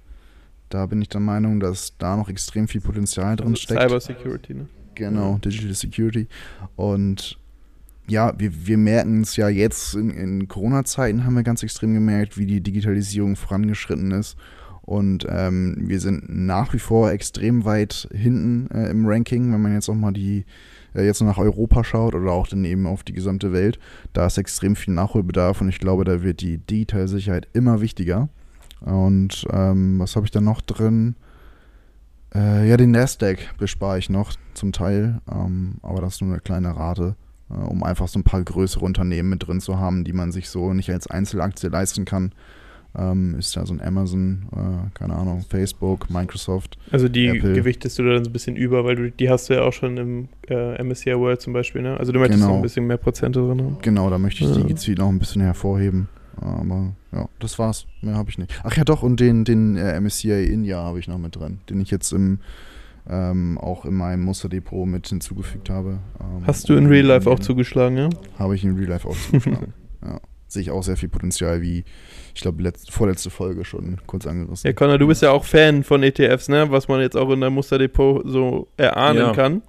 Da 0.68 0.86
bin 0.86 1.00
ich 1.00 1.08
der 1.08 1.20
Meinung, 1.20 1.60
dass 1.60 1.96
da 1.96 2.16
noch 2.16 2.28
extrem 2.28 2.68
viel 2.68 2.80
Potenzial 2.80 3.36
drin 3.36 3.48
also 3.48 3.62
steckt. 3.62 3.80
Cyber 3.80 4.00
Security, 4.00 4.54
ne? 4.54 4.66
Genau, 4.94 5.38
Digital 5.38 5.74
Security. 5.74 6.26
Und 6.74 7.38
ja, 8.08 8.32
wir, 8.38 8.66
wir 8.66 8.78
merken 8.78 9.22
es 9.22 9.36
ja 9.36 9.48
jetzt 9.48 9.94
in, 9.94 10.10
in 10.10 10.48
Corona-Zeiten 10.48 11.24
haben 11.24 11.34
wir 11.34 11.42
ganz 11.42 11.62
extrem 11.62 11.94
gemerkt, 11.94 12.38
wie 12.38 12.46
die 12.46 12.60
Digitalisierung 12.60 13.36
vorangeschritten 13.36 14.12
ist 14.12 14.36
und 14.86 15.26
ähm, 15.28 15.74
wir 15.80 15.98
sind 15.98 16.28
nach 16.28 16.72
wie 16.72 16.78
vor 16.78 17.10
extrem 17.10 17.64
weit 17.64 18.08
hinten 18.12 18.70
äh, 18.70 18.88
im 18.88 19.04
Ranking, 19.04 19.52
wenn 19.52 19.60
man 19.60 19.74
jetzt 19.74 19.88
auch 19.88 19.96
mal 19.96 20.12
die 20.12 20.44
äh, 20.94 21.04
jetzt 21.04 21.20
nach 21.22 21.38
Europa 21.38 21.82
schaut 21.82 22.14
oder 22.14 22.30
auch 22.30 22.46
dann 22.46 22.64
eben 22.64 22.86
auf 22.86 23.02
die 23.02 23.12
gesamte 23.12 23.52
Welt. 23.52 23.80
Da 24.12 24.26
ist 24.26 24.38
extrem 24.38 24.76
viel 24.76 24.94
Nachholbedarf 24.94 25.60
und 25.60 25.68
ich 25.68 25.80
glaube, 25.80 26.04
da 26.04 26.22
wird 26.22 26.40
die 26.40 26.58
Digitalsicherheit 26.58 27.48
immer 27.52 27.80
wichtiger. 27.80 28.28
Und 28.80 29.44
ähm, 29.52 29.98
was 29.98 30.14
habe 30.14 30.24
ich 30.24 30.30
da 30.30 30.40
noch 30.40 30.60
drin? 30.60 31.16
Äh, 32.32 32.68
ja, 32.68 32.76
den 32.76 32.92
Nasdaq 32.92 33.38
bespare 33.58 33.98
ich 33.98 34.08
noch 34.08 34.34
zum 34.54 34.70
Teil, 34.70 35.20
ähm, 35.28 35.78
aber 35.82 36.00
das 36.00 36.14
ist 36.14 36.20
nur 36.20 36.30
eine 36.30 36.40
kleine 36.40 36.76
Rate, 36.76 37.16
um 37.48 37.82
einfach 37.82 38.08
so 38.08 38.18
ein 38.18 38.24
paar 38.24 38.42
größere 38.42 38.84
Unternehmen 38.84 39.30
mit 39.30 39.46
drin 39.46 39.60
zu 39.60 39.78
haben, 39.78 40.04
die 40.04 40.12
man 40.12 40.32
sich 40.32 40.48
so 40.48 40.72
nicht 40.72 40.90
als 40.90 41.06
Einzelaktie 41.06 41.68
leisten 41.68 42.04
kann 42.04 42.32
ähm, 42.98 43.36
ist 43.38 43.56
da 43.56 43.66
so 43.66 43.74
ein 43.74 43.80
Amazon, 43.80 44.46
äh, 44.52 44.98
keine 44.98 45.14
Ahnung, 45.14 45.44
Facebook, 45.48 46.08
Microsoft. 46.10 46.78
Also 46.90 47.08
die 47.08 47.28
Apple. 47.28 47.52
gewichtest 47.52 47.98
du 47.98 48.04
da 48.04 48.14
dann 48.14 48.24
so 48.24 48.30
ein 48.30 48.32
bisschen 48.32 48.56
über, 48.56 48.84
weil 48.84 48.96
du 48.96 49.10
die 49.10 49.28
hast 49.28 49.50
du 49.50 49.54
ja 49.54 49.62
auch 49.62 49.72
schon 49.72 49.96
im 49.96 50.28
äh, 50.48 50.82
MSCI 50.82 51.16
World 51.18 51.40
zum 51.40 51.52
Beispiel, 51.52 51.82
ne? 51.82 51.98
Also 51.98 52.12
du 52.12 52.18
möchtest 52.18 52.40
genau. 52.40 52.52
noch 52.52 52.56
ein 52.56 52.62
bisschen 52.62 52.86
mehr 52.86 52.96
Prozente 52.96 53.40
drin 53.40 53.62
haben. 53.62 53.78
Genau, 53.82 54.08
da 54.08 54.18
möchte 54.18 54.44
ich 54.44 54.50
ja. 54.50 54.56
die 54.56 54.66
gezielt 54.66 54.98
noch 54.98 55.08
ein 55.08 55.18
bisschen 55.18 55.42
hervorheben. 55.42 56.08
Aber 56.40 56.94
ja, 57.12 57.28
das 57.38 57.58
war's. 57.58 57.86
Mehr 58.02 58.14
habe 58.14 58.30
ich 58.30 58.38
nicht. 58.38 58.52
Ach 58.62 58.76
ja, 58.76 58.84
doch, 58.84 59.02
und 59.02 59.20
den, 59.20 59.44
den 59.44 59.76
äh, 59.76 59.98
MSCI 60.00 60.46
India 60.46 60.82
habe 60.82 60.98
ich 60.98 61.08
noch 61.08 61.18
mit 61.18 61.36
drin, 61.36 61.58
den 61.68 61.80
ich 61.80 61.90
jetzt 61.90 62.12
im 62.12 62.40
ähm, 63.08 63.58
auch 63.58 63.84
in 63.84 63.94
meinem 63.94 64.24
Musterdepot 64.24 64.86
mit 64.86 65.06
hinzugefügt 65.08 65.70
habe. 65.70 66.00
Ähm, 66.20 66.46
Hast 66.46 66.68
du 66.68 66.74
in 66.74 66.86
Real 66.86 67.06
Life 67.06 67.30
auch 67.30 67.38
zugeschlagen, 67.38 67.96
ja? 67.96 68.10
Habe 68.38 68.54
ich 68.56 68.64
in 68.64 68.76
Real 68.76 68.88
Life 68.88 69.08
auch 69.08 69.16
zugeschlagen. 69.16 69.74
ja. 70.04 70.20
Sehe 70.48 70.62
ich 70.62 70.70
auch 70.70 70.82
sehr 70.82 70.96
viel 70.96 71.08
Potenzial, 71.08 71.60
wie 71.60 71.84
ich 72.34 72.42
glaube, 72.42 72.72
vorletzte 72.88 73.30
Folge 73.30 73.64
schon 73.64 73.98
kurz 74.06 74.26
angerissen. 74.26 74.68
Ja, 74.68 74.72
Connor, 74.74 74.98
du 74.98 75.06
bist 75.06 75.22
ja 75.22 75.30
auch 75.30 75.44
Fan 75.44 75.82
von 75.82 76.02
ETFs, 76.02 76.48
ne? 76.48 76.70
Was 76.70 76.86
man 76.86 77.00
jetzt 77.00 77.16
auch 77.16 77.30
in 77.30 77.40
deinem 77.40 77.54
Musterdepot 77.54 78.22
so 78.26 78.68
erahnen 78.76 79.18
ja. 79.18 79.32
kann. 79.32 79.62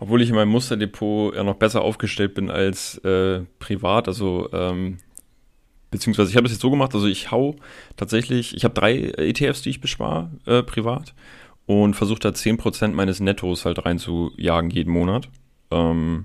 Obwohl 0.00 0.22
ich 0.22 0.30
in 0.30 0.34
meinem 0.34 0.50
Musterdepot 0.50 1.34
ja 1.34 1.44
noch 1.44 1.56
besser 1.56 1.82
aufgestellt 1.82 2.34
bin 2.34 2.50
als 2.50 2.98
äh, 2.98 3.42
privat. 3.58 4.08
Also, 4.08 4.48
ähm, 4.52 4.98
beziehungsweise 5.90 6.30
ich 6.30 6.36
habe 6.36 6.46
es 6.46 6.52
jetzt 6.52 6.62
so 6.62 6.70
gemacht, 6.70 6.94
also 6.94 7.06
ich 7.06 7.30
hau 7.30 7.56
tatsächlich, 7.96 8.56
ich 8.56 8.64
habe 8.64 8.74
drei 8.74 8.96
ETFs, 8.96 9.62
die 9.62 9.70
ich 9.70 9.80
bespare, 9.80 10.30
äh, 10.46 10.62
privat. 10.62 11.14
Und 11.68 11.94
versuche 11.94 12.18
da 12.18 12.30
10% 12.30 12.88
meines 12.88 13.20
Nettos 13.20 13.66
halt 13.66 13.84
reinzujagen 13.84 14.70
jeden 14.70 14.90
Monat. 14.90 15.28
Ähm, 15.70 16.24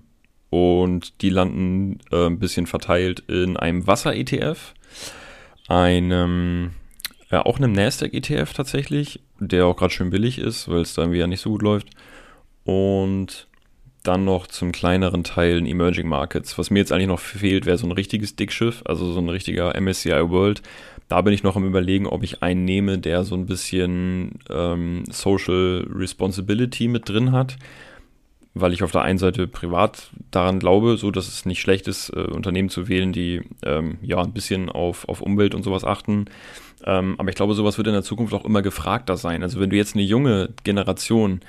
und 0.50 1.22
die 1.22 1.30
landen 1.30 2.00
äh, 2.12 2.28
ein 2.28 2.40
bisschen 2.40 2.66
verteilt 2.66 3.20
in 3.28 3.58
einem 3.58 3.86
Wasser-ETF 3.86 4.74
einem, 5.68 6.72
ja, 7.30 7.46
auch 7.46 7.58
einem 7.58 7.74
Nasdaq-ETF 7.74 8.54
tatsächlich, 8.54 9.20
der 9.40 9.66
auch 9.66 9.76
gerade 9.76 9.94
schön 9.94 10.12
billig 10.12 10.40
ist, 10.40 10.70
weil 10.70 10.82
es 10.82 10.94
da 10.94 11.02
irgendwie 11.02 11.20
ja 11.20 11.28
nicht 11.28 11.42
so 11.42 11.50
gut 11.52 11.62
läuft. 11.62 11.90
Und 12.64 13.48
dann 14.04 14.24
noch 14.24 14.48
zum 14.48 14.72
kleineren 14.72 15.26
Teil 15.26 15.58
in 15.58 15.66
Emerging 15.66 16.08
Markets. 16.08 16.58
Was 16.58 16.70
mir 16.70 16.80
jetzt 16.80 16.92
eigentlich 16.94 17.08
noch 17.08 17.20
fehlt, 17.20 17.66
wäre 17.66 17.78
so 17.78 17.88
ein 17.88 17.92
richtiges 17.92 18.36
Dickschiff, 18.38 18.82
also 18.86 19.12
so 19.12 19.20
ein 19.20 19.30
richtiger 19.30 19.80
MSCI 19.80 20.30
World. 20.30 20.62
Da 21.08 21.22
bin 21.22 21.34
ich 21.34 21.44
noch 21.44 21.56
am 21.56 21.66
überlegen, 21.66 22.08
ob 22.08 22.24
ich 22.24 22.42
einen 22.42 22.66
nehme, 22.66 22.98
der 22.98 23.24
so 23.24 23.36
ein 23.36 23.46
bisschen 23.46 24.40
ähm, 24.50 25.04
Social 25.10 25.88
Responsibility 25.94 26.88
mit 26.88 27.10
drin 27.10 27.32
hat 27.32 27.58
weil 28.56 28.74
ich 28.74 28.84
auf 28.84 28.92
der 28.92 29.02
einen 29.02 29.18
Seite 29.18 29.48
privat 29.48 30.12
daran 30.32 30.60
glaube, 30.60 30.98
so 30.98 31.12
dass 31.12 31.28
es 31.28 31.46
nicht 31.46 31.60
schlecht 31.60 31.88
ist, 31.88 32.10
äh, 32.10 32.22
Unternehmen 32.22 32.70
zu 32.70 32.88
wählen, 32.88 33.12
die 33.12 33.42
ähm, 33.64 33.98
ja 34.02 34.22
ein 34.22 34.34
bisschen 34.34 34.70
auf, 34.70 35.10
auf 35.10 35.22
Umwelt 35.22 35.56
und 35.56 35.64
sowas 35.64 35.84
achten. 35.84 36.26
Ähm, 36.86 37.16
aber 37.18 37.30
ich 37.30 37.36
glaube, 37.36 37.56
sowas 37.56 37.78
wird 37.78 37.88
in 37.88 37.94
der 37.94 38.04
Zukunft 38.04 38.34
auch 38.34 38.46
immer 38.46 38.62
gefragter 38.62 39.18
sein. 39.18 39.42
Also 39.42 39.60
wenn 39.60 39.70
du 39.70 39.76
jetzt 39.76 39.96
eine 39.96 40.04
junge 40.04 40.50
Generation, 40.64 41.42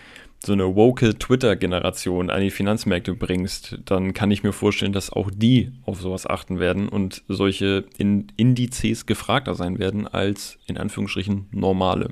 so 0.46 0.52
eine 0.52 0.74
woke 0.74 1.18
Twitter-Generation 1.18 2.30
an 2.30 2.40
die 2.40 2.50
Finanzmärkte 2.50 3.14
bringst, 3.14 3.78
dann 3.84 4.14
kann 4.14 4.30
ich 4.30 4.42
mir 4.42 4.52
vorstellen, 4.52 4.92
dass 4.92 5.12
auch 5.12 5.30
die 5.34 5.72
auf 5.84 6.00
sowas 6.00 6.26
achten 6.26 6.58
werden 6.58 6.88
und 6.88 7.22
solche 7.28 7.84
in 7.98 8.28
Indizes 8.36 9.06
gefragter 9.06 9.54
sein 9.54 9.78
werden 9.78 10.06
als 10.06 10.58
in 10.66 10.76
Anführungsstrichen 10.78 11.46
normale. 11.50 12.10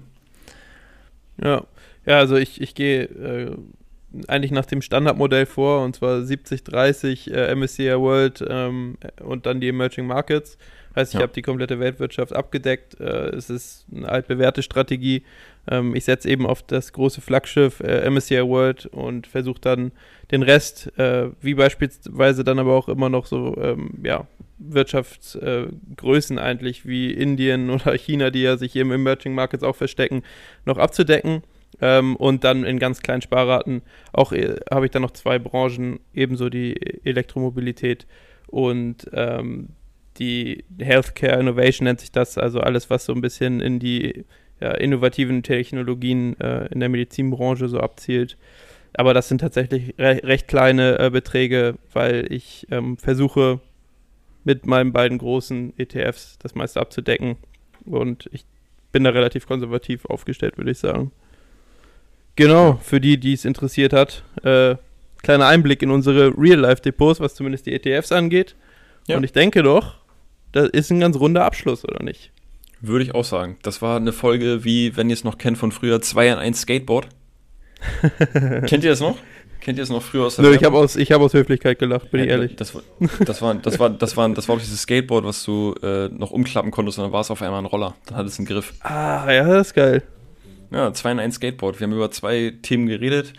Ja, 1.42 1.64
ja, 2.06 2.18
also 2.18 2.36
ich, 2.36 2.60
ich 2.60 2.74
gehe 2.74 3.02
äh, 3.04 3.56
eigentlich 4.28 4.50
nach 4.50 4.66
dem 4.66 4.82
Standardmodell 4.82 5.46
vor, 5.46 5.84
und 5.84 5.96
zwar 5.96 6.18
70-30 6.18 7.32
äh, 7.32 7.54
MSCI 7.54 7.98
World 7.98 8.44
ähm, 8.48 8.96
und 9.22 9.46
dann 9.46 9.60
die 9.60 9.68
Emerging 9.68 10.06
Markets. 10.06 10.58
Heißt, 10.94 11.14
ich 11.14 11.18
ja. 11.18 11.22
habe 11.22 11.32
die 11.32 11.42
komplette 11.42 11.80
Weltwirtschaft 11.80 12.34
abgedeckt. 12.34 13.00
Äh, 13.00 13.30
es 13.30 13.48
ist 13.48 13.86
eine 13.94 14.08
altbewährte 14.08 14.62
Strategie. 14.62 15.22
Ähm, 15.70 15.94
ich 15.94 16.04
setze 16.04 16.28
eben 16.28 16.46
auf 16.46 16.62
das 16.62 16.92
große 16.92 17.20
Flaggschiff 17.20 17.80
äh, 17.80 18.08
MSCI 18.10 18.46
World 18.46 18.86
und 18.86 19.26
versuche 19.26 19.60
dann 19.60 19.92
den 20.30 20.42
Rest, 20.42 20.96
äh, 20.98 21.28
wie 21.40 21.54
beispielsweise 21.54 22.44
dann 22.44 22.58
aber 22.58 22.74
auch 22.74 22.88
immer 22.88 23.08
noch 23.08 23.26
so 23.26 23.56
ähm, 23.58 24.00
ja, 24.02 24.26
Wirtschaftsgrößen 24.58 26.38
eigentlich 26.38 26.86
wie 26.86 27.12
Indien 27.12 27.70
oder 27.70 27.96
China, 27.96 28.30
die 28.30 28.42
ja 28.42 28.56
sich 28.56 28.72
hier 28.72 28.82
im 28.82 28.92
Emerging 28.92 29.34
Markets 29.34 29.62
auch 29.62 29.76
verstecken, 29.76 30.22
noch 30.64 30.78
abzudecken. 30.78 31.42
Ähm, 31.80 32.16
und 32.16 32.44
dann 32.44 32.64
in 32.64 32.78
ganz 32.78 33.00
kleinen 33.02 33.22
Sparraten 33.22 33.82
auch 34.12 34.32
äh, 34.32 34.56
habe 34.70 34.86
ich 34.86 34.90
dann 34.92 35.02
noch 35.02 35.12
zwei 35.12 35.38
Branchen, 35.38 36.00
ebenso 36.14 36.48
die 36.48 36.76
Elektromobilität 37.04 38.06
und 38.46 39.10
ähm, 39.12 39.70
die 40.18 40.64
Healthcare 40.78 41.40
Innovation 41.40 41.84
nennt 41.84 42.00
sich 42.00 42.12
das, 42.12 42.36
also 42.36 42.60
alles, 42.60 42.90
was 42.90 43.06
so 43.06 43.14
ein 43.14 43.22
bisschen 43.22 43.60
in 43.60 43.78
die 43.78 44.24
ja, 44.60 44.72
innovativen 44.72 45.42
Technologien 45.42 46.38
äh, 46.38 46.66
in 46.66 46.80
der 46.80 46.88
Medizinbranche 46.88 47.68
so 47.68 47.80
abzielt. 47.80 48.36
Aber 48.94 49.14
das 49.14 49.28
sind 49.28 49.40
tatsächlich 49.40 49.94
re 49.98 50.20
recht 50.22 50.48
kleine 50.48 50.98
äh, 50.98 51.10
Beträge, 51.10 51.76
weil 51.92 52.30
ich 52.30 52.66
ähm, 52.70 52.98
versuche 52.98 53.60
mit 54.44 54.66
meinen 54.66 54.92
beiden 54.92 55.18
großen 55.18 55.72
ETFs 55.78 56.38
das 56.38 56.54
meiste 56.54 56.80
abzudecken. 56.80 57.36
Und 57.84 58.28
ich 58.32 58.44
bin 58.92 59.04
da 59.04 59.10
relativ 59.10 59.46
konservativ 59.46 60.04
aufgestellt, 60.04 60.58
würde 60.58 60.72
ich 60.72 60.78
sagen. 60.78 61.10
Genau, 62.36 62.78
für 62.82 63.00
die, 63.00 63.18
die 63.18 63.34
es 63.34 63.44
interessiert 63.44 63.92
hat. 63.92 64.24
Äh, 64.42 64.76
kleiner 65.22 65.46
Einblick 65.46 65.82
in 65.82 65.90
unsere 65.90 66.32
Real-Life-Depots, 66.36 67.20
was 67.20 67.34
zumindest 67.34 67.66
die 67.66 67.74
ETFs 67.74 68.12
angeht. 68.12 68.56
Ja. 69.06 69.16
Und 69.16 69.24
ich 69.24 69.32
denke 69.32 69.62
doch, 69.62 69.96
das 70.52 70.68
ist 70.70 70.90
ein 70.90 71.00
ganz 71.00 71.16
runder 71.16 71.44
Abschluss, 71.44 71.84
oder 71.84 72.02
nicht? 72.02 72.30
Würde 72.80 73.04
ich 73.04 73.14
auch 73.14 73.24
sagen. 73.24 73.58
Das 73.62 73.80
war 73.80 73.96
eine 73.96 74.12
Folge, 74.12 74.64
wie, 74.64 74.96
wenn 74.96 75.08
ihr 75.08 75.14
es 75.14 75.24
noch 75.24 75.38
kennt 75.38 75.58
von 75.58 75.72
früher, 75.72 76.00
2 76.00 76.32
an 76.32 76.38
1 76.38 76.62
Skateboard. 76.62 77.08
Kennt 78.66 78.84
ihr 78.84 78.90
das 78.90 79.00
noch? 79.00 79.16
Kennt 79.60 79.78
ihr 79.78 79.84
es 79.84 79.90
noch 79.90 80.02
früher 80.02 80.26
aus 80.26 80.36
der 80.36 80.44
Nö, 80.44 80.54
ich 80.54 80.64
habe 80.64 80.76
aus, 80.76 80.96
hab 80.96 81.20
aus 81.20 81.34
Höflichkeit 81.34 81.78
gelacht, 81.78 82.10
bin 82.10 82.20
ja, 82.20 82.26
ich 82.26 82.30
ehrlich. 82.32 82.56
Das, 82.56 82.72
das, 82.72 82.74
war, 82.74 82.82
das, 83.24 83.42
war, 83.42 83.54
das, 83.54 83.78
war, 83.78 83.90
das, 83.90 84.16
war, 84.16 84.28
das 84.30 84.48
war 84.48 84.56
dieses 84.56 84.82
Skateboard, 84.82 85.24
was 85.24 85.44
du 85.44 85.74
äh, 85.82 86.08
noch 86.08 86.32
umklappen 86.32 86.72
konntest 86.72 86.98
und 86.98 87.04
dann 87.04 87.12
war 87.12 87.20
es 87.20 87.30
auf 87.30 87.42
einmal 87.42 87.60
ein 87.60 87.66
Roller. 87.66 87.94
Dann 88.06 88.18
hat 88.18 88.26
es 88.26 88.38
einen 88.38 88.46
Griff. 88.46 88.72
Ah, 88.80 89.30
ja, 89.32 89.46
das 89.46 89.68
ist 89.68 89.74
geil. 89.74 90.02
Ja, 90.72 90.92
2 90.92 91.12
in 91.12 91.20
1 91.20 91.34
Skateboard. 91.36 91.80
Wir 91.80 91.86
haben 91.86 91.94
über 91.94 92.10
zwei 92.10 92.54
Themen 92.62 92.86
geredet. 92.86 93.34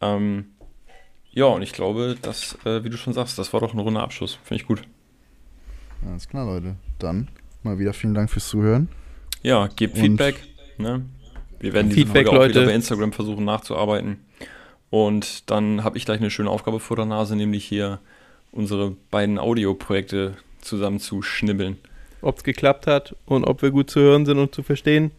Ähm, 0.00 0.46
ja, 1.30 1.46
und 1.46 1.62
ich 1.62 1.72
glaube, 1.72 2.16
dass, 2.20 2.58
äh, 2.64 2.84
wie 2.84 2.90
du 2.90 2.96
schon 2.96 3.12
sagst, 3.14 3.38
das 3.38 3.52
war 3.52 3.60
doch 3.60 3.72
ein 3.72 3.78
runder 3.78 4.02
Abschluss. 4.02 4.38
Finde 4.44 4.62
ich 4.62 4.66
gut. 4.66 4.82
Alles 6.06 6.28
klar, 6.28 6.44
Leute. 6.44 6.76
Dann 6.98 7.28
mal 7.62 7.78
wieder 7.78 7.92
vielen 7.92 8.14
Dank 8.14 8.30
fürs 8.30 8.48
Zuhören. 8.48 8.88
Ja, 9.42 9.68
gebt 9.68 9.96
und 9.96 10.02
Feedback. 10.02 10.42
Ne? 10.78 11.04
Wir 11.58 11.72
werden 11.72 11.88
diese 11.88 12.00
Feedback, 12.00 12.26
Folge 12.26 12.30
auch 12.30 12.44
Leute. 12.44 12.54
wieder 12.54 12.66
bei 12.66 12.74
Instagram 12.74 13.12
versuchen 13.12 13.44
nachzuarbeiten. 13.44 14.18
Und 14.90 15.50
dann 15.50 15.84
habe 15.84 15.98
ich 15.98 16.04
gleich 16.04 16.20
eine 16.20 16.30
schöne 16.30 16.50
Aufgabe 16.50 16.80
vor 16.80 16.96
der 16.96 17.06
Nase, 17.06 17.36
nämlich 17.36 17.64
hier 17.64 17.98
unsere 18.52 18.96
beiden 19.10 19.38
Audioprojekte 19.38 20.36
zusammen 20.60 21.00
zu 21.00 21.22
schnibbeln. 21.22 21.78
Ob 22.20 22.38
es 22.38 22.44
geklappt 22.44 22.86
hat 22.86 23.14
und 23.26 23.44
ob 23.44 23.62
wir 23.62 23.70
gut 23.70 23.90
zu 23.90 24.00
hören 24.00 24.26
sind 24.26 24.38
und 24.38 24.54
zu 24.54 24.62
verstehen, 24.62 25.12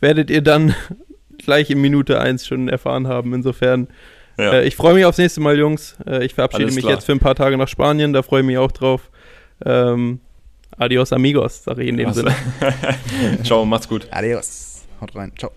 werdet 0.00 0.30
ihr 0.30 0.42
dann 0.42 0.74
gleich 1.38 1.70
in 1.70 1.80
Minute 1.80 2.20
1 2.20 2.46
schon 2.46 2.68
erfahren 2.68 3.08
haben. 3.08 3.34
Insofern, 3.34 3.88
ja. 4.38 4.54
äh, 4.54 4.66
ich 4.66 4.76
freue 4.76 4.94
mich 4.94 5.04
aufs 5.04 5.18
nächste 5.18 5.40
Mal, 5.40 5.58
Jungs. 5.58 5.96
Äh, 6.06 6.24
ich 6.24 6.34
verabschiede 6.34 6.64
Alles 6.64 6.74
mich 6.74 6.84
klar. 6.84 6.94
jetzt 6.94 7.04
für 7.04 7.12
ein 7.12 7.20
paar 7.20 7.34
Tage 7.34 7.56
nach 7.56 7.68
Spanien, 7.68 8.12
da 8.12 8.22
freue 8.22 8.40
ich 8.40 8.46
mich 8.46 8.58
auch 8.58 8.72
drauf. 8.72 9.10
Ähm, 9.64 10.20
adios, 10.76 11.12
amigos, 11.12 11.64
sage 11.64 11.82
ich 11.82 11.88
in 11.88 11.96
dem 11.96 12.08
Was? 12.08 12.16
Sinne. 12.16 12.34
Ciao, 13.42 13.64
macht's 13.64 13.88
gut. 13.88 14.06
Adios. 14.10 14.84
Haut 15.00 15.14
rein. 15.14 15.32
Ciao. 15.38 15.50